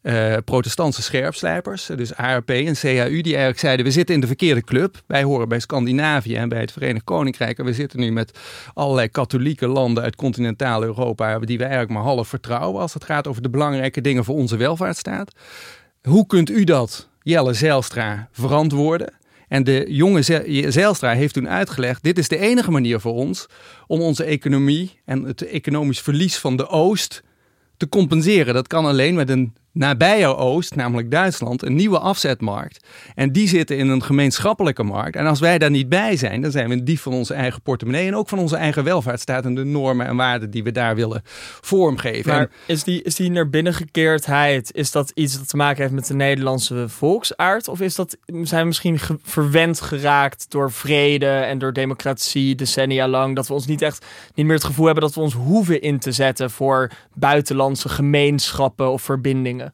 eh, 0.06 0.36
protestantse 0.46 1.02
scherpslijpers, 1.02 1.86
dus 1.86 2.16
ARP 2.16 2.50
en 2.50 2.74
CAU, 2.74 3.10
die 3.10 3.24
eigenlijk 3.24 3.60
zeiden: 3.60 3.86
we 3.86 3.92
zitten 3.92 4.16
in 4.16 4.22
de 4.22 4.28
verkeerde 4.28 4.62
club. 4.62 5.02
Wij 5.08 5.24
horen 5.24 5.50
bij 5.50 5.60
Scandinavië 5.60 6.36
en 6.36 6.50
bij 6.50 6.60
het 6.60 6.72
Verenigd 6.72 7.04
Koninkrijk. 7.04 7.58
En 7.58 7.66
we 7.66 7.74
zitten 7.74 8.00
nu 8.00 8.12
met 8.12 8.40
allerlei 8.74 9.10
katholieke 9.10 9.68
landen 9.68 10.04
uit 10.04 10.16
continentaal 10.16 10.84
Europa, 10.84 11.40
die 11.40 11.58
we 11.58 11.64
eigenlijk 11.64 11.94
maar 11.94 12.04
half 12.04 12.28
vertrouwen 12.28 12.82
als 12.82 12.94
het 12.94 13.04
gaat 13.04 13.28
over 13.28 13.42
de 13.42 13.50
belangrijke 13.50 14.02
dingen 14.02 14.24
voor 14.24 14.36
onze 14.36 14.58
welvaartsstaat. 14.58 15.32
Hoe 16.02 16.26
kunt 16.26 16.50
u 16.50 16.64
dat, 16.64 17.10
Jelle 17.22 17.54
Zijlstra, 17.54 18.28
verantwoorden? 18.32 19.14
En 19.56 19.64
de 19.64 19.86
jonge 19.88 20.22
Ze- 20.22 20.66
Zijlstra 20.68 21.14
heeft 21.14 21.34
toen 21.34 21.50
uitgelegd: 21.50 22.04
dit 22.04 22.18
is 22.18 22.28
de 22.28 22.38
enige 22.38 22.72
manier 22.72 23.00
voor 23.00 23.14
ons 23.14 23.46
om 23.88 24.02
onze 24.02 24.24
economie 24.24 25.00
en 25.06 25.24
het 25.24 25.42
economisch 25.42 26.02
verlies 26.02 26.38
van 26.38 26.56
de 26.58 26.68
Oost 26.68 27.24
te 27.78 27.90
compenseren. 27.90 28.54
Dat 28.54 28.68
kan 28.68 28.86
alleen 28.86 29.16
met 29.16 29.30
een 29.30 29.56
nabije 29.76 30.36
Oost, 30.36 30.76
namelijk 30.76 31.12
Duitsland, 31.12 31.62
een 31.64 31.76
nieuwe 31.76 32.00
afzetmarkt. 32.00 32.88
En 33.16 33.32
die 33.32 33.48
zitten 33.48 33.78
in 33.78 33.88
een 33.90 34.04
gemeenschappelijke 34.04 34.84
markt. 34.84 35.16
En 35.16 35.26
als 35.26 35.40
wij 35.40 35.58
daar 35.58 35.70
niet 35.70 35.90
bij 35.90 36.16
zijn, 36.18 36.42
dan 36.42 36.52
zijn 36.52 36.68
we 36.70 36.74
een 36.74 36.86
dief 36.86 37.02
van 37.02 37.14
onze 37.14 37.34
eigen 37.34 37.62
portemonnee 37.62 38.08
en 38.08 38.16
ook 38.16 38.30
van 38.30 38.40
onze 38.40 38.56
eigen 38.56 38.84
welvaartsstaat 38.84 39.46
en 39.46 39.56
de 39.56 39.64
normen 39.64 40.06
en 40.08 40.16
waarden 40.16 40.50
die 40.50 40.64
we 40.64 40.72
daar 40.72 40.96
willen 40.96 41.22
vormgeven. 41.62 42.32
Maar 42.32 42.40
En- 42.42 42.50
is 42.66 42.84
die, 42.84 43.02
is 43.04 43.16
die 43.16 43.32
naar 43.32 43.50
binnengekeerdheid, 43.50 44.70
is 44.74 44.92
dat 44.92 45.12
iets 45.14 45.38
dat 45.38 45.48
te 45.50 45.58
maken 45.58 45.82
heeft 45.82 45.94
met 45.94 46.08
de 46.08 46.14
Nederlandse 46.14 46.90
volksaard? 46.90 47.68
Of 47.68 47.82
is 47.82 47.96
dat, 47.96 48.18
zijn 48.42 48.62
we 48.62 48.68
misschien 48.68 49.00
ge- 49.00 49.18
verwend 49.24 49.82
geraakt 49.82 50.46
door 50.50 50.72
vrede 50.72 51.26
en 51.30 51.58
door 51.58 51.74
democratie 51.74 52.56
decennia 52.56 53.08
lang? 53.08 53.36
Dat 53.36 53.48
we 53.48 53.54
ons 53.54 53.66
niet 53.68 53.82
echt, 53.82 54.06
niet 54.36 54.46
meer 54.46 54.56
het 54.56 54.64
gevoel 54.64 54.86
hebben 54.86 55.04
dat 55.04 55.14
we 55.16 55.22
ons 55.22 55.34
hoeven 55.34 55.82
in 55.82 56.00
te 56.00 56.12
zetten 56.12 56.52
voor 56.52 56.92
buitenlandse 57.14 57.90
gemeenschappen 57.90 58.92
of 58.92 59.02
verbindingen? 59.02 59.65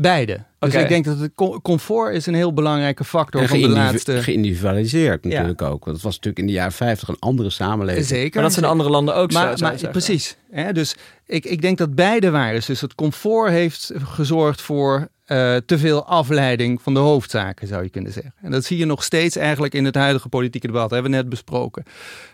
Beide. 0.00 0.44
Dus 0.58 0.74
ik 0.74 0.88
denk 0.88 1.04
dat 1.04 1.18
het 1.18 1.32
co- 1.34 1.60
comfort 1.60 2.14
is 2.14 2.26
een 2.26 2.34
heel 2.34 2.52
belangrijke 2.52 3.04
factor 3.04 3.40
En 3.40 3.48
van 3.48 3.60
de 3.60 3.68
laatste... 3.68 4.22
geïndividualiseerd 4.22 5.24
natuurlijk 5.24 5.62
ook. 5.62 5.84
Want 5.84 5.96
het 5.96 6.04
was 6.04 6.14
natuurlijk 6.14 6.38
in 6.38 6.46
de 6.46 6.52
jaren 6.52 6.72
50 6.72 7.08
een 7.08 7.16
andere 7.18 7.50
samenleving. 7.50 8.06
Zeker. 8.06 8.34
Maar 8.34 8.42
dat 8.42 8.52
zijn 8.52 8.64
in 8.64 8.70
andere 8.70 8.90
landen 8.90 9.14
ook 9.14 9.32
zo, 9.32 9.38
Maar, 9.38 9.56
je 9.56 9.62
maar 9.62 9.70
zeggen. 9.70 9.90
precies. 9.90 10.36
Hè? 10.50 10.72
Dus 10.72 10.96
ik, 11.26 11.44
ik 11.44 11.60
denk 11.62 11.78
dat 11.78 11.94
beide 11.94 12.30
waar 12.30 12.54
is. 12.54 12.66
Dus 12.66 12.80
het 12.80 12.94
comfort 12.94 13.50
heeft 13.50 13.92
gezorgd 13.96 14.60
voor 14.60 15.08
eh, 15.24 15.56
te 15.66 15.78
veel 15.78 16.04
afleiding 16.06 16.82
van 16.82 16.94
de 16.94 17.00
hoofdzaken, 17.00 17.68
zou 17.68 17.82
je 17.82 17.88
kunnen 17.88 18.12
zeggen. 18.12 18.34
En 18.42 18.50
dat 18.50 18.64
zie 18.64 18.78
je 18.78 18.84
nog 18.84 19.04
steeds 19.04 19.36
eigenlijk 19.36 19.74
in 19.74 19.84
het 19.84 19.94
huidige 19.94 20.28
politieke 20.28 20.66
debat. 20.66 20.82
Dat 20.82 20.90
hebben 20.90 21.10
we 21.10 21.16
net 21.16 21.28
besproken. 21.28 21.82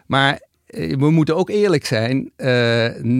Maar 0.07 0.40
we 0.75 1.11
moeten 1.11 1.37
ook 1.37 1.51
eerlijk 1.51 1.85
zijn. 1.87 2.31
eh, 2.37 2.47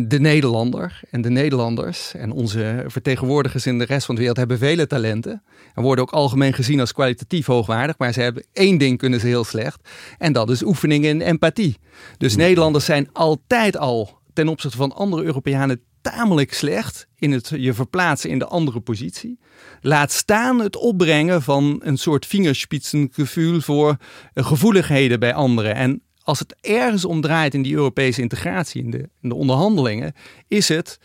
de 0.07 0.19
Nederlander 0.21 1.01
en 1.11 1.23
de 1.23 1.31
Nederlanders 1.31 2.14
en 2.14 2.31
onze 2.31 2.85
vertegenwoordigers 2.87 3.67
in 3.67 3.79
de 3.79 3.85
rest 3.85 4.07
van 4.07 4.14
de 4.14 4.21
wereld 4.21 4.38
hebben 4.38 4.59
vele 4.59 4.87
talenten. 4.87 5.43
En 5.75 5.83
worden 5.83 6.05
ook 6.05 6.11
algemeen 6.11 6.53
gezien 6.53 6.81
als 6.81 6.93
kwalitatief 6.93 7.47
hoogwaardig. 7.47 7.99
Maar 7.99 8.12
ze 8.12 8.21
hebben 8.21 8.45
één 8.53 8.79
ding 8.79 8.99
kunnen 8.99 9.21
ze 9.21 9.27
heel 9.27 9.45
slecht. 9.45 9.88
En 10.19 10.33
dat 10.33 10.51
is 10.51 10.62
oefening 10.62 11.05
in 11.05 11.21
empathie. 11.21 11.77
Dus 12.19 12.37
Nederlanders 12.37 12.85
zijn 12.85 13.09
altijd 13.12 13.77
al 13.77 14.19
ten 14.33 14.49
opzichte 14.49 14.77
van 14.77 14.93
andere 14.93 15.23
Europeanen 15.23 15.81
tamelijk 16.01 16.55
slecht 16.55 17.07
in 17.17 17.33
het 17.33 17.53
je 17.57 17.75
verplaatsen 17.75 18.31
in 18.31 18.38
de 18.38 18.47
andere 18.47 18.81
positie. 18.81 19.38
Laat 19.81 20.12
staan 20.12 20.61
het 20.61 20.77
opbrengen 20.77 21.43
van 21.43 21.81
een 21.83 21.97
soort 21.97 22.27
vingerspitsengevoel 22.27 23.61
voor 23.61 23.97
eh, 24.33 24.47
gevoeligheden 24.47 25.21
bij 25.21 25.35
anderen. 25.35 25.75
En 25.75 26.03
als 26.25 26.39
het 26.39 26.57
ergens 26.61 27.05
om 27.05 27.21
draait 27.21 27.55
in 27.55 27.63
die 27.63 27.75
Europese 27.75 28.21
integratie, 28.21 28.83
in 28.83 28.91
de, 28.91 29.09
in 29.21 29.29
de 29.29 29.35
onderhandelingen, 29.35 30.13
is 30.49 30.69
het 30.69 30.99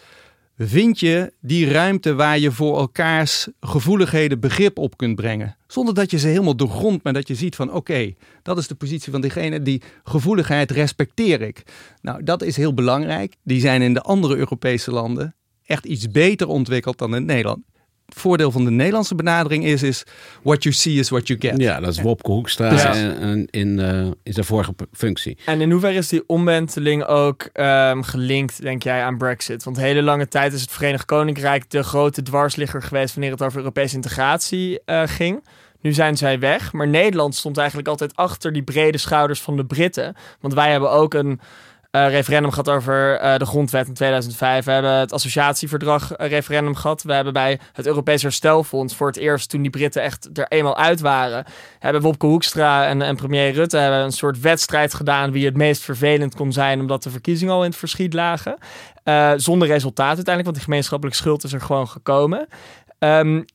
vind 0.58 1.00
je 1.00 1.34
die 1.42 1.72
ruimte 1.72 2.14
waar 2.14 2.40
je 2.40 2.52
voor 2.52 2.78
elkaars 2.78 3.48
gevoeligheden 3.60 4.40
begrip 4.40 4.78
op 4.78 4.98
kunt 4.98 5.16
brengen. 5.16 5.58
Zonder 5.68 5.94
dat 5.94 6.12
je 6.12 6.18
ze 6.18 6.28
helemaal 6.28 6.56
doorgrondt, 6.56 7.04
maar 7.04 7.14
dat 7.14 7.28
je 7.28 7.36
ziet 7.36 7.56
van 7.56 7.74
oké, 7.74 8.14
dat 8.44 8.58
is 8.58 8.68
de 8.68 8.76
positie 8.76 9.12
van 9.12 9.22
diegene, 9.22 9.62
die 9.62 9.82
gevoeligheid 10.04 10.72
respecteer 10.72 11.42
ik. 11.42 11.64
Nou, 12.02 12.24
dat 12.24 12.42
is 12.42 12.58
heel 12.58 12.74
belangrijk. 12.74 13.36
Die 13.44 13.60
zijn 13.60 13.82
in 13.82 13.94
de 13.94 14.02
andere 14.02 14.36
Europese 14.36 14.92
landen 14.92 15.36
echt 15.66 15.86
iets 15.86 16.12
beter 16.12 16.48
ontwikkeld 16.48 16.98
dan 16.98 17.16
in 17.16 17.26
Nederland. 17.26 17.64
Voordeel 18.16 18.52
van 18.52 18.66
de 18.66 18.72
Nederlandse 18.72 19.16
benadering 19.16 19.66
is, 19.66 19.84
is 19.84 20.04
what 20.44 20.64
you 20.64 20.76
see 20.76 20.94
is 20.94 21.10
what 21.10 21.28
you 21.28 21.40
get. 21.40 21.62
Ja, 21.62 21.80
dat 21.80 21.92
is 21.92 22.02
Wopke 22.02 22.32
Hoekstra 22.32 22.94
en 22.96 23.48
in, 23.50 23.80
eh, 23.80 24.02
in 24.24 24.34
zijn 24.34 24.46
vorige 24.46 24.74
functie. 24.94 25.38
En 25.46 25.62
in 25.62 25.72
hoeverre 25.72 25.98
is 25.98 26.08
die 26.08 26.24
omwenteling 26.28 27.06
ook 27.06 27.50
ehm, 27.54 28.02
gelinkt, 28.02 28.62
denk 28.62 28.84
jij, 28.84 29.04
aan 29.04 29.18
Brexit? 29.18 29.64
Want 29.64 29.78
hele 29.78 30.02
lange 30.02 30.28
tijd 30.28 30.54
is 30.54 30.62
het 30.62 30.72
Verenigd 30.72 31.06
Koninkrijk 31.06 31.70
de 31.70 31.84
grote 31.84 32.22
dwarsligger 32.22 32.82
geweest 32.82 33.14
wanneer 33.14 33.32
het 33.32 33.42
over 33.42 33.58
Europese 33.58 33.96
integratie 33.96 34.80
eh, 34.86 35.04
ging. 35.06 35.44
Nu 35.82 35.94
zijn 35.94 36.18
zij 36.18 36.40
weg, 36.40 36.74
maar 36.74 36.88
Nederland 36.88 37.36
stond 37.36 37.58
eigenlijk 37.58 37.88
altijd 37.88 38.16
achter 38.16 38.54
die 38.54 38.64
brede 38.64 38.98
schouders 38.98 39.42
van 39.42 39.58
de 39.58 39.66
Britten. 39.66 40.16
Want 40.40 40.54
wij 40.54 40.72
hebben 40.72 40.92
ook 40.92 41.14
een 41.14 41.40
eh, 41.92 42.10
referendum 42.10 42.50
gehad 42.50 42.70
over 42.70 43.20
eh, 43.20 43.38
de 43.38 43.46
grondwet 43.46 43.88
in 43.88 43.94
2005. 43.94 44.66
We 44.66 44.72
hebben 44.72 44.92
het 44.92 45.14
associatieverdrag 45.14 46.14
eh, 46.14 46.30
referendum 46.30 46.76
gehad. 46.76 47.04
We 47.04 47.14
hebben 47.14 47.34
bij 47.34 47.60
het 47.74 47.88
Europees 47.88 48.22
Herstelfonds 48.22 48.96
voor 48.96 49.08
het 49.08 49.18
eerst, 49.18 49.50
toen 49.50 49.62
die 49.62 49.72
Britten 49.72 50.02
echt 50.02 50.30
er 50.34 50.48
eenmaal 50.48 50.78
uit 50.78 51.00
waren, 51.00 51.46
hebben 51.80 52.02
Wopke 52.02 52.26
Hoekstra 52.26 52.88
en, 52.88 53.02
en 53.02 53.16
premier 53.16 53.52
Rutte 53.52 53.78
hebben 53.78 54.00
een 54.00 54.12
soort 54.12 54.40
wedstrijd 54.40 54.94
gedaan 54.94 55.32
wie 55.32 55.46
het 55.46 55.58
meest 55.58 55.82
vervelend 55.82 56.36
kon 56.36 56.52
zijn, 56.52 56.80
omdat 56.80 57.04
de 57.04 57.10
verkiezingen 57.10 57.54
al 57.54 57.64
in 57.64 57.70
het 57.70 57.80
verschiet 57.80 58.14
lagen. 58.14 58.58
Zonder 59.36 59.68
resultaat 59.68 60.16
uiteindelijk, 60.16 60.44
want 60.44 60.56
die 60.56 60.66
gemeenschappelijke 60.66 61.20
schuld 61.20 61.44
is 61.44 61.54
er 61.54 61.62
gewoon 61.62 61.88
gekomen. 61.88 62.48
I- 63.04 63.46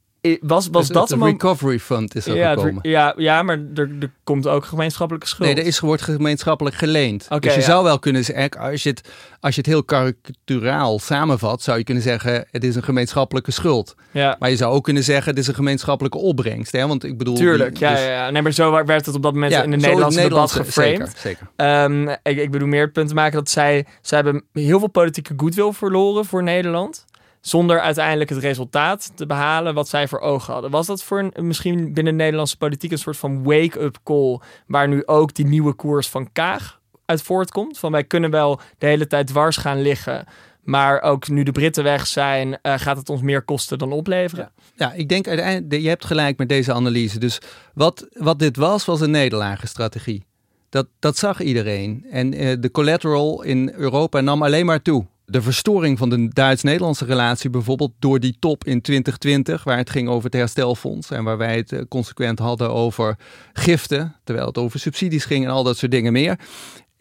was, 0.40 0.68
was 0.70 0.84
Het- 0.84 0.92
dat 0.96 1.08
het 1.08 1.20
een 1.20 1.26
recovery 1.26 1.78
fund 1.78 2.14
is 2.14 2.26
er 2.26 2.36
ja, 2.36 2.50
het- 2.50 2.60
gekomen. 2.60 2.88
ja, 2.90 3.14
ja, 3.16 3.42
maar 3.42 3.58
er, 3.74 3.90
er 4.00 4.10
komt 4.24 4.46
ook 4.46 4.64
gemeenschappelijke 4.64 5.28
schuld. 5.28 5.48
Nee, 5.48 5.58
er 5.60 5.66
is, 5.66 5.80
wordt 5.80 6.02
gemeenschappelijk 6.02 6.76
geleend. 6.76 7.26
Oké, 7.28 7.40
dus 7.40 7.54
je 7.54 7.60
ja. 7.60 7.66
zou 7.66 7.84
wel 7.84 7.98
kunnen 7.98 8.24
zeggen, 8.24 8.50
als 8.60 8.82
je, 8.82 8.88
het, 8.88 9.08
als 9.40 9.54
je 9.54 9.60
het 9.60 9.70
heel 9.70 9.84
karikaturaal 9.84 10.98
samenvat, 10.98 11.62
zou 11.62 11.78
je 11.78 11.84
kunnen 11.84 12.02
zeggen, 12.02 12.46
het 12.50 12.64
is 12.64 12.74
een 12.76 12.82
gemeenschappelijke 12.82 13.50
schuld. 13.50 13.94
ja. 14.10 14.36
Maar 14.38 14.50
je 14.50 14.56
zou 14.56 14.72
ook 14.74 14.84
kunnen 14.84 15.02
zeggen, 15.04 15.30
het 15.30 15.38
is 15.38 15.46
een 15.46 15.54
gemeenschappelijke 15.54 16.18
opbrengst. 16.18 16.72
Hè? 16.72 16.86
Want 16.86 17.04
ik 17.04 17.18
bedoel... 17.18 17.34
Tuurlijk, 17.34 17.76
ja, 17.76 17.90
dus- 17.90 18.00
ja, 18.00 18.10
ja. 18.10 18.30
Nee, 18.30 18.42
maar 18.42 18.52
zo 18.52 18.70
werd 18.84 19.06
het 19.06 19.14
op 19.14 19.22
dat 19.22 19.32
moment 19.32 19.52
in 19.52 19.58
de 19.58 19.80
zo 19.80 19.86
Nederlandse 19.86 20.20
debat 20.20 20.22
Nederlandse- 20.22 20.64
geframed. 20.64 20.96
Zeker, 20.98 21.12
zeker. 21.20 21.46
Ehm, 21.56 22.08
ik, 22.22 22.38
ik 22.38 22.50
bedoel 22.50 22.68
meer 22.68 22.82
het 22.82 22.92
punt 22.92 23.08
te 23.08 23.14
maken 23.14 23.38
dat 23.38 23.50
zij, 23.50 23.86
zij 24.02 24.18
hebben 24.18 24.42
heel 24.52 24.78
veel 24.78 24.88
politieke 24.88 25.34
goodwill 25.36 25.72
verloren 25.72 26.24
voor 26.24 26.42
Nederland. 26.42 27.04
Zonder 27.46 27.80
uiteindelijk 27.80 28.30
het 28.30 28.38
resultaat 28.38 29.12
te 29.14 29.26
behalen 29.26 29.74
wat 29.74 29.88
zij 29.88 30.08
voor 30.08 30.20
ogen 30.20 30.52
hadden. 30.52 30.70
Was 30.70 30.86
dat 30.86 31.02
voor 31.02 31.18
een, 31.18 31.46
misschien 31.46 31.92
binnen 31.92 32.16
de 32.16 32.22
Nederlandse 32.22 32.56
politiek 32.56 32.90
een 32.90 32.98
soort 32.98 33.16
van 33.16 33.42
wake-up 33.42 33.98
call. 34.04 34.40
Waar 34.66 34.88
nu 34.88 35.06
ook 35.06 35.34
die 35.34 35.46
nieuwe 35.46 35.72
koers 35.72 36.08
van 36.08 36.32
Kaag 36.32 36.80
uit 37.04 37.22
voortkomt? 37.22 37.78
Van 37.78 37.92
wij 37.92 38.04
kunnen 38.04 38.30
wel 38.30 38.60
de 38.78 38.86
hele 38.86 39.06
tijd 39.06 39.26
dwars 39.26 39.56
gaan 39.56 39.82
liggen. 39.82 40.26
Maar 40.62 41.02
ook 41.02 41.28
nu 41.28 41.42
de 41.42 41.52
Britten 41.52 41.84
weg 41.84 42.06
zijn, 42.06 42.58
eh, 42.62 42.74
gaat 42.76 42.96
het 42.96 43.08
ons 43.08 43.20
meer 43.20 43.42
kosten 43.42 43.78
dan 43.78 43.92
opleveren. 43.92 44.50
Ja, 44.74 44.92
ik 44.92 45.08
denk 45.08 45.28
uiteindelijk, 45.28 45.82
je 45.82 45.88
hebt 45.88 46.04
gelijk 46.04 46.38
met 46.38 46.48
deze 46.48 46.72
analyse. 46.72 47.18
Dus 47.18 47.38
wat, 47.74 48.06
wat 48.12 48.38
dit 48.38 48.56
was, 48.56 48.84
was 48.84 49.00
een 49.00 49.10
nederlagenstrategie. 49.10 50.24
Dat, 50.68 50.86
dat 50.98 51.16
zag 51.16 51.40
iedereen. 51.40 52.06
En 52.10 52.34
eh, 52.34 52.56
de 52.60 52.70
collateral 52.70 53.42
in 53.42 53.72
Europa 53.76 54.20
nam 54.20 54.42
alleen 54.42 54.66
maar 54.66 54.82
toe. 54.82 55.06
De 55.34 55.42
verstoring 55.42 55.98
van 55.98 56.10
de 56.10 56.28
Duits-Nederlandse 56.28 57.04
relatie, 57.04 57.50
bijvoorbeeld 57.50 57.92
door 57.98 58.20
die 58.20 58.36
top 58.38 58.64
in 58.64 58.80
2020, 58.80 59.64
waar 59.64 59.76
het 59.76 59.90
ging 59.90 60.08
over 60.08 60.24
het 60.24 60.32
herstelfonds 60.32 61.10
en 61.10 61.24
waar 61.24 61.38
wij 61.38 61.56
het 61.56 61.72
eh, 61.72 61.80
consequent 61.88 62.38
hadden 62.38 62.70
over 62.70 63.18
giften, 63.52 64.16
terwijl 64.24 64.46
het 64.46 64.58
over 64.58 64.80
subsidies 64.80 65.24
ging 65.24 65.44
en 65.44 65.50
al 65.50 65.62
dat 65.62 65.76
soort 65.76 65.90
dingen 65.90 66.12
meer, 66.12 66.38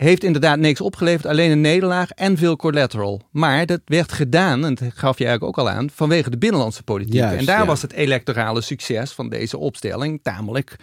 heeft 0.04 0.24
inderdaad 0.24 0.60
niks 0.60 0.82
opgeleverd, 0.82 1.26
alleen 1.26 1.52
een 1.52 1.62
nederlaag 1.62 2.10
en 2.10 2.38
veel 2.38 2.56
collateral. 2.56 3.22
Maar 3.32 3.66
dat 3.66 3.82
werd 3.86 4.12
gedaan, 4.12 4.66
en 4.66 4.76
dat 4.76 4.90
gaf 4.96 5.18
je 5.18 5.26
eigenlijk 5.26 5.58
ook 5.58 5.66
al 5.68 5.72
aan, 5.74 5.90
vanwege 5.94 6.30
de 6.30 6.38
binnenlandse 6.38 6.84
politiek. 6.84 7.14
Juist, 7.14 7.40
en 7.40 7.46
daar 7.46 7.60
ja. 7.60 7.66
was 7.66 7.82
het 7.82 7.94
electorale 7.94 8.62
succes 8.62 9.12
van 9.12 9.30
deze 9.30 9.58
opstelling 9.58 10.20
tamelijk 10.24 10.76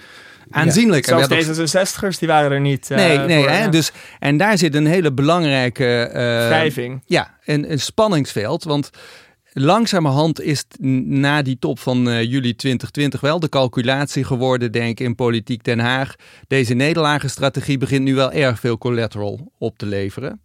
aanzienlijk. 0.50 1.06
Er 1.06 1.08
Zelfs 1.18 1.28
werd 1.46 1.46
nog- 1.46 1.86
D66'ers, 1.86 2.18
die 2.18 2.28
waren 2.28 2.50
er 2.52 2.60
niet. 2.60 2.90
eh, 2.90 2.96
Nee, 2.96 3.18
nee 3.18 3.40
voor, 3.40 3.50
hè? 3.50 3.62
ja. 3.62 3.68
Dus, 3.68 3.92
en 4.18 4.36
daar 4.36 4.58
zit 4.58 4.74
een 4.74 4.86
hele 4.86 5.12
belangrijke 5.12 6.02
eh, 6.02 6.12
Wrijving. 6.48 7.02
Ja, 7.06 7.34
een, 7.44 7.70
een 7.72 7.80
spanningsveld. 7.80 8.64
Want 8.64 8.90
langzamerhand 9.60 10.40
is 10.40 10.64
na 10.80 11.42
die 11.42 11.58
top 11.58 11.78
van 11.78 12.08
eh, 12.08 12.22
juli 12.22 12.54
2020 12.54 13.20
wel 13.20 13.40
de 13.40 13.48
calculatie 13.48 14.24
geworden, 14.24 14.72
denk 14.72 14.88
ik, 14.88 15.06
in 15.06 15.14
politiek 15.14 15.64
Den 15.64 15.78
Haag. 15.78 16.14
Deze 16.46 16.74
nederlagenstrategie 16.74 17.78
begint 17.78 18.04
nu 18.04 18.14
wel 18.14 18.32
erg 18.32 18.60
veel 18.60 18.78
collateral 18.78 19.52
op 19.58 19.78
te 19.78 19.86
leveren. 19.86 20.40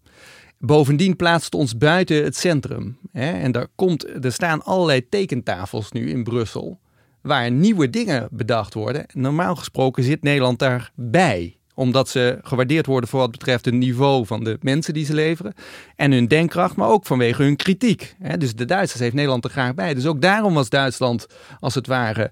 Bovendien 0.59 1.15
plaatst 1.15 1.53
ons 1.53 1.77
buiten 1.77 2.23
het 2.23 2.35
centrum. 2.35 2.97
Hè? 3.11 3.31
En 3.31 3.51
daar 3.51 3.67
komt, 3.75 4.25
er 4.25 4.31
staan 4.31 4.63
allerlei 4.63 5.09
tekentafels 5.09 5.91
nu 5.91 6.09
in 6.09 6.23
Brussel. 6.23 6.79
Waar 7.21 7.51
nieuwe 7.51 7.89
dingen 7.89 8.27
bedacht 8.31 8.73
worden. 8.73 9.05
Normaal 9.13 9.55
gesproken 9.55 10.03
zit 10.03 10.23
Nederland 10.23 10.59
daarbij 10.59 11.57
omdat 11.75 12.09
ze 12.09 12.39
gewaardeerd 12.41 12.85
worden 12.85 13.09
voor 13.09 13.19
wat 13.19 13.31
betreft 13.31 13.65
het 13.65 13.73
niveau 13.73 14.25
van 14.25 14.43
de 14.43 14.57
mensen 14.61 14.93
die 14.93 15.05
ze 15.05 15.13
leveren. 15.13 15.53
En 15.95 16.11
hun 16.11 16.27
denkkracht, 16.27 16.75
maar 16.75 16.89
ook 16.89 17.05
vanwege 17.05 17.43
hun 17.43 17.55
kritiek. 17.55 18.15
Hè? 18.21 18.37
Dus 18.37 18.55
de 18.55 18.65
Duitsers 18.65 19.01
heeft 19.01 19.13
Nederland 19.15 19.43
er 19.43 19.49
graag 19.49 19.73
bij. 19.73 19.93
Dus 19.93 20.05
ook 20.05 20.21
daarom 20.21 20.53
was 20.53 20.69
Duitsland, 20.69 21.27
als 21.59 21.75
het 21.75 21.87
ware, 21.87 22.31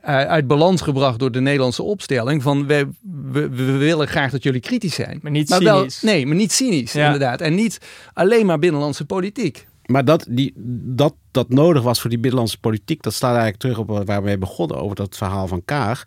eh, 0.00 0.14
uit 0.16 0.46
balans 0.46 0.80
gebracht 0.80 1.18
door 1.18 1.32
de 1.32 1.40
Nederlandse 1.40 1.82
opstelling. 1.82 2.42
Van 2.42 2.66
we, 2.66 2.88
we, 3.30 3.48
we 3.48 3.64
willen 3.76 4.08
graag 4.08 4.30
dat 4.30 4.42
jullie 4.42 4.60
kritisch 4.60 4.94
zijn. 4.94 5.18
Maar 5.22 5.32
niet 5.32 5.50
cynisch. 5.50 6.02
nee, 6.02 6.26
maar 6.26 6.36
niet 6.36 6.52
cynisch, 6.52 6.92
Ja. 6.92 7.04
inderdaad. 7.04 7.40
En 7.40 7.54
niet 7.54 7.78
alleen 8.12 8.46
maar 8.46 8.58
binnenlandse 8.58 9.04
politiek. 9.04 9.68
Maar 9.86 10.04
dat, 10.04 10.26
die, 10.28 10.52
dat 10.94 11.14
dat 11.30 11.48
nodig 11.48 11.82
was 11.82 12.00
voor 12.00 12.10
die 12.10 12.18
binnenlandse 12.18 12.60
politiek, 12.60 13.02
dat 13.02 13.14
staat 13.14 13.30
eigenlijk 13.30 13.58
terug 13.58 13.78
op 13.78 14.06
waar 14.06 14.18
we 14.20 14.26
mee 14.26 14.38
begonnen 14.38 14.76
over 14.76 14.96
dat 14.96 15.16
verhaal 15.16 15.46
van 15.46 15.64
Kaag. 15.64 16.04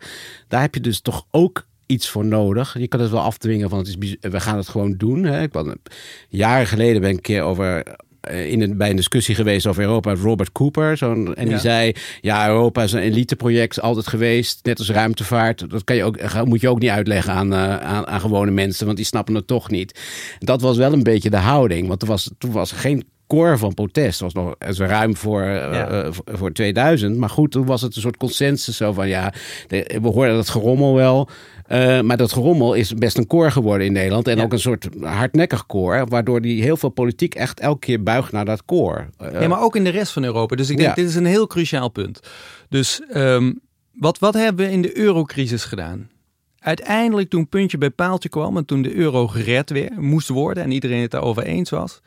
Daar 0.48 0.60
heb 0.60 0.74
je 0.74 0.80
dus 0.80 1.00
toch 1.00 1.26
ook 1.30 1.66
iets 1.86 2.08
voor 2.08 2.24
nodig. 2.24 2.78
Je 2.78 2.88
kan 2.88 3.00
het 3.00 3.10
wel 3.10 3.20
afdwingen 3.20 3.68
van 3.68 3.78
het 3.78 3.88
is, 3.88 4.16
we 4.20 4.40
gaan 4.40 4.56
het 4.56 4.68
gewoon 4.68 4.94
doen. 4.96 5.24
Hè. 5.24 5.42
Ik 5.42 5.52
ben, 5.52 5.80
jaren 6.28 6.66
geleden 6.66 7.00
ben 7.00 7.10
ik 7.10 7.16
een 7.16 7.22
keer 7.22 7.42
over 7.42 7.82
eh, 8.20 8.50
in 8.50 8.60
een, 8.60 8.76
bij 8.76 8.90
een 8.90 8.96
discussie 8.96 9.34
geweest 9.34 9.66
over 9.66 9.82
Europa 9.82 10.10
met 10.10 10.20
Robert 10.20 10.52
Cooper. 10.52 10.96
Zo'n, 10.96 11.34
en 11.34 11.44
die 11.44 11.54
Ja. 11.54 11.60
zei, 11.60 11.92
ja, 12.20 12.48
Europa 12.48 12.82
is 12.82 12.92
een 12.92 13.00
eliteproject 13.00 13.80
altijd 13.80 14.06
geweest, 14.06 14.64
net 14.64 14.78
als 14.78 14.90
ruimtevaart. 14.90 15.70
Dat 15.70 15.84
kan 15.84 15.96
je 15.96 16.04
ook, 16.04 16.44
moet 16.44 16.60
je 16.60 16.68
ook 16.68 16.80
niet 16.80 16.90
uitleggen 16.90 17.32
aan, 17.32 17.52
eh, 17.52 17.76
aan, 17.76 18.06
aan 18.06 18.20
gewone 18.20 18.50
mensen, 18.50 18.84
want 18.84 18.96
die 18.96 19.06
snappen 19.06 19.34
het 19.34 19.46
toch 19.46 19.70
niet. 19.70 20.00
Dat 20.38 20.60
was 20.60 20.76
wel 20.76 20.92
een 20.92 21.02
beetje 21.02 21.30
de 21.30 21.36
houding, 21.36 21.88
want 21.88 22.02
er 22.02 22.08
was, 22.08 22.30
toen 22.38 22.52
was 22.52 22.70
er 22.70 22.76
geen 22.76 23.04
core 23.26 23.58
van 23.58 23.74
protest. 23.74 24.20
Het 24.20 24.32
was 24.32 24.44
nog 24.44 24.54
het 24.58 24.78
was 24.78 24.88
ruim 24.88 25.16
voor, 25.16 25.42
eh, 25.42 25.48
Ja. 25.54 25.86
eh, 25.88 26.12
voor- 26.12 26.24
voor 26.38 26.52
2000. 26.52 27.16
Maar 27.16 27.30
goed, 27.30 27.50
toen 27.50 27.66
was 27.66 27.82
het 27.82 27.96
een 27.96 28.02
soort 28.02 28.16
consensus 28.16 28.76
zo 28.76 28.92
van, 28.92 29.08
ja, 29.08 29.32
de- 29.66 29.98
we 30.02 30.08
hoorden 30.08 30.34
dat 30.34 30.48
gerommel 30.48 30.94
wel. 30.94 31.28
eh, 31.64 32.00
maar 32.00 32.16
dat 32.16 32.32
gerommel 32.32 32.74
is 32.74 32.94
best 32.94 33.18
een 33.18 33.26
koor 33.26 33.50
geworden 33.50 33.86
in 33.86 33.92
Nederland. 33.92 34.28
En 34.28 34.36
Ja. 34.36 34.42
ook 34.42 34.52
een 34.52 34.58
soort 34.58 34.88
hardnekkig 35.00 35.66
koor. 35.66 36.06
Waardoor 36.08 36.40
die 36.40 36.62
heel 36.62 36.76
veel 36.76 36.88
politiek 36.88 37.34
echt 37.34 37.60
elke 37.60 37.78
keer 37.78 38.02
buigt 38.02 38.32
naar 38.32 38.44
dat 38.44 38.64
koor. 38.64 39.08
Eh, 39.18 39.40
Ja, 39.40 39.48
maar 39.48 39.60
ook 39.62 39.76
in 39.76 39.84
de 39.84 39.90
rest 39.90 40.12
van 40.12 40.24
Europa. 40.24 40.56
Dus 40.56 40.70
ik 40.70 40.76
denk, 40.76 40.88
Ja. 40.88 40.94
dit 40.94 41.08
is 41.08 41.14
een 41.14 41.24
heel 41.26 41.46
cruciaal 41.46 41.88
punt. 41.88 42.20
Dus 42.68 43.00
ehm, 43.10 43.52
wat, 43.92 44.18
wat 44.18 44.34
hebben 44.34 44.66
we 44.66 44.72
in 44.72 44.82
de 44.82 44.98
eurocrisis 44.98 45.64
gedaan? 45.64 46.08
Uiteindelijk 46.58 47.28
toen 47.30 47.48
puntje 47.48 47.78
bij 47.78 47.90
paaltje 47.90 48.28
kwam 48.28 48.56
en 48.56 48.64
toen 48.64 48.82
de 48.82 48.94
euro 48.94 49.26
gered 49.26 49.70
weer, 49.70 49.90
moest 49.98 50.28
worden 50.28 50.62
en 50.64 50.70
iedereen 50.70 51.00
het 51.02 51.10
daarover 51.10 51.42
eens 51.42 51.70
was, 51.70 52.00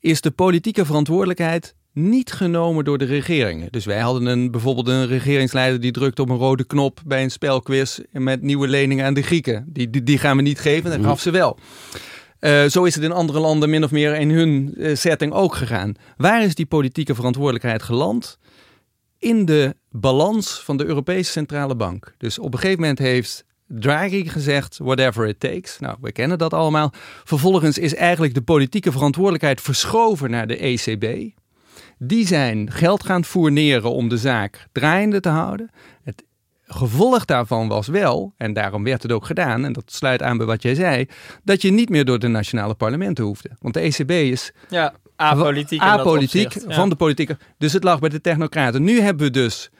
is 0.00 0.20
de 0.20 0.30
politieke 0.30 0.84
verantwoordelijkheid 0.84 1.74
niet 1.92 2.32
genomen 2.32 2.84
door 2.84 2.98
de 2.98 3.04
regeringen. 3.04 3.68
Dus 3.70 3.84
wij 3.84 3.98
hadden 4.00 4.26
een, 4.26 4.50
bijvoorbeeld 4.50 4.88
een 4.88 5.06
regeringsleider 5.06 5.80
die 5.80 5.92
drukte 5.92 6.22
op 6.22 6.28
een 6.28 6.36
rode 6.36 6.64
knop 6.64 7.00
bij 7.06 7.22
een 7.22 7.30
spelquiz 7.30 7.98
met 8.12 8.42
nieuwe 8.42 8.68
leningen 8.68 9.04
aan 9.04 9.14
de 9.14 9.22
Grieken. 9.22 9.64
Die, 9.68 9.90
die, 9.90 10.02
die 10.02 10.18
gaan 10.18 10.36
we 10.36 10.42
niet 10.42 10.60
geven, 10.60 10.90
dat 10.90 11.04
gaf 11.04 11.20
ze 11.20 11.30
wel. 11.30 11.58
Eh, 12.38 12.64
zo 12.64 12.84
is 12.84 12.94
het 12.94 13.04
in 13.04 13.12
andere 13.12 13.38
landen 13.38 13.70
min 13.70 13.84
of 13.84 13.90
meer 13.90 14.14
in 14.14 14.30
hun 14.30 14.74
eh, 14.74 14.96
setting 14.96 15.32
ook 15.32 15.54
gegaan. 15.54 15.94
Waar 16.16 16.44
is 16.44 16.54
die 16.54 16.66
politieke 16.66 17.14
verantwoordelijkheid 17.14 17.82
geland? 17.82 18.38
In 19.18 19.44
de 19.44 19.76
balans 19.90 20.60
van 20.64 20.76
de 20.76 20.84
Europese 20.84 21.30
Centrale 21.30 21.76
Bank. 21.76 22.14
Dus 22.18 22.38
op 22.38 22.52
een 22.52 22.58
gegeven 22.58 22.80
moment 22.80 22.98
heeft 22.98 23.44
Draghi 23.68 24.28
gezegd, 24.28 24.78
whatever 24.78 25.26
it 25.26 25.40
takes. 25.40 25.78
Nou, 25.78 25.96
we 26.00 26.12
kennen 26.12 26.38
dat 26.38 26.54
allemaal. 26.54 26.92
Vervolgens 27.24 27.78
is 27.78 27.94
eigenlijk 27.94 28.34
de 28.34 28.42
politieke 28.42 28.92
verantwoordelijkheid 28.92 29.60
verschoven 29.60 30.30
naar 30.30 30.46
de 30.46 30.56
ECB. 30.56 31.34
Die 31.98 32.26
zijn 32.26 32.70
geld 32.70 33.04
gaan 33.04 33.24
fourneren 33.24 33.92
om 33.92 34.08
de 34.08 34.16
zaak 34.18 34.66
draaiende 34.72 35.20
te 35.20 35.28
houden. 35.28 35.70
Het 36.02 36.24
gevolg 36.66 37.24
daarvan 37.24 37.68
was 37.68 37.86
wel, 37.86 38.32
en 38.36 38.52
daarom 38.52 38.84
werd 38.84 39.02
het 39.02 39.12
ook 39.12 39.26
gedaan, 39.26 39.64
en 39.64 39.72
dat 39.72 39.92
sluit 39.92 40.22
aan 40.22 40.36
bij 40.36 40.46
wat 40.46 40.62
jij 40.62 40.74
zei, 40.74 41.06
dat 41.44 41.62
je 41.62 41.70
niet 41.70 41.88
meer 41.88 42.04
door 42.04 42.18
de 42.18 42.28
nationale 42.28 42.74
parlementen 42.74 43.24
hoefde. 43.24 43.50
Want 43.60 43.74
de 43.74 43.80
ECB 43.80 44.10
is 44.10 44.52
Ja, 44.68 44.94
apolitiek. 45.16 45.80
apolitiek 45.80 46.46
opzicht. 46.46 46.66
Ja. 46.68 46.74
van 46.74 46.88
de 46.88 46.94
politieke. 46.96 47.38
Dus 47.58 47.72
het 47.72 47.84
lag 47.84 47.98
bij 47.98 48.08
de 48.08 48.20
technocraten. 48.20 48.82
Nu 48.82 49.00
hebben 49.00 49.26
we 49.26 49.32
dus 49.32 49.70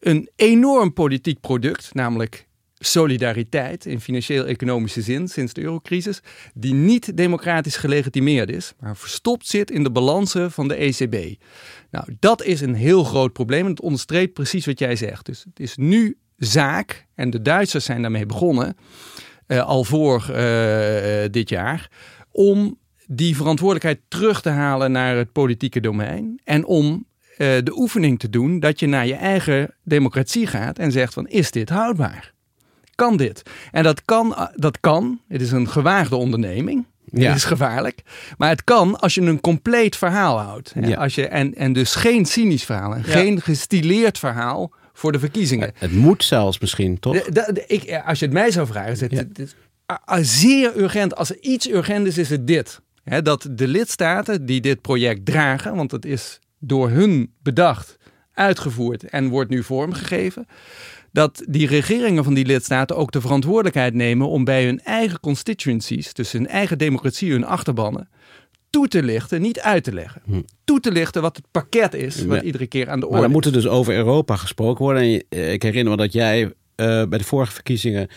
een 0.00 0.30
enorm 0.36 0.92
politiek 0.92 1.40
product, 1.40 1.94
namelijk 1.94 2.46
solidariteit 2.78 3.86
in 3.86 4.00
financieel-economische 4.00 5.02
zin 5.02 5.28
sinds 5.28 5.52
de 5.52 5.62
eurocrisis, 5.62 6.20
die 6.54 6.74
niet 6.74 7.16
democratisch 7.16 7.76
gelegitimeerd 7.76 8.50
is, 8.50 8.72
maar 8.80 8.96
verstopt 8.96 9.46
zit 9.46 9.70
in 9.70 9.82
de 9.82 9.90
balansen 9.90 10.50
van 10.50 10.68
de 10.68 10.74
ECB. 10.74 11.42
Nou, 11.90 12.16
dat 12.18 12.42
is 12.42 12.60
een 12.60 12.74
heel 12.74 13.04
groot 13.04 13.32
probleem 13.32 13.64
en 13.64 13.70
het 13.70 13.80
onderstreept 13.80 14.32
precies 14.32 14.66
wat 14.66 14.78
jij 14.78 14.96
zegt. 14.96 15.26
Dus 15.26 15.44
het 15.44 15.60
is 15.60 15.76
nu 15.76 16.18
zaak, 16.36 17.06
en 17.14 17.30
de 17.30 17.42
Duitsers 17.42 17.84
zijn 17.84 18.02
daarmee 18.02 18.26
begonnen, 18.26 18.76
eh, 19.46 19.66
al 19.66 19.84
voor 19.84 20.28
eh, 20.28 21.30
dit 21.30 21.48
jaar, 21.48 21.90
om 22.30 22.78
die 23.06 23.36
verantwoordelijkheid 23.36 24.00
terug 24.08 24.40
te 24.40 24.48
halen 24.48 24.92
naar 24.92 25.16
het 25.16 25.32
politieke 25.32 25.80
domein 25.80 26.40
en 26.44 26.64
om 26.64 27.06
eh, 27.36 27.46
de 27.64 27.72
oefening 27.76 28.18
te 28.18 28.30
doen 28.30 28.60
dat 28.60 28.80
je 28.80 28.86
naar 28.86 29.06
je 29.06 29.14
eigen 29.14 29.74
democratie 29.84 30.46
gaat 30.46 30.78
en 30.78 30.92
zegt 30.92 31.14
van 31.14 31.28
is 31.28 31.50
dit 31.50 31.68
houdbaar? 31.68 32.36
Kan 32.98 33.16
dit? 33.16 33.42
En 33.72 33.82
dat 33.82 34.04
kan, 34.04 34.34
eh, 34.36 34.46
dat 34.54 34.80
kan. 34.80 35.20
Het 35.28 35.40
is 35.40 35.50
een 35.52 35.68
gewaagde 35.68 36.16
onderneming. 36.16 36.86
Ja. 37.04 37.26
Het 37.28 37.36
is 37.36 37.44
gevaarlijk. 37.44 38.02
Maar 38.38 38.48
het 38.48 38.64
kan 38.64 39.00
als 39.00 39.14
je 39.14 39.20
een 39.20 39.40
compleet 39.40 39.96
verhaal 39.96 40.38
houdt. 40.40 40.72
Ja. 40.80 40.96
Als 40.96 41.14
je, 41.14 41.26
en, 41.26 41.54
en 41.54 41.72
dus 41.72 41.94
geen 41.94 42.26
cynisch 42.26 42.64
verhaal. 42.64 42.94
En 42.94 43.02
Ja. 43.06 43.12
geen 43.12 43.40
gestileerd 43.40 44.18
verhaal 44.18 44.72
voor 44.92 45.12
de 45.12 45.18
verkiezingen. 45.18 45.72
Het 45.74 45.92
moet 45.92 46.24
zelfs 46.24 46.58
misschien, 46.58 46.98
toch? 46.98 47.22
De- 47.22 47.32
de- 47.32 47.52
de- 47.52 47.64
ik, 47.66 47.82
eh, 47.82 48.06
als 48.08 48.18
je 48.18 48.24
het 48.24 48.34
mij 48.34 48.50
zou 48.50 48.66
vragen, 48.66 48.92
is 48.92 49.00
het, 49.00 49.10
Ja. 49.10 49.16
het 49.18 49.38
is 49.38 49.54
a- 49.92 50.00
a- 50.10 50.22
zeer 50.22 50.76
urgent. 50.76 51.16
Als 51.16 51.30
er 51.30 51.38
iets 51.40 51.68
urgent 51.68 52.06
is, 52.06 52.18
is 52.18 52.30
het 52.30 52.46
dit. 52.46 52.80
Hè, 53.04 53.22
dat 53.22 53.48
de 53.50 53.68
lidstaten 53.68 54.46
die 54.46 54.60
dit 54.60 54.80
project 54.80 55.24
dragen, 55.26 55.74
want 55.76 55.90
het 55.90 56.04
is 56.04 56.38
door 56.58 56.90
hun 56.90 57.32
bedacht, 57.42 57.96
uitgevoerd 58.34 59.02
en 59.04 59.28
wordt 59.28 59.50
nu 59.50 59.62
vormgegeven, 59.62 60.46
dat 61.12 61.44
die 61.48 61.66
regeringen 61.66 62.24
van 62.24 62.34
die 62.34 62.46
lidstaten 62.46 62.96
ook 62.96 63.10
de 63.10 63.20
verantwoordelijkheid 63.20 63.94
nemen 63.94 64.28
om 64.28 64.44
bij 64.44 64.64
hun 64.64 64.80
eigen 64.80 65.20
constituencies, 65.20 66.12
dus 66.14 66.32
hun 66.32 66.46
eigen 66.46 66.78
democratie, 66.78 67.32
hun 67.32 67.44
achterbannen, 67.44 68.08
toe 68.70 68.88
te 68.88 69.02
lichten, 69.02 69.40
niet 69.40 69.60
uit 69.60 69.84
te 69.84 69.92
leggen. 69.92 70.22
Hm. 70.24 70.40
Toe 70.64 70.80
te 70.80 70.92
lichten 70.92 71.22
wat 71.22 71.36
het 71.36 71.46
pakket 71.50 71.94
is, 71.94 72.24
wat 72.24 72.36
Ja. 72.36 72.42
iedere 72.42 72.66
keer 72.66 72.90
aan 72.90 73.00
de 73.00 73.04
orde 73.04 73.12
Maar 73.12 73.22
dan 73.22 73.32
moet 73.32 73.44
er 73.44 73.52
dus 73.52 73.66
over 73.66 73.94
Europa 73.94 74.36
gesproken 74.36 74.84
worden. 74.84 75.02
En 75.02 75.52
ik 75.52 75.62
herinner 75.62 75.90
me 75.90 75.96
dat 75.96 76.12
jij 76.12 76.52
eh, 76.74 77.04
bij 77.04 77.18
de 77.18 77.24
vorige 77.24 77.52
verkiezingen 77.52 78.08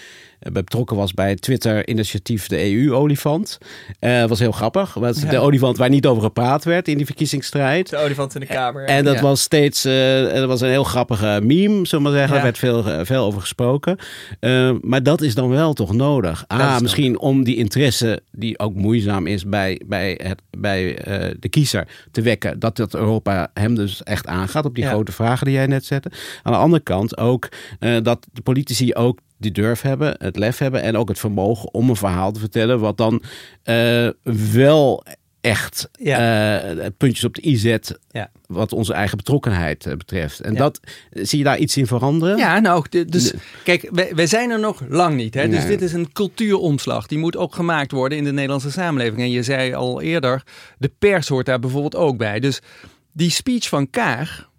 betrokken 0.51 0.97
was 0.97 1.13
bij 1.13 1.30
het 1.30 1.41
Twitter-initiatief 1.41 2.47
de 2.47 2.71
EU-olifant. 2.71 3.58
Eh 3.99 4.19
dat 4.19 4.30
was 4.30 4.39
heel 4.39 4.51
grappig. 4.51 4.93
Dat 4.93 5.04
was 5.04 5.21
Ja. 5.21 5.30
De 5.30 5.39
olifant 5.39 5.77
waar 5.77 5.89
niet 5.89 6.06
over 6.06 6.23
gepraat 6.23 6.63
werd 6.63 6.88
in 6.88 6.97
die 6.97 7.06
verkiezingsstrijd. 7.06 7.89
De 7.89 7.97
olifant 7.97 8.34
in 8.34 8.39
de 8.39 8.45
kamer. 8.47 8.86
En 8.86 9.04
dat 9.04 9.15
Ja. 9.15 9.21
was 9.21 9.41
steeds, 9.41 9.86
eh, 9.86 10.34
dat 10.34 10.47
was 10.47 10.62
een 10.62 10.69
heel 10.69 10.84
grappige 10.84 11.39
meme, 11.43 11.86
zullen 11.88 11.89
we 12.06 12.10
maar 12.10 12.12
zeggen. 12.12 12.30
Ja. 12.32 12.38
Er 12.38 12.43
werd 12.43 12.58
veel, 12.58 12.86
eh, 12.88 13.06
veel 13.06 13.23
over 13.23 13.41
gesproken. 13.41 13.97
Eh, 14.39 14.71
maar 14.82 15.04
dat 15.04 15.21
is 15.21 15.36
dan 15.36 15.49
wel 15.49 15.73
toch 15.73 15.93
nodig. 15.93 16.43
Ah, 16.47 16.58
nodig. 16.60 16.82
misschien 16.82 17.19
om 17.19 17.43
die 17.43 17.56
interesse, 17.56 18.21
die 18.32 18.60
ook 18.60 18.73
moeizaam 18.75 19.27
is 19.27 19.45
bij, 19.45 19.82
bij, 19.86 20.19
het, 20.23 20.41
bij 20.58 20.97
eh, 20.97 21.36
de 21.39 21.49
kiezer, 21.49 21.88
te 22.12 22.21
wekken. 22.21 22.60
Dat 22.60 22.75
dat 22.75 22.95
Europa 22.95 23.49
hem 23.54 23.75
dus 23.75 24.04
echt 24.04 24.27
aangaat 24.27 24.65
op 24.65 24.75
die 24.75 24.84
Ja. 24.84 24.89
grote 24.89 25.12
vragen 25.12 25.45
die 25.45 25.56
jij 25.56 25.65
net 25.67 25.86
zette. 25.86 26.12
Aan 26.43 26.51
de 26.54 26.60
andere 26.60 26.84
kant 26.84 27.17
ook 27.17 27.49
eh, 27.80 27.97
dat 28.04 28.27
de 28.34 28.41
politici 28.41 28.93
ook 28.93 29.19
die 29.41 29.51
durf 29.51 29.82
hebben, 29.82 30.15
het 30.17 30.36
lef 30.38 30.58
hebben 30.58 30.82
en 30.82 30.97
ook 30.97 31.10
het 31.10 31.19
vermogen 31.19 31.73
om 31.73 31.89
een 31.89 31.95
verhaal 31.95 32.32
te 32.32 32.39
vertellen 32.39 32.80
wat 32.80 32.97
dan 32.97 33.23
eh, 33.63 34.08
wel 34.51 35.04
echt 35.41 35.89
Ja. 35.93 36.60
eh, 36.62 36.86
puntjes 36.97 37.23
op 37.23 37.34
de 37.36 37.47
i 37.47 37.58
zet 37.58 37.99
Ja. 38.12 38.32
wat 38.45 38.73
onze 38.73 38.93
eigen 38.93 39.17
betrokkenheid 39.17 39.86
eh, 39.86 39.95
betreft. 39.95 40.39
En 40.39 40.56
dat, 40.56 40.80
zie 41.12 41.38
je 41.38 41.43
daar 41.43 41.58
iets 41.58 41.77
in 41.77 41.88
veranderen? 41.88 42.38
Ja, 42.38 42.60
nou, 42.60 42.86
dus 43.08 43.32
Nee. 43.32 43.41
kijk, 43.63 43.89
wij, 43.91 44.15
wij 44.15 44.27
zijn 44.27 44.49
er 44.49 44.60
nog 44.60 44.82
lang 44.89 45.15
niet. 45.15 45.34
Hè? 45.34 45.47
Dus 45.49 45.60
Nee. 45.60 45.67
dit 45.67 45.82
is 45.82 45.93
een 45.93 46.12
cultuuromslag. 46.12 47.08
Die 47.08 47.17
moet 47.17 47.38
ook 47.38 47.56
gemaakt 47.56 47.91
worden 47.91 48.17
in 48.17 48.23
de 48.23 48.32
Nederlandse 48.34 48.71
samenleving. 48.71 49.21
En 49.21 49.30
je 49.32 49.43
zei 49.43 49.73
al 49.73 50.01
eerder, 50.01 50.43
de 50.77 50.91
pers 50.99 51.27
hoort 51.27 51.45
daar 51.45 51.60
bijvoorbeeld 51.60 51.95
ook 51.95 52.17
bij. 52.17 52.39
Dus 52.39 52.60
die 53.12 53.30
speech 53.32 53.67
van 53.67 53.89
Kaag 53.89 54.49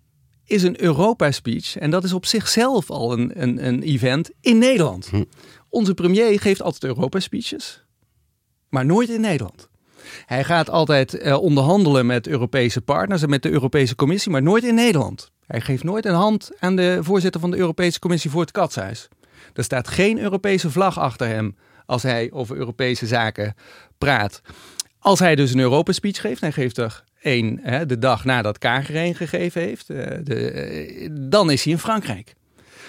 is 0.52 0.62
een 0.62 0.82
Europa-speech. 0.82 1.76
En 1.76 1.90
dat 1.90 2.04
is 2.04 2.12
op 2.12 2.26
zichzelf 2.26 2.90
al 2.90 3.12
een, 3.12 3.42
een, 3.42 3.66
een 3.66 3.82
event 3.82 4.30
in 4.40 4.58
Nederland. 4.58 5.08
Hm. 5.08 5.24
Onze 5.68 5.94
premier 5.94 6.40
geeft 6.40 6.62
altijd 6.62 6.84
Europa-speeches, 6.84 7.84
maar 8.68 8.84
nooit 8.84 9.08
in 9.08 9.20
Nederland. 9.20 9.68
Hij 10.26 10.44
gaat 10.44 10.70
altijd 10.70 11.14
eh, 11.14 11.42
onderhandelen 11.42 12.06
met 12.06 12.26
Europese 12.26 12.80
partners 12.80 13.22
en 13.22 13.30
met 13.30 13.42
de 13.42 13.50
Europese 13.50 13.94
Commissie, 13.94 14.32
maar 14.32 14.42
nooit 14.42 14.64
in 14.64 14.74
Nederland. 14.74 15.30
Hij 15.46 15.60
geeft 15.60 15.84
nooit 15.84 16.04
een 16.04 16.14
hand 16.14 16.50
aan 16.58 16.76
de 16.76 16.98
voorzitter 17.00 17.40
van 17.40 17.50
de 17.50 17.56
Europese 17.56 17.98
Commissie 17.98 18.30
voor 18.30 18.40
het 18.40 18.50
Katshuis. 18.50 19.08
Er 19.54 19.64
staat 19.64 19.88
geen 19.88 20.18
Europese 20.18 20.70
vlag 20.70 20.98
achter 20.98 21.26
hem 21.26 21.56
als 21.86 22.02
hij 22.02 22.30
over 22.32 22.56
Europese 22.56 23.06
zaken 23.06 23.54
praat. 23.98 24.40
Als 24.98 25.18
hij 25.18 25.34
dus 25.34 25.52
een 25.52 25.58
Europa-speech 25.58 26.20
geeft, 26.20 26.40
hij 26.40 26.52
geeft 26.52 26.78
er 26.78 27.04
één 27.22 27.60
hè, 27.62 27.86
de 27.86 27.98
dag 27.98 28.24
nadat 28.24 28.58
Kager 28.58 28.96
een 28.96 29.14
gegeven 29.14 29.62
heeft, 29.62 29.90
eh, 29.90 30.18
de, 30.22 30.50
eh, 30.50 31.08
dan 31.12 31.50
is 31.50 31.64
hij 31.64 31.72
in 31.72 31.78
Frankrijk. 31.78 32.34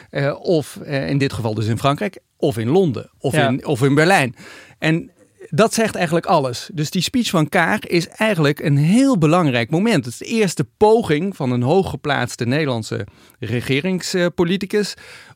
Eh, 0.10 0.40
of 0.42 0.76
in 0.86 1.18
dit 1.18 1.34
geval 1.34 1.54
dus 1.54 1.66
in 1.66 1.78
Frankrijk, 1.78 2.20
of 2.38 2.58
in 2.58 2.70
Londen, 2.70 3.10
of, 3.20 3.34
Ja. 3.34 3.48
in, 3.48 3.66
of 3.66 3.82
in 3.82 3.96
Berlijn. 3.96 4.36
En 4.80 5.12
dat 5.50 5.74
zegt 5.74 5.96
eigenlijk 5.96 6.26
alles. 6.26 6.70
Dus 6.74 6.90
die 6.90 7.02
speech 7.02 7.30
van 7.30 7.50
Kaag 7.50 7.80
is 7.80 8.08
eigenlijk 8.08 8.60
een 8.60 8.78
heel 8.78 9.18
belangrijk 9.18 9.70
moment. 9.70 10.06
Het 10.06 10.14
is 10.14 10.20
de 10.20 10.26
eerste 10.26 10.66
poging 10.78 11.36
van 11.36 11.52
een 11.52 11.62
hooggeplaatste 11.62 12.46
Nederlandse 12.46 13.08
regeringspoliticus 13.40 14.94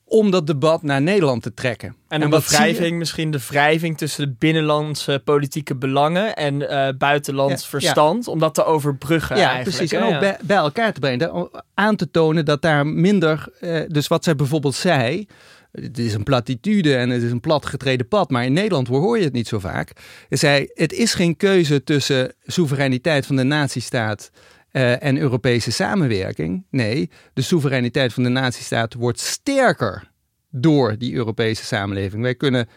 om 0.10 0.32
dat 0.32 0.48
debat 0.48 0.84
naar 0.84 1.02
Nederland 1.02 1.44
te 1.44 1.54
trekken. 1.54 1.96
En 2.08 2.22
zie 2.22 2.32
je? 2.32 2.42
wrijving, 2.48 2.98
misschien 2.98 3.32
de 3.32 3.40
wrijving 3.48 3.98
tussen 3.98 4.28
de 4.28 4.36
binnenlandse 4.38 5.22
politieke 5.24 5.76
belangen 5.76 6.36
en 6.36 6.70
eh, 6.70 6.98
buitenlands 6.98 7.64
Ja, 7.64 7.70
verstand, 7.70 8.28
om 8.28 8.40
dat 8.40 8.54
te 8.54 8.66
overbruggen 8.66 9.38
Ja, 9.38 9.50
eigenlijk. 9.50 9.78
precies. 9.78 9.98
En 9.98 10.04
ook 10.04 10.20
bij, 10.20 10.38
bij 10.42 10.58
elkaar 10.58 10.94
te 10.94 11.00
brengen. 11.00 11.50
Aan 11.74 11.96
te 11.96 12.12
tonen 12.12 12.46
dat 12.46 12.62
daar 12.62 12.88
minder... 12.88 13.48
eh, 13.60 13.82
dus 13.88 14.08
wat 14.08 14.24
zij 14.24 14.36
bijvoorbeeld 14.36 14.76
zei... 14.76 15.28
Het 15.72 15.98
is 15.98 16.14
een 16.14 16.24
platitude 16.24 16.96
en 16.96 17.10
het 17.10 17.24
is 17.24 17.32
een 17.32 17.40
platgetreden 17.40 18.08
pad. 18.08 18.30
Maar 18.30 18.46
in 18.46 18.54
Nederland 18.54 18.88
hoor 18.88 19.18
je 19.18 19.24
het 19.24 19.34
niet 19.34 19.48
zo 19.48 19.60
vaak. 19.60 19.92
Zei, 20.30 20.70
het 20.74 20.94
is 20.94 21.14
geen 21.14 21.38
keuze 21.38 21.84
tussen 21.84 22.34
soevereiniteit 22.46 23.26
van 23.26 23.36
de 23.36 23.44
nazistaat... 23.44 24.32
eh, 24.72 25.04
en 25.04 25.18
Europese 25.18 25.72
samenwerking. 25.72 26.66
Nee, 26.70 27.10
de 27.34 27.42
soevereiniteit 27.42 28.14
van 28.14 28.24
de 28.24 28.30
nazistaat 28.30 28.94
wordt 28.94 29.20
sterker 29.20 30.12
door 30.50 30.98
die 30.98 31.14
Europese 31.14 31.66
samenleving. 31.66 32.22
Wij 32.22 32.36
kunnen 32.36 32.68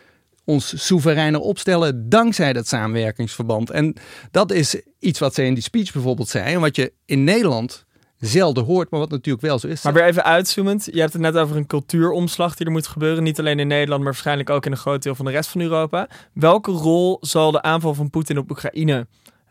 ons 0.45 0.87
soevereiner 0.87 1.41
opstellen 1.41 2.09
dankzij 2.09 2.53
dat 2.53 2.67
samenwerkingsverband. 2.67 3.71
En 3.71 3.97
dat 4.31 4.53
is 4.53 4.81
iets 4.99 5.19
wat 5.19 5.35
ze 5.35 5.45
in 5.45 5.55
die 5.55 5.63
speech 5.63 5.93
bijvoorbeeld 5.93 6.29
zei. 6.29 6.55
En 6.55 6.61
wat 6.61 6.77
je 6.77 6.93
in 7.05 7.25
Nederland 7.25 7.87
zelden 8.19 8.65
hoort, 8.65 8.91
maar 8.91 9.01
wat 9.01 9.11
natuurlijk 9.11 9.45
wel 9.45 9.59
zo 9.59 9.67
is. 9.67 9.83
Maar 9.83 9.93
weer 9.93 10.05
even 10.05 10.25
uitzoomend. 10.25 10.89
Je 10.93 11.01
hebt 11.01 11.13
het 11.13 11.23
net 11.23 11.37
over 11.37 11.57
een 11.57 11.67
cultuuromslag 11.67 12.57
die 12.57 12.67
er 12.67 12.73
moet 12.73 12.87
gebeuren. 12.87 13.23
Niet 13.23 13.39
alleen 13.39 13.59
in 13.59 13.67
Nederland, 13.67 14.03
maar 14.03 14.13
waarschijnlijk 14.13 14.51
ook 14.51 14.67
in 14.67 14.73
een 14.73 14.79
groot 14.79 15.03
deel 15.03 15.15
van 15.15 15.25
de 15.25 15.31
rest 15.31 15.51
van 15.51 15.61
Europa. 15.61 16.09
Welke 16.33 16.71
rol 16.71 17.19
zal 17.21 17.51
de 17.51 17.63
aanval 17.63 17.95
van 17.95 18.11
Poetin 18.11 18.39
op 18.39 18.51
Oekraïne 18.51 19.07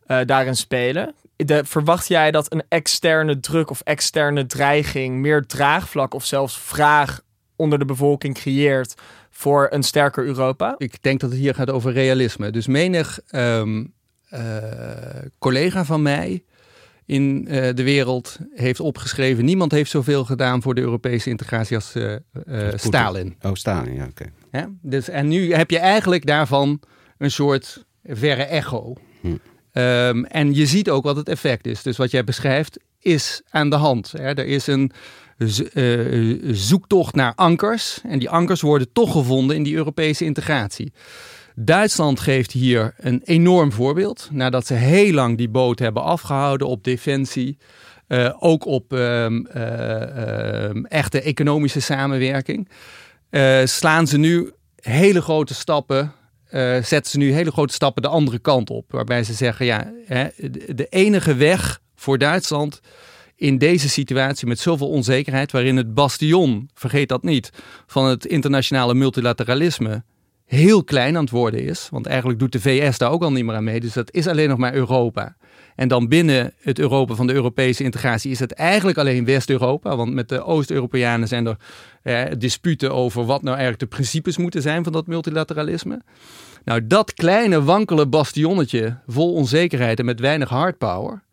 eh, 0.10 0.20
daarin 0.26 0.56
spelen? 0.56 1.14
De, 1.36 1.66
verwacht 1.66 2.08
jij 2.08 2.32
dat 2.32 2.54
een 2.54 2.64
externe 2.68 3.40
druk 3.40 3.70
of 3.70 3.82
externe 3.82 4.46
dreiging 4.46 5.16
meer 5.16 5.46
draagvlak 5.46 6.14
of 6.14 6.26
zelfs 6.26 6.60
vraag 6.60 7.22
onder 7.56 7.80
de 7.80 7.86
bevolking 7.86 8.34
creëert 8.34 8.94
voor 9.30 9.68
een 9.70 9.84
sterker 9.84 10.26
Europa? 10.26 10.76
Ik 10.78 11.04
denk 11.04 11.20
dat 11.20 11.30
het 11.30 11.40
hier 11.40 11.56
gaat 11.56 11.70
over 11.70 11.92
realisme. 11.92 12.52
Dus 12.52 12.68
menig 12.68 13.20
ehm, 13.28 13.86
eh, 14.30 14.58
collega 15.40 15.86
van 15.86 16.02
mij 16.02 16.44
in 17.06 17.48
eh, 17.48 17.76
de 17.76 17.84
wereld 17.84 18.38
heeft 18.54 18.80
opgeschreven... 18.80 19.46
niemand 19.46 19.72
heeft 19.72 19.92
zoveel 19.92 20.26
gedaan 20.26 20.62
voor 20.62 20.76
de 20.76 20.82
Europese 20.82 21.30
integratie 21.30 21.76
als 21.76 21.96
eh, 21.96 22.14
eh. 22.14 22.22
Stalin. 22.76 23.36
Oh, 23.42 23.54
Stalin, 23.54 23.94
ja, 23.94 24.06
oké. 24.06 24.26
Dus, 24.82 25.10
en 25.10 25.28
nu 25.28 25.54
heb 25.54 25.72
je 25.72 25.80
eigenlijk 25.80 26.26
daarvan 26.26 26.82
een 27.18 27.32
soort 27.32 27.86
verre 28.04 28.44
echo. 28.44 28.94
Hm. 29.22 29.36
Ehm, 29.80 30.24
en 30.24 30.54
je 30.54 30.66
ziet 30.66 30.90
ook 30.90 31.04
wat 31.04 31.16
het 31.16 31.30
effect 31.30 31.68
is. 31.68 31.84
Dus 31.84 31.98
wat 31.98 32.12
jij 32.12 32.24
beschrijft 32.24 32.80
is 33.00 33.42
aan 33.50 33.70
de 33.70 33.76
hand. 33.76 34.12
Hè? 34.12 34.34
Er 34.34 34.46
is 34.46 34.68
een 34.68 34.92
eh, 35.74 36.40
zoektocht 36.52 37.16
naar 37.16 37.34
ankers. 37.36 38.02
En 38.04 38.20
die 38.20 38.30
ankers 38.30 38.62
worden 38.62 38.92
toch 38.94 39.12
gevonden 39.12 39.56
in 39.56 39.64
die 39.64 39.76
Europese 39.76 40.26
integratie. 40.26 40.94
Duitsland 41.56 42.20
geeft 42.20 42.52
hier 42.52 42.94
een 42.98 43.22
enorm 43.24 43.72
voorbeeld. 43.72 44.30
Nadat 44.32 44.66
ze 44.68 44.74
heel 44.74 45.14
lang 45.14 45.38
die 45.38 45.50
boot 45.50 45.80
hebben 45.80 46.04
afgehouden 46.04 46.68
op 46.68 46.84
defensie. 46.84 47.58
eh, 48.08 48.36
ook 48.40 48.66
op 48.66 48.94
ehm, 48.94 49.46
eh, 49.46 50.66
ehm, 50.66 50.86
echte 50.86 51.22
economische 51.22 51.80
samenwerking. 51.82 52.70
slaan 53.64 54.08
ze 54.08 54.18
nu 54.18 54.52
hele 54.76 55.22
grote 55.22 55.54
stappen. 55.54 56.14
Eh, 56.50 56.84
zetten 56.84 57.12
ze 57.12 57.18
nu 57.18 57.32
hele 57.32 57.52
grote 57.52 57.74
stappen 57.74 58.02
de 58.02 58.08
andere 58.08 58.40
kant 58.40 58.70
op. 58.70 58.92
Waarbij 58.92 59.24
ze 59.24 59.34
zeggen: 59.34 59.66
ja, 59.66 59.92
hè, 60.06 60.28
de, 60.36 60.74
de 60.76 60.88
enige 60.90 61.36
weg 61.36 61.82
voor 61.96 62.18
Duitsland 62.18 62.82
in 63.36 63.58
deze 63.58 63.90
situatie 63.90 64.48
met 64.48 64.60
zoveel 64.60 64.90
onzekerheid, 64.90 65.52
waarin 65.52 65.78
het 65.78 65.94
bastion, 65.94 66.70
vergeet 66.74 67.10
dat 67.10 67.24
niet, 67.24 67.50
van 67.88 68.06
het 68.06 68.26
internationale 68.26 68.94
multilateralisme 68.94 70.04
heel 70.46 70.84
klein 70.84 71.16
aan 71.16 71.24
het 71.24 71.32
worden 71.32 71.64
is. 71.64 71.88
Want 71.92 72.06
eigenlijk 72.06 72.40
doet 72.40 72.52
de 72.52 72.60
VS 72.60 72.98
daar 72.98 73.12
ook 73.12 73.24
al 73.24 73.32
niet 73.32 73.46
meer 73.46 73.56
aan 73.56 73.64
mee. 73.64 73.80
Dus 73.80 73.94
dat 73.94 74.14
is 74.14 74.28
alleen 74.28 74.50
nog 74.50 74.58
maar 74.58 74.74
Europa. 74.74 75.36
En 75.80 75.88
dan 75.88 76.08
binnen 76.08 76.54
het 76.62 76.80
Europa 76.80 77.14
van 77.14 77.28
de 77.28 77.34
Europese 77.34 77.84
integratie 77.84 78.32
is 78.32 78.40
het 78.40 78.52
eigenlijk 78.52 78.98
alleen 78.98 79.26
West-Europa. 79.26 79.96
Want 79.96 80.14
met 80.14 80.30
de 80.30 80.44
Oost-Europeanen 80.44 81.28
zijn 81.28 81.58
er 82.04 82.40
disputen 82.40 82.94
over 82.94 83.26
wat 83.26 83.42
nou 83.42 83.58
eigenlijk 83.58 83.80
de 83.80 83.96
principes 83.96 84.38
moeten 84.38 84.62
zijn 84.62 84.84
van 84.84 84.94
dat 84.94 85.08
multilateralisme. 85.08 86.02
Nou, 86.64 86.88
dat 86.88 87.14
kleine 87.14 87.64
wankele 87.64 88.08
bastionnetje 88.08 88.98
vol 89.08 89.34
onzekerheid 89.34 90.00
en 90.00 90.06
met 90.06 90.20
weinig 90.20 90.50
hardpower, 90.50 91.24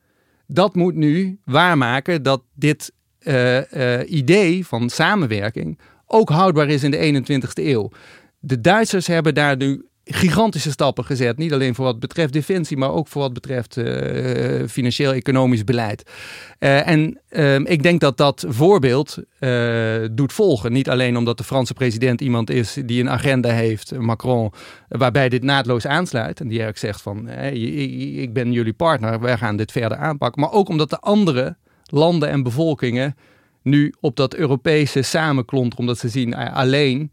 dat 0.47 0.75
moet 0.75 0.95
nu 0.95 1.39
waarmaken 1.45 2.23
dat 2.23 2.43
dit 2.55 2.93
eh, 3.19 4.01
eh, 4.01 4.11
idee 4.11 4.67
van 4.67 4.91
samenwerking 4.91 5.79
ook 6.07 6.29
houdbaar 6.29 6.69
is 6.69 6.83
in 6.83 6.91
de 6.91 7.25
21ste 7.25 7.65
eeuw. 7.65 7.91
De 8.39 8.61
Duitsers 8.61 9.07
hebben 9.07 9.35
daar 9.35 9.57
nu 9.57 9.87
gigantische 10.09 10.71
stappen 10.71 11.05
gezet. 11.05 11.39
Niet 11.39 11.53
alleen 11.53 11.75
voor 11.75 11.85
wat 11.85 12.01
betreft 12.01 12.33
defensie, 12.33 12.77
maar 12.77 12.93
ook 12.93 13.09
voor 13.09 13.23
wat 13.23 13.33
betreft 13.33 13.77
eh, 13.77 14.67
financieel-economisch 14.69 15.65
beleid. 15.65 16.11
Eh, 16.59 16.89
en 16.89 17.21
ehm, 17.29 17.63
ik 17.67 17.83
denk 17.83 18.01
dat 18.01 18.17
dat 18.17 18.45
voorbeeld 18.49 19.19
eh, 19.39 19.97
doet 20.13 20.33
volgen. 20.33 20.73
Niet 20.73 20.89
alleen 20.91 21.17
omdat 21.17 21.39
de 21.39 21.45
Franse 21.45 21.75
president 21.75 22.21
iemand 22.21 22.51
is 22.51 22.77
die 22.85 23.01
een 23.01 23.11
agenda 23.11 23.51
heeft, 23.51 23.99
Macron, 23.99 24.53
waarbij 24.89 25.29
dit 25.29 25.43
naadloos 25.43 25.87
aansluit. 25.87 26.41
En 26.41 26.49
die 26.49 26.61
eigenlijk 26.61 26.79
zegt 26.79 27.03
van, 27.03 27.29
ik- 27.29 28.33
ben 28.33 28.53
jullie 28.53 28.73
partner, 28.73 29.21
wij 29.21 29.37
gaan 29.39 29.57
dit 29.57 29.73
verder 29.73 29.99
aanpakken. 29.99 30.41
Maar 30.41 30.53
ook 30.53 30.69
omdat 30.69 30.91
de 30.91 30.99
andere 30.99 31.57
landen 31.85 32.29
en 32.29 32.43
bevolkingen 32.43 33.17
nu 33.63 33.95
op 34.01 34.17
dat 34.17 34.35
Europese 34.35 35.03
samenklonteren, 35.03 35.79
omdat 35.79 35.99
ze 35.99 36.09
zien, 36.09 36.35
alleen 36.35 37.11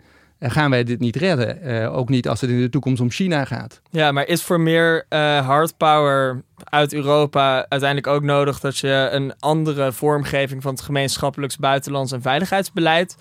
gaan 0.52 0.70
wij 0.70 0.84
dit 0.84 1.00
niet 1.00 1.16
redden. 1.16 1.62
Eh, 1.62 1.96
ook 1.98 2.10
niet 2.10 2.28
als 2.28 2.42
het 2.42 2.50
in 2.50 2.60
de 2.62 2.70
toekomst 2.70 3.02
om 3.02 3.10
China 3.12 3.46
gaat. 3.46 3.82
Ja, 3.90 4.12
maar 4.12 4.28
is 4.28 4.44
voor 4.44 4.60
meer 4.60 5.06
eh 5.10 5.46
hard 5.46 5.78
power 5.78 6.44
uit 6.64 6.94
Europa 6.94 7.66
uiteindelijk 7.70 8.08
ook 8.08 8.24
nodig 8.24 8.60
dat 8.60 8.78
je 8.78 9.08
een 9.12 9.34
andere 9.40 9.92
vormgeving 9.92 10.62
van 10.62 10.72
het 10.74 10.82
gemeenschappelijks 10.82 11.58
buitenlands 11.58 12.12
en 12.12 12.22
veiligheidsbeleid 12.22 13.16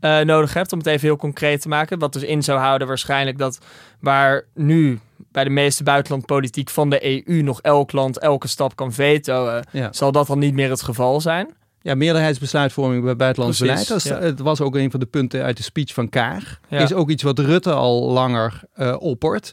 eh, 0.00 0.20
nodig 0.20 0.54
hebt? 0.54 0.72
Om 0.72 0.78
het 0.78 0.86
even 0.86 1.06
heel 1.08 1.16
concreet 1.16 1.60
te 1.60 1.68
maken. 1.68 1.98
Wat 1.98 2.12
dus 2.12 2.22
in 2.22 2.42
zou 2.42 2.58
houden 2.58 2.88
waarschijnlijk 2.88 3.38
dat 3.38 3.58
waar 4.00 4.44
nu 4.54 5.00
bij 5.32 5.44
de 5.44 5.50
meeste 5.50 5.82
buitenlandpolitiek 5.82 6.70
van 6.70 6.90
de 6.90 7.26
EU 7.28 7.42
nog 7.42 7.60
elk 7.60 7.92
land 7.92 8.18
elke 8.18 8.48
stap 8.48 8.76
kan 8.76 8.92
vetoen, 8.92 9.62
Ja. 9.70 9.92
zal 9.92 10.12
dat 10.12 10.26
dan 10.26 10.38
niet 10.38 10.54
meer 10.54 10.70
het 10.70 10.82
geval 10.82 11.20
zijn? 11.20 11.54
Ja, 11.84 11.94
meerderheidsbesluitvorming 11.94 13.04
bij 13.04 13.16
buitenlands 13.16 13.58
Precies, 13.58 13.86
beleid. 13.86 14.04
Dat 14.04 14.12
is- 14.12 14.18
ja. 14.22 14.26
Het 14.28 14.40
was 14.40 14.60
ook 14.60 14.76
een 14.76 14.90
van 14.90 15.00
de 15.00 15.06
punten 15.06 15.42
uit 15.42 15.56
de 15.56 15.62
speech 15.62 15.92
van 15.94 16.08
Kaag. 16.08 16.58
Ja. 16.68 16.78
Is 16.78 16.92
ook 16.92 17.10
iets 17.10 17.22
wat 17.22 17.38
Rutte 17.38 17.72
al 17.72 18.10
langer 18.10 18.60
eh 18.74 18.96
oppert. 18.98 19.52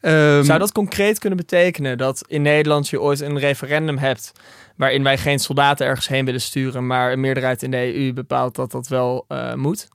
Ehm, 0.00 0.42
Zou 0.44 0.58
dat 0.58 0.72
concreet 0.72 1.18
kunnen 1.18 1.38
betekenen 1.38 1.98
dat 1.98 2.24
in 2.26 2.42
Nederland 2.42 2.88
je 2.88 3.00
ooit 3.00 3.20
een 3.20 3.38
referendum 3.38 3.98
hebt 3.98 4.32
waarin 4.76 5.02
wij 5.02 5.18
geen 5.18 5.38
soldaten 5.38 5.86
ergens 5.86 6.08
heen 6.08 6.24
willen 6.24 6.40
sturen, 6.40 6.86
maar 6.86 7.12
een 7.12 7.20
meerderheid 7.20 7.62
in 7.62 7.70
de 7.70 7.94
EU 7.96 8.12
bepaalt 8.12 8.54
dat 8.54 8.70
dat 8.70 8.88
wel 8.88 9.24
eh, 9.28 9.54
moet? 9.54 9.88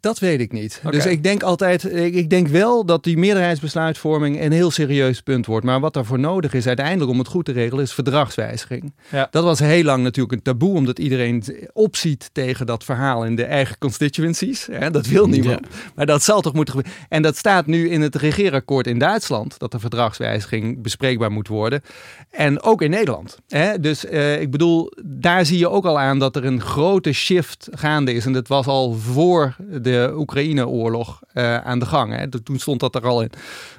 Dat 0.00 0.18
weet 0.18 0.40
ik 0.40 0.52
niet. 0.52 0.80
Dus 0.90 1.06
ik 1.06 1.22
denk 1.22 1.42
altijd, 1.42 1.94
ik, 1.94 2.30
denk 2.30 2.48
wel 2.48 2.84
dat 2.84 3.04
die 3.04 3.18
meerderheidsbesluitvorming 3.18 4.40
een 4.40 4.52
heel 4.52 4.70
serieus 4.70 5.20
punt 5.20 5.46
wordt. 5.46 5.66
Maar 5.66 5.80
wat 5.80 5.94
daarvoor 5.94 6.18
nodig 6.18 6.54
is 6.54 6.66
uiteindelijk 6.66 7.10
om 7.10 7.18
het 7.18 7.28
goed 7.28 7.44
te 7.44 7.52
regelen, 7.52 7.84
is 7.84 7.92
verdragswijziging. 7.92 8.92
Ja. 9.08 9.28
Dat 9.30 9.44
was 9.44 9.58
heel 9.58 9.84
lang 9.84 10.02
natuurlijk 10.02 10.34
een 10.34 10.42
taboe, 10.42 10.74
omdat 10.74 10.98
iedereen 10.98 11.44
opziet 11.72 12.30
tegen 12.32 12.66
dat 12.66 12.84
verhaal 12.84 13.24
in 13.24 13.36
de 13.36 13.44
eigen 13.44 13.78
constituencies. 13.78 14.66
Hè? 14.72 14.90
Dat 14.90 15.06
wil 15.06 15.28
niemand. 15.28 15.66
Maar 15.94 16.06
dat 16.06 16.22
zal 16.22 16.40
toch 16.40 16.54
moeten 16.54 16.74
gebeuren. 16.74 17.00
En 17.08 17.22
dat 17.22 17.36
staat 17.36 17.66
nu 17.66 17.90
in 17.90 18.00
het 18.00 18.14
regeerakkoord 18.14 18.86
in 18.86 18.98
Duitsland, 18.98 19.58
dat 19.58 19.72
de 19.72 19.78
verdragswijziging 19.78 20.82
bespreekbaar 20.82 21.32
moet 21.32 21.48
worden. 21.48 21.82
En 22.30 22.62
ook 22.62 22.82
in 22.82 22.90
Nederland. 22.90 23.38
Hè? 23.48 23.80
Dus 23.80 24.06
eh, 24.06 24.40
ik 24.40 24.50
bedoel, 24.50 24.92
daar 25.04 25.46
zie 25.46 25.58
je 25.58 25.68
ook 25.68 25.84
al 25.84 25.98
aan 25.98 26.18
dat 26.18 26.36
er 26.36 26.44
een 26.44 26.60
grote 26.60 27.12
shift 27.12 27.68
gaande 27.70 28.12
is. 28.12 28.26
En 28.26 28.32
dat 28.32 28.48
was 28.48 28.66
al 28.66 28.92
voor 28.92 29.56
de 29.70 29.89
Oekraïne-oorlog 30.16 31.20
eh, 31.32 31.56
aan 31.56 31.78
de 31.78 31.86
gang. 31.86 32.16
Hè? 32.16 32.28
Toen 32.42 32.58
stond 32.58 32.80
dat 32.80 32.94
er 32.94 33.06
al 33.06 33.22
in. 33.22 33.30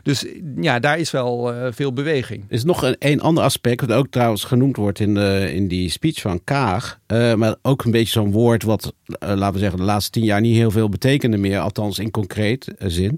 Dus 0.04 0.26
ja, 0.62 0.80
daar 0.80 1.00
is 1.00 1.12
wel 1.12 1.54
eh, 1.54 1.68
veel 1.72 1.94
beweging. 1.94 2.46
Is 2.50 2.64
nog 2.64 2.94
een, 3.00 3.22
ander 3.22 3.44
aspect, 3.44 3.82
wat 3.82 3.92
ook 3.92 4.08
trouwens 4.08 4.44
genoemd 4.44 4.76
wordt 4.76 5.00
in, 5.00 5.14
de, 5.14 5.50
in 5.54 5.68
die 5.68 5.90
speech 5.90 6.22
van 6.22 6.44
Kaag. 6.44 7.00
eh, 7.08 7.34
maar 7.34 7.56
ook 7.62 7.84
een 7.84 7.92
beetje 7.92 8.12
zo'n 8.12 8.32
woord 8.32 8.64
wat, 8.64 8.94
eh, 9.06 9.34
laten 9.36 9.54
we 9.54 9.60
zeggen, 9.60 9.80
de 9.80 9.86
laatste 9.86 10.12
tien 10.12 10.24
jaar 10.24 10.42
niet 10.42 10.56
heel 10.56 10.72
veel 10.72 10.90
betekende 10.90 11.38
meer. 11.38 11.60
Althans 11.60 12.00
in 12.00 12.12
concreet 12.12 12.68
eh, 12.78 12.88
zin. 12.90 13.18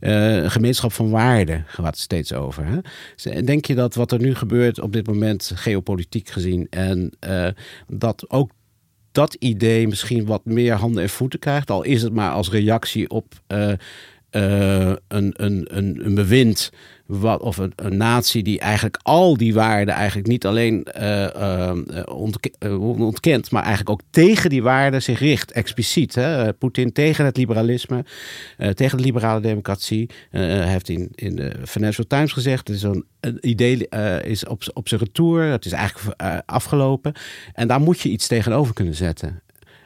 Eh, 0.00 0.34
een 0.36 0.50
gemeenschap 0.50 0.92
van 0.92 1.10
waarden 1.10 1.64
gaat 1.66 1.86
het 1.86 1.98
steeds 1.98 2.32
over. 2.32 2.66
Hè? 2.66 2.78
Z- 3.16 3.40
Denk 3.44 3.64
je 3.64 3.74
dat 3.74 3.94
wat 3.94 4.12
er 4.12 4.20
nu 4.20 4.34
gebeurt 4.34 4.80
op 4.80 4.92
dit 4.92 5.06
moment, 5.06 5.52
geopolitiek 5.54 6.28
gezien, 6.28 6.66
en 6.70 7.12
eh, 7.20 7.46
dat 7.88 8.24
ook 8.30 8.50
dat 9.14 9.34
idee 9.34 9.88
misschien 9.88 10.26
wat 10.26 10.44
meer 10.44 10.74
handen 10.74 11.02
en 11.02 11.08
voeten 11.08 11.38
krijgt? 11.38 11.70
Al 11.70 11.82
is 11.82 12.02
het 12.02 12.12
maar 12.12 12.30
als 12.30 12.50
reactie 12.50 13.10
op 13.10 13.34
eh, 13.46 13.72
eh, 14.34 14.92
een, 15.08 15.34
een, 15.36 15.66
een, 15.70 16.00
een 16.04 16.14
bewind 16.14 16.70
wat, 17.06 17.40
of 17.40 17.56
een, 17.56 17.72
een 17.76 17.96
natie 17.96 18.42
die 18.42 18.58
eigenlijk 18.58 18.98
al 19.02 19.36
die 19.36 19.54
waarden 19.54 19.94
eigenlijk 19.94 20.28
niet 20.28 20.46
alleen 20.46 20.84
eh, 20.84 21.68
eh, 21.68 21.76
ontke- 22.04 22.78
ontkent, 22.78 23.50
maar 23.50 23.62
eigenlijk 23.62 23.90
ook 23.90 24.00
tegen 24.10 24.50
die 24.50 24.62
waarden 24.62 25.02
zich 25.02 25.18
richt, 25.18 25.52
expliciet. 25.52 26.14
Hè? 26.14 26.52
Poetin 26.52 26.92
tegen 26.92 27.24
het 27.24 27.36
liberalisme, 27.36 28.04
tegen 28.74 28.98
de 28.98 29.04
liberale 29.04 29.40
democratie. 29.40 30.10
Heeft 30.30 30.88
in, 30.88 31.08
in 31.14 31.36
de 31.36 31.52
Financial 31.64 32.06
Times 32.06 32.32
gezegd, 32.32 32.68
het 32.68 32.76
is 32.76 32.82
een, 32.82 33.04
een 33.20 33.38
idee 33.40 33.88
is 34.22 34.46
op, 34.46 34.62
op 34.72 34.88
zijn 34.88 35.00
retour, 35.00 35.42
het 35.42 35.64
is 35.64 35.72
eigenlijk 35.72 36.20
afgelopen. 36.46 37.12
En 37.52 37.68
daar 37.68 37.80
moet 37.80 38.00
je 38.00 38.08
iets 38.08 38.26
tegenover 38.26 38.74
kunnen 38.74 38.94
zetten. 38.94 39.42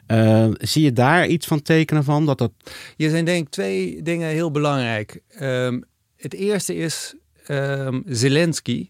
Eh, 0.09 0.47
zie 0.57 0.83
je 0.83 0.93
daar 0.93 1.27
iets 1.27 1.47
van 1.47 1.61
tekenen 1.61 2.03
van? 2.03 2.25
Dat 2.25 2.37
dat 2.37 2.51
Hier 2.95 3.09
zijn 3.09 3.25
denk 3.25 3.45
ik 3.45 3.51
twee 3.51 4.01
dingen 4.01 4.29
heel 4.29 4.51
belangrijk. 4.51 5.21
Ehm, 5.29 5.81
het 6.15 6.33
eerste 6.33 6.75
is 6.75 7.15
ehm, 7.45 8.01
Zelensky. 8.05 8.89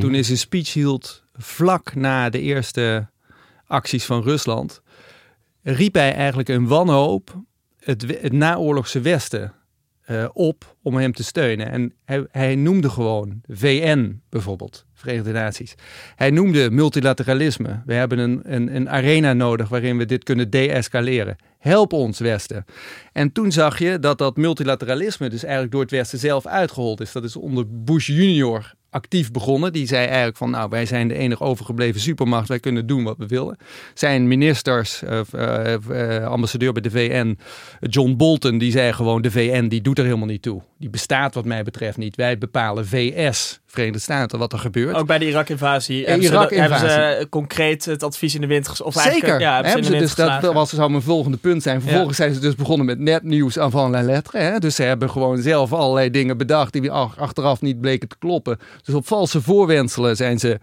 Toen 0.00 0.12
hij 0.12 0.22
zijn 0.22 0.38
speech 0.38 0.72
hield 0.72 1.22
vlak 1.34 1.94
na 1.94 2.30
de 2.30 2.40
eerste 2.40 3.08
acties 3.66 4.04
van 4.04 4.22
Rusland, 4.22 4.82
riep 5.62 5.94
hij 5.94 6.14
eigenlijk 6.14 6.48
een 6.48 6.66
wanhoop 6.66 7.42
het 7.78 8.32
naoorlogse 8.32 9.00
Westen 9.00 9.52
eh, 10.00 10.28
op 10.32 10.76
om 10.82 10.96
hem 10.96 11.12
te 11.12 11.24
steunen. 11.24 11.70
En 11.70 11.92
hij, 12.04 12.26
hij 12.30 12.54
noemde 12.54 12.90
gewoon 12.90 13.40
VN 13.48 14.20
bijvoorbeeld, 14.28 14.86
Verenigde 14.96 15.32
Naties. 15.32 15.74
Hij 16.14 16.30
noemde 16.30 16.70
multilateralisme. 16.70 17.82
We 17.86 17.94
hebben 17.94 18.18
een, 18.18 18.40
een, 18.44 18.76
een 18.76 18.90
arena 18.90 19.32
nodig 19.32 19.68
waarin 19.68 19.96
we 19.98 20.04
dit 20.04 20.24
kunnen 20.24 20.50
deescaleren. 20.50 21.36
Help 21.58 21.92
ons 21.92 22.18
Westen. 22.18 22.64
En 23.12 23.32
toen 23.32 23.52
zag 23.52 23.78
je 23.78 23.98
dat 23.98 24.18
dat 24.18 24.36
multilateralisme 24.36 25.28
dus 25.28 25.42
eigenlijk 25.42 25.72
door 25.72 25.82
het 25.82 25.90
Westen 25.90 26.18
zelf 26.18 26.46
uitgehold 26.46 27.00
is. 27.00 27.12
Dat 27.12 27.24
is 27.24 27.36
onder 27.36 27.64
Bush 27.68 28.06
junior 28.06 28.74
actief 28.96 29.30
begonnen. 29.30 29.72
Die 29.72 29.86
zei 29.86 30.06
eigenlijk 30.06 30.36
van, 30.36 30.50
nou, 30.50 30.68
wij 30.68 30.86
zijn 30.86 31.08
de 31.08 31.14
enige 31.14 31.42
overgebleven 31.42 32.00
supermacht. 32.00 32.48
Wij 32.48 32.60
kunnen 32.60 32.86
doen 32.86 33.04
wat 33.04 33.16
we 33.18 33.26
willen. 33.26 33.56
Zijn 33.94 34.28
ministers, 34.28 35.02
eh, 35.02 35.20
eh, 35.32 35.74
eh, 35.74 36.26
ambassadeur 36.26 36.72
bij 36.72 36.82
de 36.82 36.90
VN, 36.90 37.38
John 37.80 38.14
Bolton, 38.16 38.58
die 38.58 38.70
zei 38.70 38.92
gewoon, 38.92 39.22
de 39.22 39.30
VN 39.30 39.68
die 39.68 39.80
doet 39.80 39.98
er 39.98 40.04
helemaal 40.04 40.26
niet 40.26 40.42
toe. 40.42 40.62
Die 40.78 40.90
bestaat 40.90 41.34
wat 41.34 41.44
mij 41.44 41.62
betreft 41.62 41.96
niet. 41.96 42.16
Wij 42.16 42.38
bepalen 42.38 42.86
VS, 42.86 43.60
Verenigde 43.76 44.00
Staten, 44.02 44.38
wat 44.38 44.52
er 44.52 44.58
gebeurt. 44.58 44.94
Ook 44.96 45.06
bij 45.06 45.18
de 45.18 45.28
Irak-invasie 45.28 46.00
Eh, 46.04 46.08
hebben, 46.08 46.26
ze- 46.48 46.54
hebben 46.60 46.78
ze 46.80 47.26
concreet 47.30 47.84
het 47.84 48.02
advies 48.02 48.34
in 48.34 48.40
de 48.40 48.46
wind 48.46 48.68
ges- 48.68 48.82
of 48.82 48.96
eigenlijk, 48.96 49.24
Zeker. 49.26 49.40
Ja, 49.40 49.52
hebben 49.54 49.70
ze 49.70 49.78
hebben 49.78 49.98
ze 49.98 50.04
dus, 50.04 50.14
dat 50.14 50.26
geslagen. 50.26 50.54
was, 50.54 50.70
zou 50.70 50.90
mijn 50.90 51.02
volgende 51.02 51.36
punt 51.36 51.62
zijn. 51.62 51.80
Vervolgens 51.82 52.16
zijn 52.16 52.34
ze 52.34 52.40
dus 52.40 52.54
begonnen 52.54 52.86
met 52.86 52.98
netnieuws 52.98 53.58
avant 53.58 53.90
la 53.90 54.02
lettre. 54.02 54.38
Hè? 54.38 54.58
Dus 54.58 54.74
ze 54.74 54.82
hebben 54.82 55.10
gewoon 55.10 55.38
zelf 55.42 55.72
allerlei 55.72 56.10
dingen 56.10 56.36
bedacht 56.36 56.72
die 56.72 56.90
ach- 56.90 57.18
achteraf 57.18 57.60
niet 57.60 57.80
bleken 57.80 58.08
te 58.08 58.16
kloppen. 58.18 58.58
Dus 58.84 58.94
op 58.94 59.06
valse 59.06 59.42
voorwenselen 59.42 60.16
zijn 60.16 60.38
ze 60.38 60.58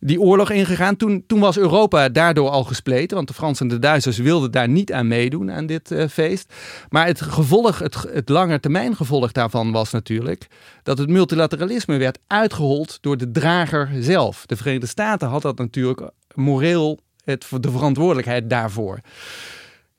die 0.00 0.20
oorlog 0.20 0.50
ingegaan. 0.50 0.96
Toen, 0.96 1.24
toen 1.26 1.40
was 1.40 1.58
Europa 1.58 2.08
daardoor 2.08 2.48
al 2.48 2.64
gespleten. 2.64 3.16
Want 3.16 3.28
de 3.28 3.34
Fransen 3.34 3.68
en 3.68 3.74
de 3.74 3.80
Duitsers 3.80 4.18
wilden 4.18 4.50
daar 4.50 4.68
niet 4.68 4.92
aan 4.92 5.08
meedoen 5.08 5.50
aan 5.50 5.66
dit 5.66 5.90
eh, 5.90 6.08
feest. 6.08 6.54
Maar 6.88 7.06
het 7.06 7.20
gevolg, 7.20 7.78
het, 7.78 7.96
het 8.12 8.28
langetermijn 8.28 8.96
gevolg 8.96 9.32
daarvan 9.32 9.72
was 9.72 9.90
natuurlijk 9.90 10.46
dat 10.82 10.98
het 10.98 11.08
multilateralisme 11.08 11.96
werd 11.96 12.18
uitgehold 12.26 12.98
door 13.00 13.16
de 13.16 13.30
drager 13.30 13.90
zelf. 14.00 14.46
De 14.46 14.56
Verenigde 14.56 14.86
Staten 14.86 15.28
had 15.28 15.42
dat 15.42 15.58
natuurlijk 15.58 16.10
moreel 16.34 16.98
het, 17.24 17.46
de 17.60 17.70
verantwoordelijkheid 17.70 18.50
daarvoor. 18.50 19.00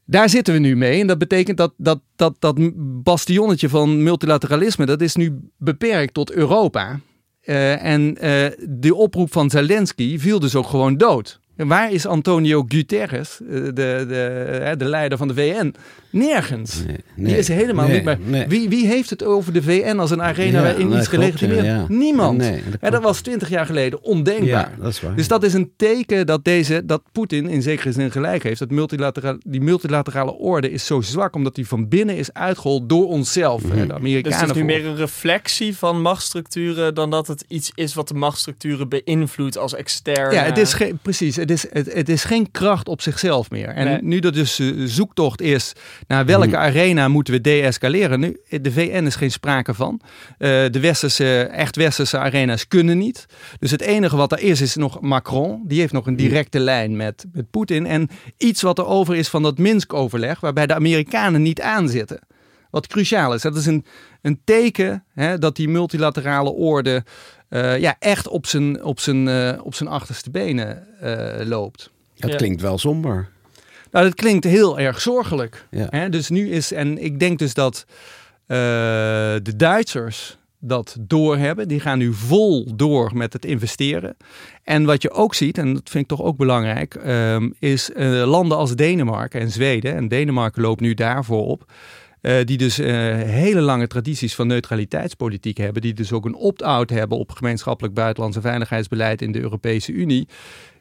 Daar 0.05 0.29
zitten 0.29 0.53
we 0.53 0.59
nu 0.59 0.75
mee. 0.75 1.01
En 1.01 1.07
dat 1.07 1.17
betekent 1.17 1.57
dat 1.57 1.73
dat, 1.77 1.99
dat, 2.15 2.35
dat 2.39 2.55
bastionnetje 3.03 3.69
van 3.69 4.03
multilateralisme, 4.03 4.85
dat 4.85 5.01
is 5.01 5.15
nu 5.15 5.39
beperkt 5.57 6.13
tot 6.13 6.31
Europa. 6.31 6.99
Eh, 7.47 7.83
en 7.83 8.17
eh, 8.17 8.51
de 8.69 8.95
oproep 8.95 9.31
van 9.31 9.49
Zelensky 9.49 10.19
viel 10.19 10.39
dus 10.39 10.55
ook 10.55 10.67
gewoon 10.67 10.97
dood. 10.97 11.39
Waar 11.57 11.91
is 11.91 12.05
Antonio 12.05 12.65
Guterres, 12.67 13.39
eh, 13.41 13.47
de, 13.63 13.71
de, 13.73 14.59
hè, 14.63 14.77
de 14.77 14.85
leider 14.85 15.17
van 15.17 15.27
de 15.27 15.33
VN? 15.33 15.73
Nergens. 16.09 16.83
Nee, 16.85 16.97
Die 17.27 17.37
is 17.37 17.47
helemaal 17.47 17.85
nee, 17.87 17.95
niet 17.95 18.03
meer. 18.05 18.17
nee. 18.25 18.47
Wie, 18.47 18.69
wie 18.69 18.87
heeft 18.87 19.09
het 19.09 19.23
over 19.23 19.53
de 19.53 19.61
VN 19.63 19.97
als 19.97 20.11
een 20.11 20.21
arena 20.21 20.57
Ja, 20.57 20.63
waarin 20.63 20.91
iets 20.97 21.07
gelegitimeerd 21.07 21.65
ja, 21.65 21.75
ja. 21.75 21.85
Niemand. 21.87 22.37
Nee, 22.37 22.61
dat 22.69 22.77
Ja, 22.81 22.89
dat 22.89 23.01
was 23.01 23.21
twintig 23.21 23.49
jaar 23.49 23.65
geleden 23.65 24.03
ondenkbaar. 24.03 24.47
Ja, 24.47 24.71
dat 24.79 24.91
is 24.91 25.01
waar. 25.01 25.15
Dus 25.15 25.27
dat 25.27 25.43
is 25.43 25.53
een 25.53 25.71
teken 25.77 26.25
dat, 26.25 26.43
deze, 26.45 26.85
dat 26.85 27.01
Poetin 27.11 27.47
in 27.49 27.61
zekere 27.61 27.91
zin 27.91 28.11
gelijk 28.11 28.43
heeft. 28.43 28.59
Dat 28.59 28.69
multilatera 28.71 29.37
die 29.45 29.61
multilaterale 29.61 30.33
orde 30.33 30.71
is 30.71 30.85
zo 30.85 31.01
zwak 31.01 31.35
omdat 31.35 31.55
die 31.55 31.67
van 31.67 31.87
binnen 31.87 32.17
is 32.17 32.33
uitgehold 32.33 32.89
door 32.89 33.07
onszelf. 33.07 33.61
hè, 33.63 33.69
De 33.69 33.85
Dus 33.87 33.95
Amerikanen. 33.95 34.39
het 34.39 34.49
is 34.49 34.55
nu 34.55 34.63
meer 34.63 34.85
een 34.85 34.95
reflectie 34.95 35.77
van 35.77 36.01
machtsstructuren 36.01 36.95
dan 36.95 37.09
dat 37.09 37.27
het 37.27 37.45
iets 37.47 37.71
is 37.75 37.93
wat 37.93 38.07
de 38.07 38.13
machtsstructuren 38.13 38.89
beïnvloedt 38.89 39.57
als 39.57 39.75
extern. 39.75 40.33
Ja, 40.33 40.43
het 40.43 40.57
is 40.57 40.73
geen, 40.73 40.99
precies. 41.01 41.35
Het 41.47 41.55
is, 41.55 41.65
het, 41.71 41.93
het 41.93 42.09
is 42.09 42.23
geen 42.23 42.51
kracht 42.51 42.87
op 42.87 43.01
zichzelf 43.01 43.49
meer. 43.49 43.67
En 43.67 43.85
Nee. 43.85 43.97
nu 44.01 44.19
dat 44.19 44.33
dus 44.33 44.59
eh, 44.59 44.71
zoektocht 44.85 45.41
is 45.41 45.73
naar 46.07 46.25
welke 46.25 46.57
arena 46.57 47.07
moeten 47.07 47.33
we 47.33 47.41
deescaleren. 47.41 48.19
Nu, 48.19 48.37
de 48.61 48.71
VN 48.71 49.05
is 49.05 49.15
geen 49.15 49.31
sprake 49.31 49.73
van. 49.73 50.01
Eh, 50.37 50.49
de 50.71 50.79
westerse, 50.79 51.39
echt 51.41 51.75
westerse 51.75 52.17
arena's 52.17 52.67
kunnen 52.67 52.97
niet. 52.97 53.25
Dus 53.59 53.71
het 53.71 53.81
enige 53.81 54.15
wat 54.15 54.31
er 54.31 54.39
is, 54.39 54.61
is 54.61 54.75
nog 54.75 55.01
Macron. 55.01 55.61
Die 55.65 55.79
heeft 55.79 55.93
nog 55.93 56.07
een 56.07 56.15
directe 56.15 56.59
lijn 56.59 56.95
met, 56.95 57.25
met 57.31 57.49
Poetin. 57.51 57.85
En 57.85 58.09
iets 58.37 58.61
wat 58.61 58.77
er 58.77 58.85
over 58.85 59.15
is 59.15 59.27
van 59.27 59.43
dat 59.43 59.57
Minsk-overleg, 59.57 60.39
waarbij 60.39 60.67
de 60.67 60.75
Amerikanen 60.75 61.41
niet 61.41 61.61
aanzitten. 61.61 62.19
Wat 62.69 62.87
cruciaal 62.87 63.33
is. 63.33 63.41
Dat 63.41 63.55
is 63.55 63.65
een, 63.65 63.85
een 64.21 64.41
teken 64.43 65.03
hè, 65.13 65.37
dat 65.37 65.55
die 65.55 65.69
multilaterale 65.69 66.51
orde 66.51 67.03
eh, 67.49 67.79
ja, 67.79 67.95
echt 67.99 68.27
op 68.27 68.45
zijn, 68.45 68.83
op 68.83 68.99
zijn, 68.99 69.27
eh, 69.27 69.59
op 69.63 69.75
zijn 69.75 69.89
achterste 69.89 70.29
benen 70.31 70.99
eh, 71.01 71.45
loopt. 71.47 71.91
Het 72.17 72.31
Ja. 72.31 72.37
klinkt 72.37 72.61
wel 72.61 72.77
somber. 72.77 73.29
Nou, 73.91 74.05
dat 74.05 74.15
klinkt 74.15 74.43
heel 74.43 74.79
erg 74.79 75.01
zorgelijk. 75.01 75.65
Ja. 75.71 75.87
Hè? 75.89 76.09
Dus 76.09 76.29
nu 76.29 76.49
is, 76.49 76.71
en 76.73 77.03
ik 77.03 77.19
denk 77.19 77.39
dus 77.39 77.53
dat 77.53 77.85
eh, 78.45 78.57
de 79.43 79.53
Duitsers 79.55 80.37
dat 80.59 80.95
doorhebben. 80.99 81.67
Die 81.67 81.79
gaan 81.79 81.97
nu 81.97 82.13
vol 82.13 82.75
door 82.75 83.11
met 83.13 83.33
het 83.33 83.45
investeren. 83.45 84.17
En 84.63 84.85
wat 84.85 85.01
je 85.01 85.11
ook 85.11 85.35
ziet, 85.35 85.57
en 85.57 85.73
dat 85.73 85.89
vind 85.89 86.03
ik 86.03 86.17
toch 86.17 86.25
ook 86.25 86.37
belangrijk, 86.37 86.95
ehm, 86.95 87.49
is 87.59 87.91
eh, 87.91 88.09
landen 88.25 88.57
als 88.57 88.75
Denemarken 88.75 89.39
en 89.41 89.51
Zweden. 89.51 89.95
En 89.95 90.07
Denemarken 90.07 90.61
loopt 90.61 90.81
nu 90.81 90.93
daarvoor 90.93 91.45
op. 91.45 91.71
eh, 92.22 92.43
die 92.43 92.57
dus 92.57 92.80
eh, 92.80 92.88
hele 93.22 93.61
lange 93.61 93.88
tradities 93.88 94.36
van 94.36 94.47
neutraliteitspolitiek 94.47 95.57
hebben. 95.57 95.82
Die 95.82 95.93
dus 95.93 96.11
ook 96.11 96.26
een 96.26 96.36
opt-out 96.36 96.89
hebben 96.89 97.18
op 97.18 97.32
gemeenschappelijk 97.32 97.93
buitenlands 97.93 98.36
en 98.36 98.41
veiligheidsbeleid 98.43 99.22
in 99.22 99.32
de 99.32 99.39
Europese 99.41 99.91
Unie. 99.91 100.28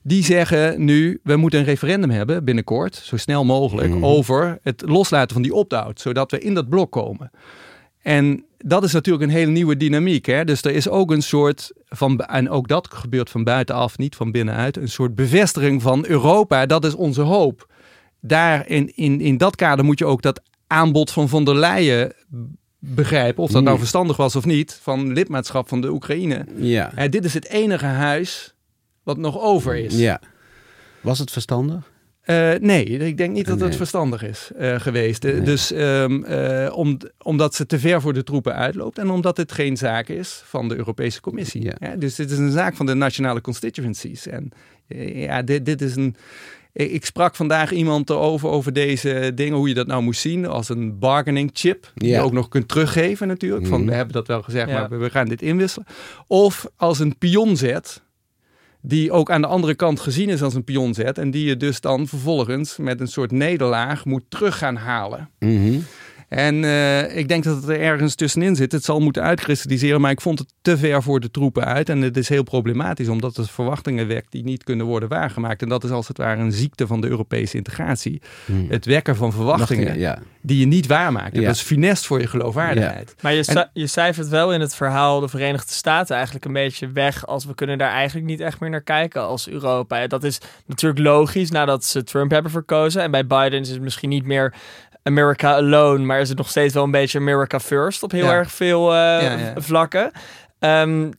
Die 0.02 0.24
zeggen 0.24 0.84
nu, 0.84 1.20
we 1.22 1.36
moeten 1.36 1.58
een 1.58 1.64
referendum 1.64 2.10
hebben 2.10 2.44
binnenkort, 2.44 2.94
zo 2.94 3.16
snel 3.16 3.44
mogelijk, 3.44 3.94
Mhm. 3.94 4.04
over 4.04 4.58
het 4.62 4.82
loslaten 4.86 5.32
van 5.32 5.42
die 5.42 5.54
opt-out. 5.54 6.00
Zodat 6.00 6.30
we 6.30 6.38
in 6.38 6.54
dat 6.54 6.68
blok 6.68 6.92
komen. 6.92 7.30
En 8.02 8.44
dat 8.58 8.84
is 8.84 8.92
natuurlijk 8.92 9.24
een 9.24 9.36
hele 9.36 9.50
nieuwe 9.50 9.76
dynamiek. 9.76 10.26
Hè? 10.26 10.44
Dus 10.44 10.62
er 10.62 10.70
is 10.74 10.88
ook 10.88 11.10
een 11.10 11.22
soort 11.22 11.72
van, 11.88 12.20
en 12.20 12.50
ook 12.50 12.68
dat 12.68 12.88
gebeurt 12.94 13.30
van 13.30 13.44
buitenaf, 13.44 13.98
niet 13.98 14.16
van 14.16 14.30
binnenuit, 14.32 14.76
een 14.76 14.88
soort 14.88 15.14
bevestiging 15.14 15.82
van 15.82 16.04
Europa. 16.06 16.66
Dat 16.66 16.84
is 16.84 16.94
onze 16.94 17.20
hoop. 17.22 17.70
Daar 18.20 18.68
in, 18.68 18.96
in, 18.96 19.20
in 19.20 19.36
dat 19.36 19.56
kader 19.56 19.84
moet 19.84 19.98
je 19.98 20.04
ook 20.04 20.22
dat 20.22 20.40
aanbod 20.66 21.10
van 21.10 21.28
von 21.28 21.44
der 21.44 21.54
Leyen 21.56 22.12
begrijpen, 22.78 23.42
of 23.42 23.50
dat 23.50 23.62
nou 23.62 23.78
verstandig 23.78 24.16
was 24.16 24.36
of 24.36 24.44
niet, 24.44 24.78
van 24.82 25.12
lidmaatschap 25.12 25.68
van 25.68 25.80
de 25.80 25.90
Oekraïne. 25.90 26.44
Ja. 26.56 26.90
Hè, 26.94 27.08
dit 27.08 27.24
is 27.24 27.34
het 27.34 27.48
enige 27.48 27.84
huis 27.86 28.54
wat 29.02 29.16
nog 29.16 29.40
over 29.40 29.76
is. 29.76 29.98
ja. 29.98 30.20
Was 31.00 31.18
het 31.18 31.30
verstandig? 31.30 31.90
Eh, 32.20 32.52
nee, 32.60 32.84
ik 32.84 33.16
denk 33.16 33.32
niet 33.32 33.46
dat 33.46 33.60
het 33.60 33.76
verstandig 33.76 34.22
is 34.22 34.50
eh, 34.56 34.80
geweest. 34.80 35.24
Eh, 35.24 35.32
Nee. 35.32 35.40
Dus 35.42 35.72
ehm, 35.72 36.22
eh, 36.24 36.76
om, 36.76 36.96
omdat 37.22 37.54
ze 37.54 37.66
te 37.66 37.78
ver 37.78 38.00
voor 38.00 38.12
de 38.12 38.22
troepen 38.24 38.54
uitloopt 38.54 38.98
en 38.98 39.10
omdat 39.10 39.36
het 39.36 39.52
geen 39.52 39.76
zaak 39.76 40.08
is 40.08 40.42
van 40.44 40.68
de 40.68 40.76
Europese 40.76 41.20
Commissie. 41.20 41.62
Ja. 41.62 41.74
Ja, 41.78 41.96
dus 41.96 42.14
dit 42.14 42.30
is 42.30 42.38
een 42.38 42.50
zaak 42.50 42.76
van 42.76 42.86
de 42.86 42.94
nationale 42.94 43.40
constituencies. 43.40 44.26
En 44.26 44.50
ja, 45.14 45.42
dit, 45.42 45.64
dit 45.64 45.80
is 45.82 45.96
een. 45.96 46.16
Ik 46.78 47.04
sprak 47.04 47.34
vandaag 47.36 47.72
iemand 47.72 48.10
erover, 48.10 48.48
over 48.48 48.72
deze 48.72 49.32
dingen, 49.34 49.56
hoe 49.58 49.68
je 49.68 49.74
dat 49.74 49.86
nou 49.86 50.02
moest 50.02 50.20
zien 50.20 50.46
als 50.46 50.68
een 50.68 50.98
bargaining 50.98 51.50
chip. 51.52 51.92
Die 51.94 52.08
Ja. 52.08 52.16
je 52.18 52.22
ook 52.24 52.32
nog 52.32 52.48
kunt 52.48 52.68
teruggeven 52.68 53.28
natuurlijk. 53.28 53.66
Van 53.66 53.78
Mhm. 53.80 53.88
we 53.88 53.94
hebben 53.94 54.14
dat 54.14 54.26
wel 54.26 54.42
gezegd, 54.42 54.68
Ja. 54.68 54.78
maar 54.78 54.88
we, 54.88 54.96
we 54.96 55.10
gaan 55.10 55.28
dit 55.28 55.42
inwisselen. 55.42 55.86
Of 56.26 56.66
als 56.76 56.98
een 56.98 57.18
pionzet 57.18 58.02
die 58.82 59.12
ook 59.12 59.30
aan 59.30 59.40
de 59.40 59.46
andere 59.46 59.74
kant 59.74 60.00
gezien 60.00 60.28
is 60.28 60.42
als 60.42 60.54
een 60.54 60.64
pionzet. 60.64 61.18
En 61.18 61.30
die 61.30 61.44
je 61.46 61.56
dus 61.56 61.80
dan 61.80 62.06
vervolgens 62.06 62.76
met 62.76 63.00
een 63.00 63.08
soort 63.08 63.30
nederlaag 63.30 64.04
moet 64.04 64.24
terug 64.28 64.58
gaan 64.58 64.76
halen. 64.76 65.28
Mhm. 65.38 65.78
En 66.28 66.64
eh, 66.64 67.16
ik 67.16 67.28
denk 67.28 67.44
dat 67.44 67.56
het 67.56 67.68
er 67.68 67.80
ergens 67.80 68.14
tussenin 68.14 68.56
zit. 68.56 68.72
Het 68.72 68.84
zal 68.84 69.00
moeten 69.00 69.22
uitkristalliseren, 69.22 70.00
maar 70.00 70.10
ik 70.10 70.20
vond 70.20 70.38
het 70.38 70.52
te 70.62 70.78
ver 70.78 71.02
voor 71.02 71.20
de 71.20 71.30
troepen 71.30 71.64
uit. 71.64 71.88
En 71.88 72.00
het 72.00 72.16
is 72.16 72.28
heel 72.28 72.42
problematisch, 72.42 73.08
omdat 73.08 73.36
het 73.36 73.50
verwachtingen 73.50 74.06
wekt 74.06 74.32
die 74.32 74.44
niet 74.44 74.64
kunnen 74.64 74.86
worden 74.86 75.08
waargemaakt. 75.08 75.62
En 75.62 75.68
dat 75.68 75.84
is 75.84 75.90
als 75.90 76.08
het 76.08 76.18
ware 76.18 76.40
een 76.40 76.52
ziekte 76.52 76.86
van 76.86 77.00
de 77.00 77.08
Europese 77.08 77.56
integratie. 77.56 78.20
Mhm. 78.44 78.68
Het 78.68 78.84
wekken 78.84 79.16
van 79.16 79.32
verwachtingen 79.32 79.98
Ja. 79.98 80.18
die 80.42 80.58
je 80.58 80.66
niet 80.66 80.86
waarmaakt. 80.86 81.34
Ja. 81.36 81.40
Dat 81.42 81.54
is 81.54 81.60
funest 81.60 82.06
voor 82.06 82.20
je 82.20 82.26
geloofwaardigheid. 82.26 83.14
Maar 83.20 83.32
je, 83.34 83.44
En- 83.46 83.70
je 83.72 83.86
cijfert 83.86 84.28
wel 84.28 84.52
in 84.52 84.60
het 84.60 84.74
verhaal 84.74 85.20
de 85.20 85.28
Verenigde 85.28 85.72
Staten 85.72 86.14
eigenlijk 86.14 86.44
een 86.44 86.52
beetje 86.52 86.90
weg 86.92 87.26
als 87.26 87.44
we 87.44 87.54
kunnen 87.54 87.78
daar 87.78 87.90
eigenlijk 87.92 88.26
niet 88.26 88.40
echt 88.40 88.60
meer 88.60 88.70
naar 88.70 88.80
kijken 88.82 89.22
als 89.22 89.48
Europa. 89.48 90.06
Dat 90.06 90.24
is 90.24 90.38
natuurlijk 90.66 91.00
logisch 91.00 91.50
nadat 91.50 91.84
ze 91.84 92.04
Trump 92.04 92.30
hebben 92.30 92.50
verkozen. 92.50 93.02
En 93.02 93.10
bij 93.10 93.26
Biden 93.26 93.60
is 93.60 93.68
het 93.68 93.80
misschien 93.80 94.08
niet 94.08 94.24
meer 94.24 94.54
America 95.06 95.54
alone, 95.54 96.04
maar 96.04 96.20
is 96.20 96.28
het 96.28 96.38
nog 96.38 96.48
steeds 96.48 96.74
wel 96.74 96.84
een 96.84 96.90
beetje 96.90 97.18
America 97.18 97.60
first 97.60 98.02
op 98.02 98.10
heel 98.10 98.24
Ja. 98.24 98.32
erg 98.32 98.52
veel 98.52 98.94
eh, 98.94 98.98
ja. 99.22 99.52
vlakken. 99.56 100.10
Ehm, 100.58 101.10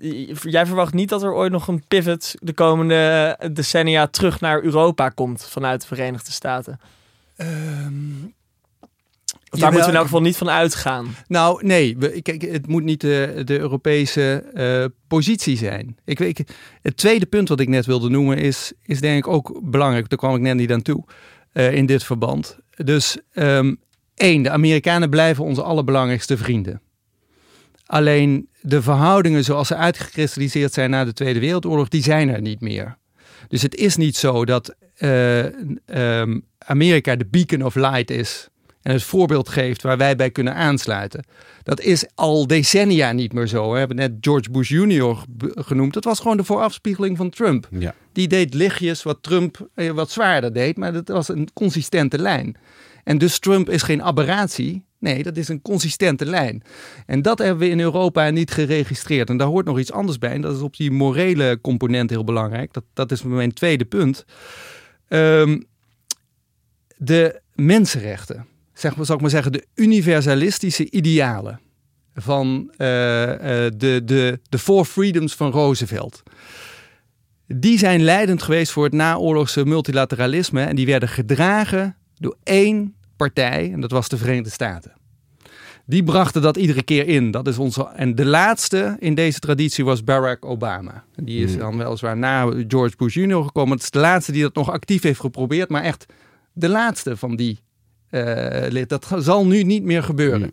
jij 0.42 0.66
verwacht 0.66 0.94
niet 0.94 1.10
dat 1.10 1.24
er 1.24 1.34
ooit 1.34 1.52
nog 1.52 1.68
een 1.68 1.84
pivot 1.88 2.36
de 2.40 2.54
komende 2.54 3.38
decennia 3.52 4.08
terug 4.08 4.40
naar 4.40 4.62
Europa 4.64 5.10
komt 5.10 5.48
vanuit 5.50 5.82
de 5.82 5.88
Verenigde 5.88 6.32
Staten. 6.32 6.80
Of 9.50 9.60
daar 9.60 9.60
Jawel, 9.60 9.72
moeten 9.72 9.80
we 9.80 9.88
in 9.92 9.96
elk 9.96 10.06
geval 10.06 10.22
niet 10.22 10.38
van 10.38 10.50
uitgaan. 10.50 11.16
Nou, 11.28 11.66
nee. 11.66 12.22
Kijk, 12.22 12.42
het 12.42 12.68
moet 12.68 12.84
niet 12.84 13.02
de, 13.02 13.42
de 13.46 13.60
Europese 13.60 14.44
eh, 14.54 14.86
positie 15.08 15.58
zijn. 15.58 15.98
Ik 16.06 16.20
weet, 16.20 16.40
ik- 16.40 16.48
het 16.82 16.98
tweede 16.98 17.26
punt 17.26 17.50
wat 17.50 17.60
ik 17.60 17.68
net 17.68 17.86
wilde 17.86 18.10
noemen 18.10 18.38
is, 18.38 18.72
is 18.84 19.00
denk 19.00 19.18
ik 19.18 19.28
ook 19.28 19.60
belangrijk. 19.64 20.10
Daar 20.10 20.18
kwam 20.20 20.36
ik 20.36 20.42
net 20.42 20.56
niet 20.56 20.72
aan 20.72 20.82
toe 20.82 21.04
eh, 21.52 21.74
in 21.74 21.86
dit 21.86 22.04
verband. 22.04 22.58
Dus 22.84 23.18
ehm, 23.34 23.76
één, 24.16 24.44
de 24.44 24.50
Amerikanen 24.50 25.10
blijven 25.10 25.44
onze 25.44 25.64
allerbelangrijkste 25.64 26.38
vrienden. 26.38 26.82
Alleen 27.86 28.50
de 28.62 28.82
verhoudingen 28.82 29.44
zoals 29.44 29.68
ze 29.68 29.76
uitgekristalliseerd 29.76 30.74
zijn 30.74 30.90
na 30.90 31.06
de 31.06 31.14
Tweede 31.14 31.40
Wereldoorlog, 31.40 31.88
die 31.88 32.04
zijn 32.04 32.30
er 32.30 32.42
niet 32.42 32.62
meer. 32.62 32.98
Dus 33.48 33.62
het 33.62 33.76
is 33.76 33.96
niet 33.96 34.16
zo 34.16 34.46
dat 34.46 34.76
eh, 34.96 35.46
ehm, 35.86 36.40
Amerika 36.58 37.16
de 37.16 37.26
beacon 37.26 37.66
of 37.66 37.76
light 37.76 38.10
is 38.10 38.50
en 38.88 38.94
het 38.94 39.04
voorbeeld 39.04 39.50
geeft 39.50 39.82
waar 39.82 39.98
wij 39.98 40.16
bij 40.16 40.32
kunnen 40.32 40.56
aansluiten. 40.56 41.26
Dat 41.64 41.80
is 41.82 42.06
al 42.16 42.48
decennia 42.48 43.12
niet 43.12 43.34
meer 43.34 43.48
zo. 43.48 43.72
We 43.72 43.78
hebben 43.78 43.98
net 43.98 44.12
George 44.22 44.52
Bush 44.52 44.70
Jr. 44.70 45.24
genoemd. 45.56 45.94
Dat 45.94 46.04
was 46.04 46.20
gewoon 46.20 46.38
de 46.38 46.44
voorafspiegeling 46.44 47.18
van 47.18 47.30
Trump. 47.30 47.68
Ja. 47.72 47.96
Die 48.12 48.28
deed 48.28 48.54
lichtjes 48.54 49.04
wat 49.04 49.18
Trump 49.24 49.70
eh, 49.74 49.90
wat 49.90 50.12
zwaarder 50.12 50.54
deed, 50.54 50.78
maar 50.78 50.94
dat 50.94 51.08
was 51.08 51.28
een 51.28 51.50
consistente 51.54 52.20
lijn. 52.20 52.58
En 53.04 53.18
dus 53.18 53.40
Trump 53.40 53.70
is 53.70 53.82
geen 53.82 54.04
aberratie. 54.04 54.86
Nee, 55.00 55.24
dat 55.24 55.38
is 55.38 55.48
een 55.48 55.62
consistente 55.62 56.26
lijn. 56.26 56.64
En 57.06 57.22
dat 57.22 57.38
hebben 57.40 57.58
we 57.58 57.70
in 57.70 57.80
Europa 57.80 58.30
niet 58.30 58.52
geregistreerd. 58.52 59.30
En 59.30 59.38
daar 59.38 59.48
hoort 59.48 59.66
nog 59.66 59.80
iets 59.80 59.92
anders 59.92 60.18
bij. 60.18 60.32
En 60.32 60.42
dat 60.42 60.56
is 60.56 60.62
op 60.62 60.78
die 60.78 60.92
morele 60.92 61.60
component 61.62 62.10
heel 62.10 62.24
belangrijk. 62.24 62.74
Dat, 62.74 62.84
dat 62.94 63.12
is 63.12 63.24
mijn 63.24 63.54
tweede 63.54 63.86
punt. 63.86 64.26
Ehm, 65.08 65.62
de 66.98 67.42
mensenrechten. 67.56 68.56
Zeg, 68.78 68.96
maar- 68.96 69.06
zal 69.06 69.16
ik 69.16 69.22
maar 69.22 69.30
zeggen, 69.30 69.52
de 69.52 69.66
universalistische 69.76 70.92
idealen. 70.92 71.60
Van 72.14 72.74
eh, 72.78 73.66
eh, 73.66 73.72
de, 73.78 74.02
de, 74.06 74.40
de 74.50 74.60
Four 74.60 74.86
Freedoms 74.86 75.36
van 75.36 75.52
Roosevelt. 75.52 76.24
Die 77.48 77.78
zijn 77.78 78.02
leidend 78.02 78.44
geweest 78.44 78.72
voor 78.72 78.84
het 78.84 78.94
naoorlogse 78.94 79.66
multilateralisme. 79.66 80.64
En 80.64 80.76
die 80.76 80.86
werden 80.86 81.10
gedragen 81.10 81.96
door 82.16 82.36
één 82.44 82.96
partij. 83.16 83.72
En 83.74 83.82
dat 83.82 83.92
was 83.92 84.10
de 84.10 84.18
Verenigde 84.18 84.50
Staten. 84.50 84.94
Die 85.86 86.04
brachten 86.04 86.42
dat 86.42 86.58
iedere 86.58 86.84
keer 86.84 87.08
in. 87.08 87.32
Dat 87.32 87.48
is 87.48 87.58
onze, 87.58 87.84
en 87.96 88.16
de 88.16 88.26
laatste 88.26 88.96
in 89.00 89.16
deze 89.16 89.40
traditie 89.40 89.86
was 89.86 90.04
Barack 90.04 90.46
Obama. 90.46 91.04
Die 91.16 91.44
is 91.44 91.58
dan 91.58 91.78
weliswaar 91.78 92.18
na 92.18 92.52
George 92.68 92.96
Bush 92.98 93.16
Jr. 93.16 93.44
gekomen. 93.44 93.74
Het 93.74 93.84
is 93.84 93.90
de 93.92 94.00
laatste 94.00 94.32
die 94.32 94.42
dat 94.42 94.56
nog 94.56 94.72
actief 94.72 95.02
heeft 95.02 95.20
geprobeerd. 95.20 95.70
Maar 95.70 95.84
echt 95.84 96.06
de 96.54 96.70
laatste 96.70 97.18
van 97.18 97.36
die 97.36 97.60
eh. 98.10 98.84
Dat 98.88 99.16
zal 99.18 99.46
nu 99.46 99.64
niet 99.64 99.84
meer 99.84 100.04
gebeuren. 100.04 100.52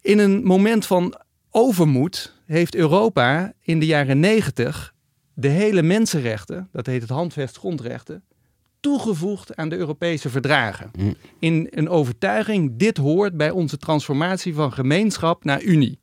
In 0.00 0.18
een 0.18 0.44
moment 0.44 0.86
van 0.86 1.14
overmoed 1.50 2.34
heeft 2.46 2.74
Europa 2.74 3.52
in 3.62 3.80
de 3.80 3.86
jaren 3.86 4.20
negentig 4.20 4.94
de 5.34 5.48
hele 5.48 5.82
mensenrechten, 5.82 6.68
dat 6.72 6.86
heet 6.86 7.00
het 7.00 7.10
handvest 7.10 7.56
grondrechten, 7.56 8.22
toegevoegd 8.80 9.56
aan 9.56 9.68
de 9.68 9.76
Europese 9.76 10.28
verdragen. 10.28 10.90
Mm. 10.98 11.14
In 11.38 11.66
een 11.70 11.88
overtuiging, 11.88 12.72
dit 12.76 12.96
hoort 12.96 13.36
bij 13.36 13.50
onze 13.50 13.76
transformatie 13.76 14.54
van 14.54 14.72
gemeenschap 14.72 15.44
naar 15.44 15.62
unie. 15.62 15.98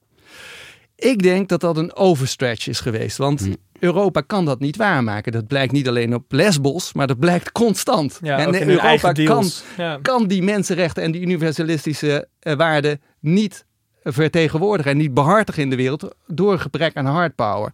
Ik 0.95 1.21
denk 1.21 1.49
dat 1.49 1.61
dat 1.61 1.77
een 1.77 1.95
overstretch 1.95 2.67
is 2.67 2.79
geweest, 2.79 3.17
want 3.17 3.41
Mm. 3.41 3.55
Europa 3.81 4.21
kan 4.21 4.45
dat 4.45 4.59
niet 4.59 4.77
waarmaken. 4.77 5.31
Dat 5.31 5.47
blijkt 5.47 5.71
niet 5.71 5.87
alleen 5.87 6.13
op 6.13 6.31
Lesbos, 6.31 6.93
maar 6.93 7.07
dat 7.07 7.19
blijkt 7.19 7.51
constant. 7.51 8.19
Ja, 8.21 8.39
en 8.39 8.69
Europa 8.69 9.11
kan. 9.11 9.49
Ja. 9.77 9.99
kan 10.01 10.27
die 10.27 10.43
mensenrechten 10.43 11.03
en 11.03 11.11
die 11.11 11.21
universalistische 11.21 12.27
eh, 12.39 12.53
waarden 12.53 13.01
niet 13.19 13.65
vertegenwoordigen 14.03 14.91
en 14.91 14.97
niet 14.97 15.13
behartigen 15.13 15.63
in 15.63 15.69
de 15.69 15.75
wereld 15.75 16.15
door 16.27 16.59
gebrek 16.59 16.95
aan 16.95 17.05
hardpower. 17.05 17.73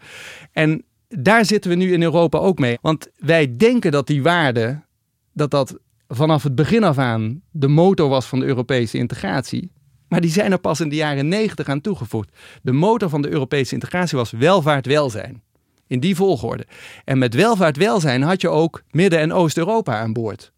En 0.51 0.83
daar 1.09 1.45
zitten 1.45 1.69
we 1.69 1.77
nu 1.77 1.93
in 1.93 2.03
Europa 2.03 2.37
ook 2.37 2.59
mee. 2.59 2.77
Want 2.81 3.07
wij 3.17 3.55
denken 3.57 3.91
dat 3.91 4.07
die 4.07 4.23
waarden, 4.23 4.85
dat 5.33 5.51
dat 5.51 5.77
vanaf 6.07 6.43
het 6.43 6.55
begin 6.55 6.83
af 6.83 6.97
aan 6.97 7.41
de 7.51 7.67
motor 7.67 8.09
was 8.09 8.25
van 8.25 8.39
de 8.39 8.45
Europese 8.45 8.97
integratie. 8.97 9.71
Maar 10.07 10.21
die 10.21 10.31
zijn 10.31 10.51
er 10.51 10.59
pas 10.59 10.79
in 10.79 10.89
de 10.89 10.95
jaren 10.95 11.27
negentig 11.27 11.67
aan 11.67 11.81
toegevoegd. 11.81 12.29
De 12.61 12.71
motor 12.71 13.09
van 13.09 13.21
de 13.21 13.29
Europese 13.29 13.73
integratie 13.73 14.17
was 14.17 14.31
welvaart, 14.31 14.85
welzijn. 14.85 15.41
In 15.87 15.99
die 15.99 16.15
volgorde. 16.15 16.65
En 17.05 17.17
met 17.17 17.33
welvaart, 17.33 17.77
welzijn 17.77 18.21
had 18.21 18.41
je 18.41 18.49
ook 18.49 18.83
Midden- 18.91 19.19
en 19.19 19.33
Oost-Europa 19.33 19.99
aan 19.99 20.13
boord. 20.13 20.51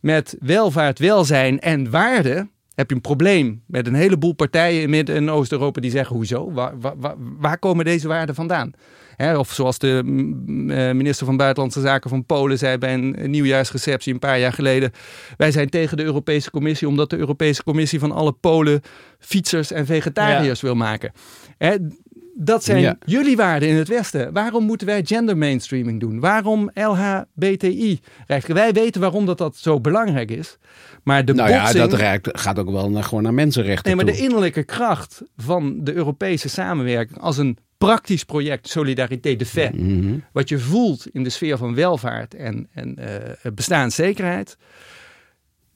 Met 0.00 0.36
welvaart, 0.40 0.98
welzijn 0.98 1.60
en 1.60 1.90
waarde 1.90 2.48
heb 2.74 2.88
je 2.88 2.94
een 2.94 3.00
probleem 3.00 3.62
met 3.66 3.86
een 3.86 3.94
heleboel 3.94 4.32
partijen 4.32 4.82
in 4.82 4.90
Midden- 4.90 5.16
en 5.16 5.30
Oost-Europa 5.30 5.80
die 5.80 5.90
zeggen: 5.90 6.16
hoezo? 6.16 6.52
Waar, 6.52 6.80
waar, 6.80 7.14
waar- 7.38 7.58
komen 7.58 7.84
deze 7.84 8.08
waarden 8.08 8.34
vandaan? 8.34 8.72
Of 9.36 9.52
zoals 9.52 9.78
de 9.78 10.02
mm, 10.04 10.70
eh, 10.70 10.92
minister 10.92 11.26
van 11.26 11.36
Buitenlandse 11.36 11.80
Zaken 11.80 12.10
van 12.10 12.26
Polen 12.26 12.58
zei 12.58 12.78
bij 12.78 12.94
een 12.94 13.30
nieuwjaarsreceptie 13.30 14.12
een 14.12 14.18
paar 14.18 14.38
jaar 14.38 14.52
geleden: 14.52 14.92
Wij 15.36 15.52
zijn 15.52 15.68
tegen 15.68 15.96
de 15.96 16.02
Europese 16.02 16.50
Commissie 16.50 16.88
omdat 16.88 17.10
de 17.10 17.16
Europese 17.16 17.62
Commissie 17.62 17.98
van 17.98 18.12
alle 18.12 18.32
Polen 18.32 18.80
fietsers 19.18 19.72
en 19.72 19.86
vegetariërs 19.86 20.60
wil 20.60 20.74
maken. 20.74 21.12
Hè, 21.58 21.76
dat 22.36 22.64
zijn 22.64 22.80
Ja. 22.80 22.96
jullie 23.04 23.36
waarden 23.36 23.68
in 23.68 23.74
het 23.76 23.88
Westen. 23.88 24.32
Waarom 24.32 24.64
moeten 24.64 24.86
wij 24.86 25.04
gender 25.04 25.36
mainstreaming 25.36 26.00
doen? 26.00 26.20
Waarom 26.20 26.70
LHBTI? 26.74 28.00
Wij 28.46 28.72
weten 28.72 29.00
waarom 29.00 29.26
dat, 29.26 29.38
dat 29.38 29.56
zo 29.56 29.80
belangrijk 29.80 30.30
is. 30.30 30.58
Maar 31.02 31.24
de 31.24 31.34
nou 31.34 31.50
ja, 31.50 31.62
botsing... 31.62 31.90
dat 31.90 32.00
raakt, 32.00 32.28
gaat 32.40 32.58
ook 32.58 32.70
wel 32.70 32.90
naar, 32.90 33.04
gewoon 33.04 33.22
naar 33.22 33.34
mensenrechten 33.34 33.86
Nee, 33.86 33.94
maar 33.96 34.04
toe. 34.04 34.14
de 34.14 34.20
innerlijke 34.22 34.62
kracht 34.64 35.22
van 35.36 35.84
de 35.84 35.92
Europese 35.94 36.48
samenwerking 36.48 37.18
als 37.20 37.36
een 37.38 37.58
praktisch 37.78 38.24
project, 38.24 38.68
Solidarité 38.68 39.36
de 39.36 39.46
Fait, 39.46 39.74
Mhm. 39.78 40.14
wat 40.32 40.48
je 40.48 40.58
voelt 40.58 41.06
in 41.12 41.22
de 41.22 41.30
sfeer 41.30 41.56
van 41.56 41.74
welvaart 41.74 42.34
en, 42.34 42.68
en 42.72 42.96
eh, 42.96 43.52
bestaanszekerheid, 43.54 44.56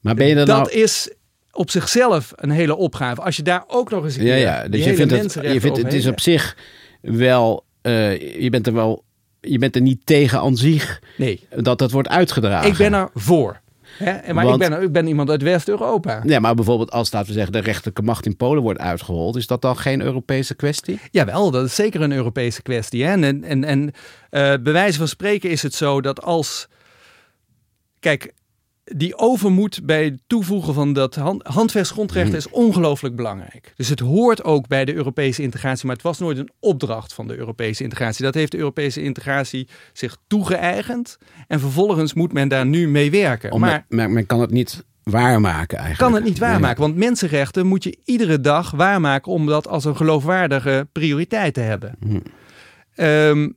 Maar 0.01 0.15
ben 0.15 0.27
je 0.27 0.35
er 0.35 0.45
dat 0.45 0.57
nou... 0.57 0.71
is 0.71 1.13
op 1.51 1.69
zichzelf 1.69 2.31
een 2.35 2.49
hele 2.49 2.75
opgave. 2.75 3.21
Als 3.21 3.35
je 3.35 3.43
daar 3.43 3.63
ook 3.67 3.89
nog 3.89 4.03
eens 4.03 4.15
een 4.15 4.25
Ja, 4.25 4.35
ja. 4.35 4.67
Dus 4.67 4.83
je 4.85 4.95
vindt 4.95 5.11
het, 5.11 5.33
je 5.33 5.59
vindt, 5.61 5.77
het 5.77 5.93
is 5.93 6.07
op 6.07 6.19
zich 6.19 6.57
wel... 7.01 7.65
eh, 7.81 8.41
je 8.41 8.49
bent 8.49 8.67
er 8.67 8.73
wel... 8.73 9.03
Je 9.41 9.57
bent 9.57 9.75
er 9.75 9.81
niet 9.81 10.05
tegen 10.05 10.39
aan 10.39 10.57
zich 10.57 11.01
Nee, 11.17 11.47
dat 11.55 11.77
dat 11.77 11.91
wordt 11.91 12.07
uitgedragen. 12.09 12.69
ik 12.69 12.77
ben 12.77 12.93
er 12.93 13.09
voor. 13.13 13.59
Hè? 13.97 14.11
En 14.11 14.35
Maar 14.35 14.45
Want- 14.45 14.61
ik, 14.63 14.69
ben, 14.69 14.81
ik 14.81 14.91
ben 14.91 15.07
iemand 15.07 15.29
uit 15.29 15.41
West-Europa. 15.41 16.21
Ja, 16.25 16.39
maar 16.39 16.55
bijvoorbeeld 16.55 16.91
als, 16.91 17.11
laten 17.11 17.27
we 17.27 17.33
zeggen, 17.33 17.51
de 17.51 17.59
rechterlijke 17.59 18.01
macht 18.01 18.25
in 18.25 18.35
Polen 18.37 18.63
wordt 18.63 18.79
uitgehold, 18.79 19.35
is 19.35 19.47
dat 19.47 19.61
dan 19.61 19.77
geen 19.77 20.01
Europese 20.01 20.55
kwestie? 20.55 20.99
Jawel, 21.11 21.51
dat 21.51 21.65
is 21.65 21.75
zeker 21.75 22.01
een 22.01 22.11
Europese 22.11 22.61
kwestie. 22.61 23.03
Hè? 23.03 23.11
En, 23.11 23.43
en, 23.43 23.63
en 23.63 23.91
eh, 24.29 24.53
bij 24.63 24.73
wijze 24.73 24.97
van 24.97 25.07
spreken 25.07 25.49
is 25.49 25.61
het 25.63 25.73
zo 25.73 26.01
dat 26.01 26.21
als. 26.21 26.67
Kijk, 27.99 28.33
die 28.95 29.17
overmoed 29.17 29.79
bij 29.83 30.03
het 30.03 30.19
toevoegen 30.27 30.73
van 30.73 30.93
dat 30.93 31.15
hand, 31.15 31.43
handvest 31.43 31.91
grondrecht 31.91 32.33
is 32.33 32.49
ongelooflijk 32.49 33.15
belangrijk. 33.15 33.73
Dus 33.75 33.89
het 33.89 33.99
hoort 33.99 34.43
ook 34.43 34.67
bij 34.67 34.85
de 34.85 34.93
Europese 34.93 35.41
integratie, 35.41 35.85
maar 35.85 35.95
het 35.95 36.03
was 36.03 36.19
nooit 36.19 36.37
een 36.37 36.49
opdracht 36.59 37.13
van 37.13 37.27
de 37.27 37.37
Europese 37.37 37.83
integratie. 37.83 38.25
Dat 38.25 38.33
heeft 38.33 38.51
de 38.51 38.57
Europese 38.57 39.01
integratie 39.01 39.67
zich 39.93 40.17
toegeëigend. 40.27 41.17
En 41.47 41.59
vervolgens 41.59 42.13
moet 42.13 42.33
men 42.33 42.47
daar 42.47 42.65
nu 42.65 42.87
mee 42.87 43.11
werken. 43.11 43.51
Om, 43.51 43.59
maar 43.59 43.85
men, 43.87 44.13
men 44.13 44.25
kan 44.25 44.41
het 44.41 44.51
niet 44.51 44.83
waarmaken 45.03 45.77
eigenlijk. 45.77 46.11
kan 46.11 46.21
het 46.21 46.29
niet 46.29 46.39
waarmaken. 46.39 46.81
Want 46.81 46.95
mensenrechten 46.95 47.67
moet 47.67 47.83
je 47.83 47.97
iedere 48.05 48.41
dag 48.41 48.71
waarmaken 48.71 49.31
om 49.31 49.45
dat 49.45 49.67
als 49.67 49.85
een 49.85 49.95
geloofwaardige 49.95 50.87
prioriteit 50.91 51.53
te 51.53 51.59
hebben. 51.59 51.95
Hm. 51.99 52.19
Ehm, 52.95 53.49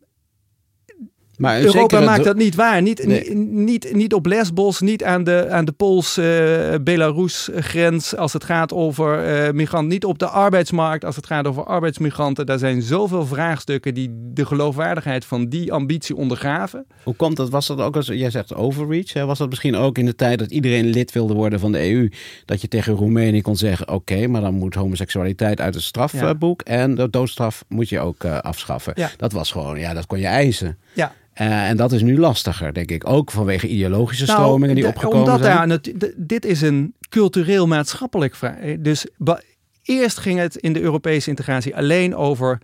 Maar 1.43 1.61
Europa 1.61 2.01
maakt 2.01 2.25
dat 2.25 2.37
niet 2.37 2.55
waar. 2.55 2.83
Niet, 2.83 3.07
Nee. 3.07 3.35
niet, 3.35 3.53
niet, 3.53 3.95
niet 3.95 4.15
op 4.15 4.27
Lesbos, 4.27 4.81
niet 4.81 5.05
aan 5.05 5.25
de, 5.25 5.47
aan 5.51 5.65
de 5.65 5.73
Pools-Belarus 5.73 7.49
grens 7.55 8.17
als 8.17 8.33
het 8.33 8.45
gaat 8.45 8.73
over 8.73 9.25
eh 9.25 9.53
migranten. 9.53 9.89
Niet 9.89 10.05
op 10.05 10.19
de 10.19 10.27
arbeidsmarkt 10.27 11.05
als 11.05 11.17
het 11.17 11.27
gaat 11.27 11.47
over 11.47 11.65
arbeidsmigranten. 11.65 12.47
Daar 12.47 12.59
zijn 12.59 12.83
zoveel 12.83 13.27
vraagstukken 13.27 13.95
die 13.95 14.11
de 14.33 14.47
geloofwaardigheid 14.47 15.25
van 15.25 15.49
die 15.49 15.73
ambitie 15.73 16.17
ondergraven. 16.17 16.87
Hoe 17.03 17.15
komt 17.15 17.37
dat? 17.37 17.51
Was 17.51 17.67
dat 17.67 17.81
ook 17.81 17.97
als 17.97 18.07
jij 18.07 18.31
zegt 18.31 18.55
overreach? 18.55 19.13
Hè? 19.13 19.25
Was 19.27 19.39
dat 19.39 19.49
misschien 19.49 19.77
ook 19.77 19.99
in 19.99 20.07
de 20.07 20.15
tijd 20.15 20.39
dat 20.39 20.51
iedereen 20.51 20.87
lid 20.87 21.13
wilde 21.13 21.35
worden 21.35 21.61
van 21.61 21.73
de 21.73 21.91
EU? 21.91 22.09
Dat 22.45 22.61
je 22.61 22.69
tegen 22.69 22.95
Roemenië 22.95 23.43
kon 23.43 23.57
zeggen: 23.57 23.89
oké, 23.89 24.27
maar 24.27 24.41
dan 24.41 24.55
moet 24.55 24.75
homoseksualiteit 24.75 25.61
uit 25.61 25.75
het 25.75 25.85
strafboek 25.85 26.63
en 26.63 26.95
de 26.95 27.11
doodstraf 27.11 27.65
moet 27.69 27.89
je 27.89 28.01
ook 28.01 28.25
eh, 28.25 28.39
afschaffen. 28.39 28.93
Ja. 28.97 29.11
Dat 29.17 29.33
was 29.33 29.51
gewoon, 29.51 29.79
ja, 29.79 29.95
dat 29.95 30.07
kon 30.07 30.19
je 30.19 30.27
eisen. 30.27 30.79
Ja. 30.93 31.15
Eh, 31.33 31.69
en 31.69 31.77
dat 31.77 31.93
is 31.93 32.03
nu 32.03 32.19
lastiger, 32.19 32.73
denk 32.73 32.91
ik. 32.91 33.09
Ook 33.09 33.31
vanwege 33.31 33.69
ideologische 33.69 34.27
stromingen 34.27 34.75
die 34.75 34.85
Nou, 34.85 34.97
opgekomen 34.97 35.33
omdat 35.33 35.41
zijn. 35.43 35.81
D- 35.99 36.13
dit 36.17 36.45
is 36.45 36.61
een 36.63 36.95
cultureel-maatschappelijk 37.09 38.35
vraag. 38.35 38.57
Dus 38.79 39.07
ba- 39.17 39.41
eerst 39.83 40.19
ging 40.19 40.39
het 40.39 40.57
in 40.57 40.73
de 40.73 40.81
Europese 40.81 41.29
integratie 41.31 41.77
alleen 41.77 42.17
over 42.17 42.59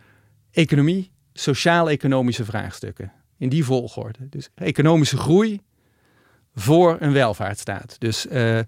economie, 0.50 1.10
sociaal-economische 1.32 2.44
vraagstukken. 2.44 3.12
In 3.38 3.48
die 3.48 3.64
volgorde. 3.64 4.18
Dus 4.30 4.48
economische 4.54 5.16
groei 5.16 5.60
voor 6.54 6.96
een 7.00 7.12
welvaartsstaat. 7.12 7.96
Dus 7.98 8.26
eh, 8.28 8.58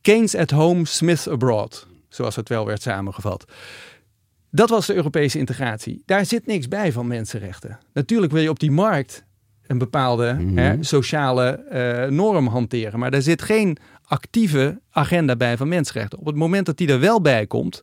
Keynes 0.00 0.34
at 0.34 0.50
home, 0.50 0.86
Smith 0.86 1.28
abroad. 1.28 1.86
Zoals 2.08 2.36
het 2.36 2.48
wel 2.48 2.66
werd 2.66 2.82
samengevat. 2.82 3.44
Dat 4.56 4.70
was 4.70 4.86
de 4.86 4.94
Europese 4.94 5.38
integratie. 5.38 6.02
Daar 6.06 6.26
zit 6.26 6.46
niks 6.46 6.68
bij 6.68 6.92
van 6.92 7.06
mensenrechten. 7.06 7.78
Natuurlijk 7.92 8.32
wil 8.32 8.42
je 8.42 8.50
op 8.50 8.58
die 8.60 8.70
markt 8.70 9.24
een 9.66 9.78
bepaalde 9.78 10.36
Mhm. 10.40 10.56
hè, 10.56 10.76
sociale 10.84 11.46
eh, 11.50 12.08
norm 12.10 12.46
hanteren. 12.46 12.98
Maar 12.98 13.10
daar 13.10 13.22
zit 13.22 13.42
geen 13.42 13.76
actieve 14.04 14.80
agenda 14.90 15.36
bij 15.36 15.56
van 15.56 15.68
mensenrechten. 15.68 16.18
Op 16.18 16.26
het 16.26 16.36
moment 16.36 16.66
dat 16.66 16.76
die 16.76 16.88
er 16.88 17.00
wel 17.00 17.20
bij 17.20 17.46
komt... 17.46 17.82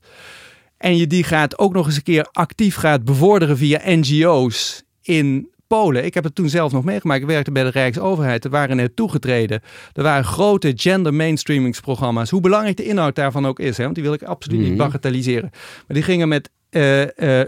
en 0.77 0.97
je 0.97 1.07
die 1.07 1.23
gaat 1.23 1.57
ook 1.59 1.73
nog 1.73 1.85
eens 1.85 1.95
een 1.95 2.03
keer 2.03 2.27
actief 2.31 2.75
gaat 2.75 3.03
bevorderen 3.05 3.57
via 3.57 3.79
NGO's 3.85 4.83
in 5.01 5.47
Polen. 5.67 6.05
Ik 6.05 6.13
heb 6.13 6.23
het 6.23 6.35
toen 6.35 6.49
zelf 6.49 6.71
nog 6.71 6.83
meegemaakt. 6.83 7.21
Ik 7.21 7.27
werkte 7.27 7.51
bij 7.51 7.63
de 7.63 7.69
Rijksoverheid. 7.69 8.43
Er 8.45 8.49
waren 8.51 8.75
net 8.75 8.95
toegetreden. 8.95 9.61
Er 9.93 10.03
waren 10.03 10.23
grote 10.25 10.73
gender 10.75 11.13
mainstreamingsprogramma's. 11.13 12.29
Hoe 12.29 12.41
belangrijk 12.41 12.77
de 12.77 12.83
inhoud 12.85 13.15
daarvan 13.15 13.45
ook 13.45 13.59
is. 13.59 13.77
Hè? 13.77 13.83
Want 13.83 13.95
die 13.95 14.03
wil 14.03 14.13
ik 14.13 14.23
absoluut 14.23 14.59
niet 14.59 14.67
Mhm. 14.67 14.77
bagatelliseren. 14.77 15.49
Maar 15.51 15.95
die 15.95 16.03
gingen 16.03 16.27
met 16.27 16.49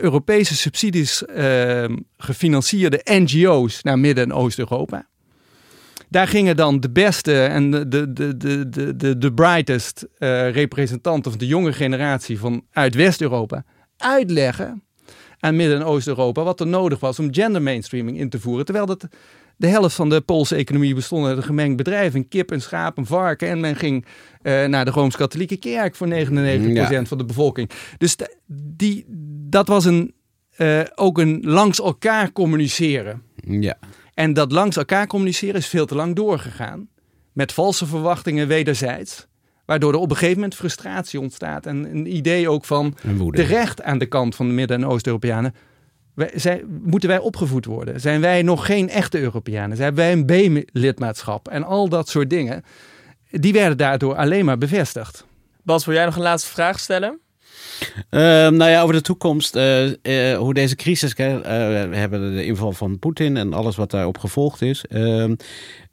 Europese 0.01 0.55
subsidies 0.55 1.26
eh, 1.26 1.86
gefinancierde 2.17 3.01
NGO's 3.03 3.82
naar 3.82 3.99
Midden- 3.99 4.23
en 4.23 4.34
Oost-Europa. 4.34 5.07
Daar 6.09 6.28
gingen 6.28 6.55
dan 6.55 6.80
de 6.80 6.89
beste 6.89 7.43
en 7.43 7.71
de, 7.71 7.88
de, 7.89 8.38
de, 8.38 8.95
de, 8.95 9.17
de 9.17 9.34
brightest 9.34 10.07
eh, 10.17 10.51
representanten 10.51 11.32
van 11.32 11.39
de 11.39 11.47
jonge 11.47 11.73
generatie 11.73 12.39
van 12.39 12.65
uit 12.71 12.95
West-Europa 12.95 13.63
uitleggen 13.97 14.84
aan 15.39 15.55
Midden- 15.55 15.80
en 15.80 15.86
Oost-Europa 15.86 16.43
wat 16.43 16.59
er 16.59 16.67
nodig 16.67 16.99
was 16.99 17.19
om 17.19 17.34
gender 17.34 17.61
mainstreaming 17.61 18.19
in 18.19 18.30
te 18.30 18.39
voeren. 18.39 18.65
Terwijl 18.65 18.86
dat 18.86 19.07
de 19.58 19.68
helft 19.68 19.95
van 19.95 20.10
de 20.10 20.22
Poolse 20.22 20.56
economie 20.56 20.95
bestond 20.95 21.26
uit 21.26 21.38
een 21.38 21.43
gemengd 21.43 21.78
bedrijf. 21.78 22.14
Een 22.14 22.28
kip, 22.28 22.51
een 22.51 22.62
schaap, 22.62 22.97
een 22.97 23.06
varken. 23.06 23.47
En 23.47 23.60
men 23.60 23.76
ging 23.76 24.06
eh, 24.41 24.66
naar 24.66 24.86
de 24.86 24.91
Rooms-Katholieke 24.91 25.58
Kerk 25.58 25.95
voor 25.95 26.08
99% 26.08 26.12
van 27.01 27.18
de 27.18 27.26
bevolking. 27.26 27.70
Dus 27.97 28.16
die, 28.47 29.06
dat 29.49 29.68
was 29.68 29.86
een, 29.86 30.14
eh, 30.56 30.82
ook 30.95 31.18
een 31.18 31.39
langs 31.43 31.82
elkaar 31.82 32.32
communiceren. 32.32 33.22
Ja. 33.36 33.78
En 34.14 34.34
dat 34.34 34.51
langs 34.51 34.78
elkaar 34.78 35.08
communiceren 35.08 35.56
is 35.56 35.68
veel 35.68 35.86
te 35.86 35.95
lang 35.95 36.16
doorgegaan. 36.16 36.88
Met 37.34 37.53
valse 37.53 37.86
verwachtingen 37.86 38.47
wederzijds. 38.47 39.28
Waardoor 39.66 39.93
er 39.93 39.99
op 39.99 40.10
een 40.10 40.16
gegeven 40.16 40.39
moment 40.39 40.56
frustratie 40.56 41.20
ontstaat. 41.20 41.66
En 41.66 41.86
een 41.95 42.16
idee 42.16 42.49
ook 42.49 42.66
van 42.66 42.97
terecht 43.30 43.82
aan 43.82 43.97
de 43.97 44.06
kant 44.06 44.36
van 44.36 44.47
de 44.47 44.53
Midden- 44.53 44.84
en 44.84 44.89
Oost-Europeanen. 44.89 45.56
Wij, 46.16 46.32
zijn, 46.36 46.82
moeten 46.84 47.09
wij 47.09 47.20
opgevoed 47.20 47.66
worden? 47.66 48.01
Zijn 48.01 48.22
wij 48.22 48.41
nog 48.41 48.66
geen 48.66 48.89
echte 48.89 49.20
Europeanen? 49.20 49.78
Zijn 49.78 49.95
wij 49.95 50.11
een 50.11 50.26
B-lidmaatschap? 50.26 51.47
En 51.47 51.63
al 51.63 51.89
dat 51.89 52.09
soort 52.09 52.30
dingen. 52.30 52.63
Die 53.30 53.53
werden 53.53 53.78
daardoor 53.78 54.16
alleen 54.16 54.45
maar 54.45 54.57
bevestigd. 54.57 55.26
Bas, 55.63 55.86
wil 55.86 55.95
jij 55.95 56.05
nog 56.05 56.16
een 56.16 56.22
laatste 56.22 56.49
vraag 56.49 56.80
stellen? 56.80 57.20
Ehm, 58.09 58.55
nou 58.55 58.72
ja, 58.72 58.82
over 58.82 58.95
de 58.95 59.01
toekomst. 59.01 59.55
eh, 59.55 60.32
eh, 60.32 60.38
hoe 60.38 60.53
deze 60.53 60.76
crisis. 60.76 61.13
hè, 61.16 61.41
eh, 61.41 61.89
we 61.89 61.95
hebben 61.95 62.36
de 62.36 62.45
inval 62.45 62.72
van 62.72 62.99
Poetin 62.99 63.38
en 63.38 63.53
alles 63.53 63.76
wat 63.76 63.91
daarop 63.91 64.18
gevolgd 64.18 64.61
is. 64.61 64.84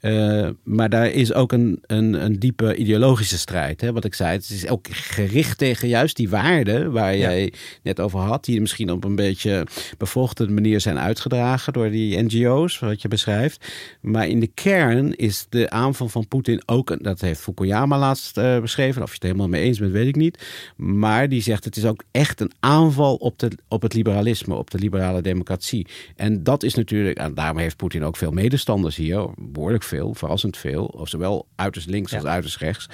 Eh, 0.03 0.49
maar 0.65 0.89
daar 0.89 1.11
is 1.11 1.33
ook 1.33 1.53
een, 1.53 1.79
een, 1.87 2.25
een 2.25 2.39
diepe 2.39 2.77
ideologische 2.77 3.39
strijd. 3.39 3.81
Hè? 3.81 3.93
Wat 3.93 4.05
ik 4.05 4.15
zei, 4.15 4.33
het 4.33 4.51
is 4.51 4.69
ook 4.69 4.87
gericht 4.91 5.59
tegen 5.59 5.89
juist 5.89 6.17
die 6.17 6.29
waarden 6.29 6.93
waar 6.93 7.15
Ja. 7.17 7.19
jij 7.31 7.53
net 7.83 8.01
over 8.01 8.19
had. 8.21 8.45
Die 8.45 8.61
misschien 8.61 8.91
op 8.91 9.05
een 9.05 9.15
beetje 9.17 9.67
bevochten 9.99 10.55
manier 10.55 10.81
zijn 10.81 10.99
uitgedragen 10.99 11.73
door 11.73 11.91
die 11.91 12.23
NGO's, 12.23 12.79
wat 12.79 13.03
je 13.03 13.09
beschrijft. 13.09 13.67
Maar 14.01 14.29
in 14.29 14.41
de 14.41 14.47
kern 14.47 15.17
is 15.17 15.47
de 15.49 15.71
aanval 15.71 16.09
van 16.09 16.29
Poetin 16.29 16.63
ook, 16.67 17.05
dat 17.05 17.21
heeft 17.21 17.41
Fukuyama 17.41 17.99
laatst 17.99 18.39
eh, 18.39 18.61
beschreven. 18.61 19.03
Of 19.03 19.09
je 19.09 19.15
het 19.15 19.23
helemaal 19.23 19.49
mee 19.49 19.63
eens 19.63 19.79
bent, 19.79 19.93
weet 19.93 20.09
ik 20.09 20.17
niet. 20.17 20.45
Maar 20.77 21.29
die 21.29 21.43
zegt 21.43 21.65
het 21.65 21.77
is 21.77 21.85
ook 21.85 22.03
echt 22.11 22.41
een 22.41 22.53
aanval 22.61 23.15
op, 23.15 23.39
de, 23.39 23.51
op 23.69 23.83
het 23.83 23.95
liberalisme, 23.95 24.55
op 24.55 24.71
de 24.71 24.79
liberale 24.79 25.23
democratie. 25.23 25.87
En 26.17 26.43
dat 26.43 26.63
is 26.63 26.75
natuurlijk, 26.75 27.19
en 27.19 27.35
daarom 27.35 27.59
heeft 27.59 27.77
Poetin 27.77 28.05
ook 28.05 28.17
veel 28.17 28.31
medestanders 28.33 28.97
hier, 28.97 29.27
behoorlijk 29.37 29.83
veel, 29.83 29.91
verrassend 30.15 30.57
veel, 30.57 30.85
of 30.85 31.09
zowel 31.09 31.47
uiterst 31.55 31.89
links 31.89 32.15
als 32.15 32.25
uiterst 32.25 32.57
rechts. 32.57 32.87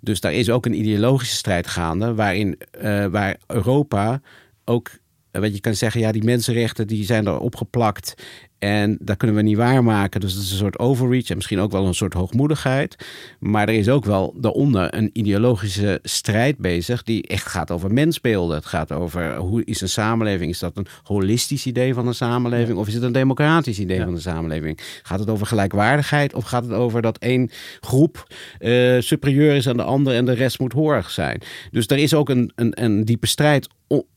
Dus 0.00 0.20
daar 0.20 0.32
is 0.32 0.50
ook 0.50 0.66
een 0.66 0.78
ideologische 0.78 1.34
strijd 1.34 1.66
gaande, 1.66 2.14
waarin 2.14 2.58
eh, 2.70 3.06
waar 3.06 3.36
Europa 3.46 4.20
ook, 4.64 4.90
eh, 5.30 5.40
je, 5.40 5.52
je 5.52 5.60
kan 5.60 5.74
zeggen, 5.74 6.00
ja, 6.00 6.12
die 6.12 6.24
mensenrechten 6.24 6.86
die 6.86 7.04
zijn 7.04 7.26
er 7.26 7.38
opgeplakt 7.38 8.14
en 8.58 8.96
dat 9.00 9.16
kunnen 9.16 9.36
we 9.36 9.42
niet 9.42 9.56
waarmaken. 9.56 10.20
Dus 10.20 10.32
het 10.32 10.42
is 10.42 10.50
een 10.50 10.56
soort 10.56 10.78
overreach 10.78 11.28
en 11.28 11.36
misschien 11.36 11.58
ook 11.60 11.72
wel 11.72 11.86
een 11.86 11.94
soort 11.94 12.14
hoogmoedigheid. 12.14 12.96
Maar 13.38 13.68
er 13.68 13.74
is 13.74 13.88
ook 13.88 14.04
wel 14.04 14.34
daaronder 14.36 14.94
een 14.94 15.10
ideologische 15.12 15.98
strijd 16.02 16.58
bezig 16.58 17.02
die 17.02 17.22
echt 17.26 17.46
gaat 17.46 17.70
over 17.70 17.92
mensbeelden. 17.92 18.56
Het 18.56 18.66
gaat 18.66 18.92
over 18.92 19.36
hoe 19.36 19.64
is 19.64 19.80
een 19.80 19.88
samenleving? 19.88 20.50
Is 20.50 20.58
dat 20.58 20.76
een 20.76 20.86
holistisch 21.02 21.66
idee 21.66 21.94
van 21.94 22.06
een 22.06 22.14
samenleving 22.14 22.78
of 22.78 22.86
is 22.86 22.94
het 22.94 23.02
een 23.02 23.12
democratisch 23.12 23.78
idee 23.78 23.96
Ja. 23.98 24.04
van 24.04 24.14
een 24.14 24.20
samenleving? 24.20 24.78
Gaat 25.02 25.18
het 25.18 25.30
over 25.30 25.46
gelijkwaardigheid 25.46 26.34
of 26.34 26.44
gaat 26.44 26.64
het 26.64 26.72
over 26.72 27.02
dat 27.02 27.18
één 27.18 27.50
groep 27.80 28.26
eh, 28.58 28.96
superieur 28.98 29.54
is 29.56 29.68
aan 29.68 29.76
de 29.76 29.82
andere 29.82 30.16
en 30.16 30.24
de 30.24 30.32
rest 30.32 30.58
moet 30.58 30.72
horig 30.72 31.10
zijn? 31.10 31.40
Dus 31.70 31.86
er 31.86 31.98
is 31.98 32.14
ook 32.14 32.28
een, 32.28 32.52
een, 32.54 32.82
een 32.84 33.04
diepe 33.04 33.26
strijd 33.26 33.68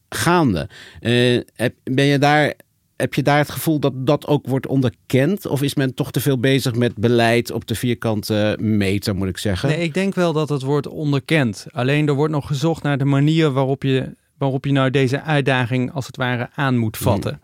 gaande. 0.09 0.69
Eh, 0.99 1.39
ben 1.83 2.05
je 2.05 2.17
daar 2.17 2.53
heb 2.99 3.13
je 3.13 3.23
daar 3.23 3.37
het 3.37 3.49
gevoel 3.49 3.79
dat 3.79 3.93
dat 3.95 4.27
ook 4.27 4.47
wordt 4.47 4.67
onderkend? 4.67 5.45
Of 5.45 5.61
is 5.61 5.75
men 5.75 5.93
toch 5.93 6.11
te 6.11 6.19
veel 6.19 6.39
bezig 6.39 6.75
met 6.75 6.95
beleid 6.95 7.51
op 7.51 7.67
de 7.67 7.75
vierkante 7.75 8.57
meter, 8.61 9.15
moet 9.15 9.27
ik 9.27 9.37
zeggen? 9.37 9.69
Nee, 9.69 9.79
ik 9.79 9.93
denk 9.93 10.15
wel 10.15 10.33
dat 10.33 10.49
het 10.49 10.61
wordt 10.61 10.87
onderkend. 10.87 11.65
Alleen 11.71 12.07
er 12.07 12.13
wordt 12.13 12.33
nog 12.33 12.47
gezocht 12.47 12.83
naar 12.83 12.97
de 12.97 13.05
manier 13.05 13.51
waarop 13.51 13.83
je, 13.83 14.15
waarop 14.37 14.65
je 14.65 14.71
nou 14.71 14.89
deze 14.89 15.21
uitdaging 15.21 15.91
als 15.91 16.07
het 16.07 16.17
ware 16.17 16.49
aan 16.55 16.77
moet 16.77 16.97
vatten. 16.97 17.41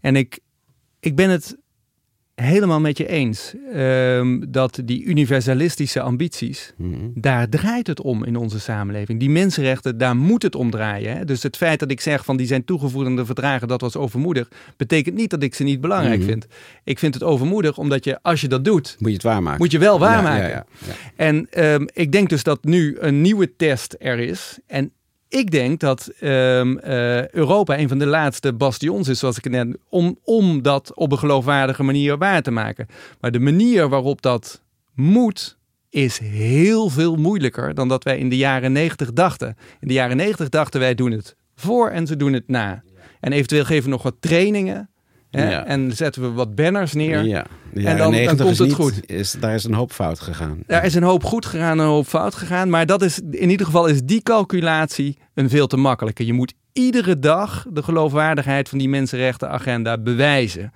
En 0.00 0.16
ik, 0.16 0.38
ik 1.00 1.16
ben 1.16 1.30
het 1.30 1.58
helemaal 2.40 2.80
met 2.80 2.98
je 2.98 3.06
eens 3.08 3.54
ehm, 3.72 4.40
dat 4.48 4.80
die 4.84 5.04
universalistische 5.04 6.00
ambities, 6.00 6.72
Mhm. 6.76 6.94
daar 7.14 7.48
draait 7.48 7.86
het 7.86 8.00
om 8.00 8.24
in 8.24 8.36
onze 8.36 8.60
samenleving. 8.60 9.20
Die 9.20 9.30
mensenrechten, 9.30 9.98
daar 9.98 10.16
moet 10.16 10.42
het 10.42 10.54
om 10.54 10.70
draaien. 10.70 11.16
Hè? 11.16 11.24
Dus 11.24 11.42
het 11.42 11.56
feit 11.56 11.80
dat 11.80 11.90
ik 11.90 12.00
zeg 12.00 12.24
van 12.24 12.36
die 12.36 12.46
zijn 12.46 12.64
toegevoegd 12.64 13.06
aan 13.06 13.16
de 13.16 13.24
verdragen, 13.26 13.68
dat 13.68 13.80
was 13.80 13.96
overmoedig, 13.96 14.48
betekent 14.76 15.16
niet 15.16 15.30
dat 15.30 15.42
ik 15.42 15.54
ze 15.54 15.62
niet 15.64 15.80
belangrijk 15.80 16.18
Mhm. 16.20 16.28
vind. 16.28 16.46
Ik 16.84 16.98
vind 16.98 17.14
het 17.14 17.22
overmoedig 17.22 17.78
omdat 17.78 18.04
je, 18.04 18.18
als 18.22 18.40
je 18.40 18.48
dat 18.48 18.64
doet, 18.64 18.96
Moet 18.98 19.08
je 19.08 19.14
het 19.14 19.22
waarmaken. 19.24 19.58
moet 19.58 19.72
je 19.72 19.78
wel 19.78 19.98
waarmaken. 19.98 20.48
ja, 20.48 20.54
ja, 20.54 20.66
ja. 20.86 20.92
En 21.16 21.46
ehm, 21.50 21.86
ik 21.92 22.12
denk 22.12 22.28
dus 22.28 22.42
dat 22.42 22.64
nu 22.64 22.96
een 22.98 23.20
nieuwe 23.20 23.56
test 23.56 23.96
er 23.98 24.18
is. 24.18 24.58
En 24.66 24.92
ik 25.28 25.50
denk 25.50 25.80
dat 25.80 26.06
ehm, 26.20 26.76
eh, 26.76 27.28
Europa 27.28 27.78
een 27.78 27.88
van 27.88 27.98
de 27.98 28.06
laatste 28.06 28.52
bastions 28.52 29.08
is, 29.08 29.18
zoals 29.18 29.38
ik 29.38 29.50
net, 29.50 29.76
om, 29.88 30.18
om 30.24 30.62
dat 30.62 30.94
op 30.94 31.12
een 31.12 31.18
geloofwaardige 31.18 31.82
manier 31.82 32.18
waar 32.18 32.42
te 32.42 32.50
maken. 32.50 32.86
Maar 33.20 33.30
de 33.30 33.40
manier 33.40 33.88
waarop 33.88 34.22
dat 34.22 34.62
moet, 34.94 35.58
is 35.90 36.18
heel 36.18 36.88
veel 36.88 37.16
moeilijker 37.16 37.74
dan 37.74 37.88
dat 37.88 38.04
wij 38.04 38.18
in 38.18 38.28
de 38.28 38.36
jaren 38.36 38.72
negentig 38.72 39.12
dachten. 39.12 39.56
In 39.80 39.88
de 39.88 39.94
jaren 39.94 40.16
negentig 40.16 40.48
dachten 40.48 40.80
wij 40.80 40.94
doen 40.94 41.10
het 41.10 41.36
voor 41.54 41.90
en 41.90 42.06
ze 42.06 42.16
doen 42.16 42.32
het 42.32 42.48
na. 42.48 42.82
En 43.20 43.32
eventueel 43.32 43.64
geven 43.64 43.84
we 43.84 43.90
nog 43.90 44.02
wat 44.02 44.16
trainingen. 44.20 44.90
Hè, 45.30 45.50
Ja. 45.50 45.64
En 45.64 45.92
zetten 45.96 46.22
we 46.22 46.28
wat 46.32 46.54
banners 46.54 46.92
neer. 46.92 47.24
Ja, 47.24 47.46
En 47.74 47.82
dan- 47.84 47.96
dan 47.96 48.10
90 48.10 48.46
komt 48.46 48.58
het 48.58 48.66
niet- 48.66 48.76
goed. 48.76 49.10
Is, 49.10 49.32
daar 49.40 49.54
is 49.54 49.64
een 49.64 49.74
hoop 49.74 49.92
fout 49.92 50.20
gegaan. 50.20 50.62
Er 50.66 50.84
is 50.84 50.94
een 50.94 51.02
hoop 51.02 51.24
goed 51.24 51.46
gegaan 51.46 51.78
en 51.78 51.84
een 51.84 51.90
hoop 51.90 52.06
fout 52.06 52.34
gegaan. 52.34 52.70
Maar 52.70 52.86
dat 52.86 53.02
is, 53.02 53.20
in 53.30 53.50
ieder 53.50 53.66
geval 53.66 53.86
is 53.86 54.02
die 54.02 54.22
calculatie 54.22 55.18
een 55.34 55.48
veel 55.48 55.66
te 55.66 55.76
makkelijke. 55.76 56.26
Je 56.26 56.32
moet 56.32 56.54
iedere 56.72 57.18
dag 57.18 57.66
de 57.70 57.82
geloofwaardigheid 57.82 58.68
van 58.68 58.78
die 58.78 58.88
mensenrechtenagenda 58.88 59.98
bewijzen. 59.98 60.72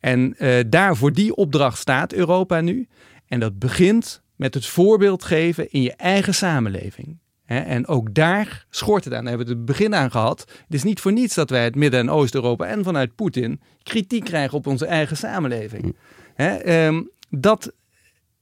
En 0.00 0.36
daar 0.68 0.96
voor 0.96 1.12
die 1.12 1.34
opdracht 1.34 1.78
staat 1.78 2.12
Europa 2.12 2.60
nu. 2.60 2.88
En 3.26 3.40
dat 3.40 3.58
begint 3.58 4.22
met 4.36 4.54
het 4.54 4.66
voorbeeld 4.66 5.24
geven 5.24 5.70
in 5.70 5.82
je 5.82 5.92
eigen 5.96 6.34
samenleving. 6.34 7.18
En 7.48 7.86
ook 7.86 8.14
daar 8.14 8.66
schort 8.70 9.04
het 9.04 9.14
aan. 9.14 9.20
Daar 9.24 9.28
hebben 9.28 9.46
we 9.46 9.52
het 9.52 9.64
begin 9.64 9.94
aan 9.94 10.10
gehad. 10.10 10.40
Het 10.40 10.74
is 10.74 10.82
niet 10.82 11.00
voor 11.00 11.12
niets 11.12 11.34
dat 11.34 11.50
wij 11.50 11.64
het 11.64 11.74
Midden- 11.74 12.00
en 12.00 12.10
Oost-Europa 12.10 12.66
en 12.66 12.84
vanuit 12.84 13.14
Poetin 13.14 13.60
kritiek 13.82 14.24
krijgen 14.24 14.58
op 14.58 14.66
onze 14.66 14.86
eigen 14.86 15.16
samenleving. 15.16 15.96
Ehm, 16.36 17.02
dat 17.30 17.72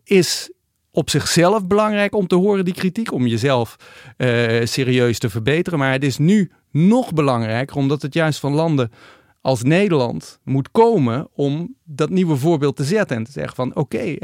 is 0.04 0.50
op 0.90 1.10
zichzelf 1.10 1.66
belangrijk 1.66 2.14
om 2.14 2.26
te 2.26 2.34
horen, 2.34 2.64
die 2.64 2.74
kritiek, 2.74 3.12
om 3.12 3.26
jezelf 3.26 3.76
eh, 4.16 4.64
serieus 4.64 5.18
te 5.18 5.30
verbeteren. 5.30 5.78
Maar 5.78 5.92
het 5.92 6.04
is 6.04 6.18
nu 6.18 6.50
nog 6.70 7.12
belangrijker, 7.12 7.76
omdat 7.76 8.02
het 8.02 8.14
juist 8.14 8.40
van 8.40 8.52
landen 8.52 8.90
als 9.40 9.62
Nederland 9.62 10.40
moet 10.42 10.70
komen 10.70 11.28
om 11.34 11.74
dat 11.84 12.10
nieuwe 12.10 12.36
voorbeeld 12.36 12.76
te 12.76 12.84
zetten 12.84 13.16
en 13.16 13.24
te 13.24 13.32
zeggen 13.32 13.54
van 13.54 13.74
oké, 13.74 14.16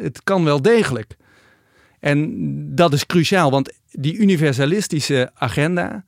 het 0.00 0.20
kan 0.24 0.44
wel 0.44 0.62
degelijk. 0.62 1.16
En 2.00 2.36
dat 2.74 2.92
is 2.92 3.06
cruciaal, 3.06 3.50
want 3.50 3.72
die 3.90 4.16
universalistische 4.16 5.30
agenda, 5.34 6.04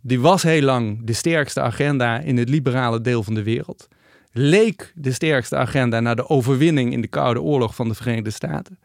die 0.00 0.20
was 0.20 0.42
heel 0.42 0.62
lang 0.62 1.00
de 1.04 1.12
sterkste 1.12 1.60
agenda 1.60 2.18
in 2.18 2.36
het 2.36 2.48
liberale 2.48 3.00
deel 3.00 3.22
van 3.22 3.34
de 3.34 3.42
wereld. 3.42 3.88
Leek 4.32 4.92
de 4.94 5.12
sterkste 5.12 5.56
agenda 5.56 6.00
na 6.00 6.14
de 6.14 6.28
overwinning 6.28 6.92
in 6.92 7.00
de 7.00 7.08
Koude 7.08 7.40
Oorlog 7.40 7.74
van 7.74 7.88
de 7.88 7.94
Verenigde 7.94 8.30
Staten. 8.30 8.78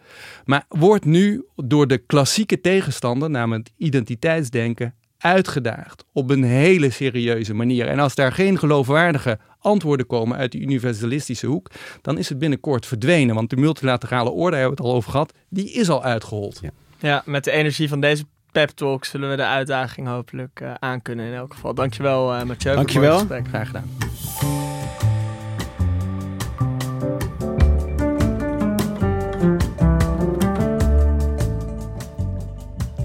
Maar 0.46 0.66
wordt 0.68 1.06
nu 1.06 1.46
door 1.56 1.88
de 1.88 1.98
klassieke 1.98 2.62
tegenstander, 2.62 3.30
namelijk 3.30 3.70
identiteitsdenken, 3.78 4.94
uitgedaagd 5.18 6.06
op 6.14 6.30
een 6.30 6.44
hele 6.44 6.90
serieuze 6.90 7.54
manier. 7.54 7.88
En 7.88 8.00
als 8.00 8.16
daar 8.16 8.32
geen 8.32 8.58
geloofwaardige 8.58 9.40
antwoorden 9.62 10.08
komen 10.08 10.38
uit 10.38 10.52
die 10.52 10.62
universalistische 10.62 11.48
hoek, 11.48 11.72
dan 12.02 12.18
is 12.18 12.30
het 12.30 12.40
binnenkort 12.40 12.86
verdwenen. 12.86 13.36
Want 13.36 13.50
de 13.50 13.56
multilaterale 13.56 14.30
orde, 14.30 14.52
daar 14.52 14.60
hebben 14.60 14.78
we 14.78 14.84
het 14.84 14.92
al 14.92 14.98
over 14.98 15.12
gehad, 15.12 15.34
die 15.50 15.72
is 15.72 15.90
al 15.90 16.04
uitgehold. 16.04 16.60
Ja. 16.62 16.70
Ja, 17.00 17.22
met 17.26 17.44
de 17.44 17.52
energie 17.52 17.90
van 17.90 18.00
deze 18.00 18.24
pep 18.52 18.70
talk 18.70 19.06
zullen 19.06 19.30
we 19.30 19.36
de 19.36 19.46
uitdaging 19.46 20.08
hopelijk 20.08 20.60
eh 20.60 20.74
aankunnen 20.80 21.26
in 21.26 21.34
elk 21.34 21.54
geval. 21.54 21.74
Dankjewel 21.74 22.36
uh, 22.36 22.44
Mathieu 22.44 22.76
Dankjewel. 22.76 23.20
voor 23.20 23.30
het 23.30 23.46
gesprek. 23.46 23.48
Graag 23.48 23.68
gedaan. 23.68 24.11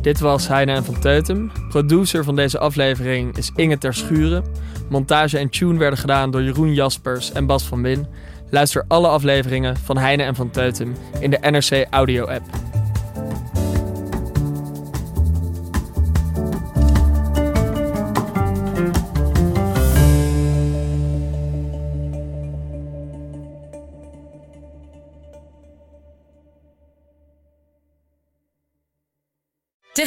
Dit 0.06 0.20
was 0.20 0.48
Heine 0.48 0.72
en 0.72 0.84
van 0.84 0.98
Teutem. 1.00 1.50
Producer 1.68 2.24
van 2.24 2.36
deze 2.36 2.58
aflevering 2.58 3.36
is 3.36 3.50
Inge 3.54 3.78
Ter 3.78 3.94
Schuren. 3.94 4.44
Montage 4.88 5.38
en 5.38 5.48
tune 5.48 5.78
werden 5.78 5.98
gedaan 5.98 6.30
door 6.30 6.42
Jeroen 6.42 6.74
Jaspers 6.74 7.32
en 7.32 7.46
Bas 7.46 7.64
van 7.64 7.82
Win. 7.82 8.06
Luister 8.50 8.84
alle 8.88 9.08
afleveringen 9.08 9.76
van 9.76 9.98
Heine 9.98 10.22
en 10.22 10.34
van 10.34 10.50
Teutem 10.50 10.94
in 11.20 11.30
de 11.30 11.38
NRC 11.40 11.86
Audio 11.90 12.24
app. 12.26 12.75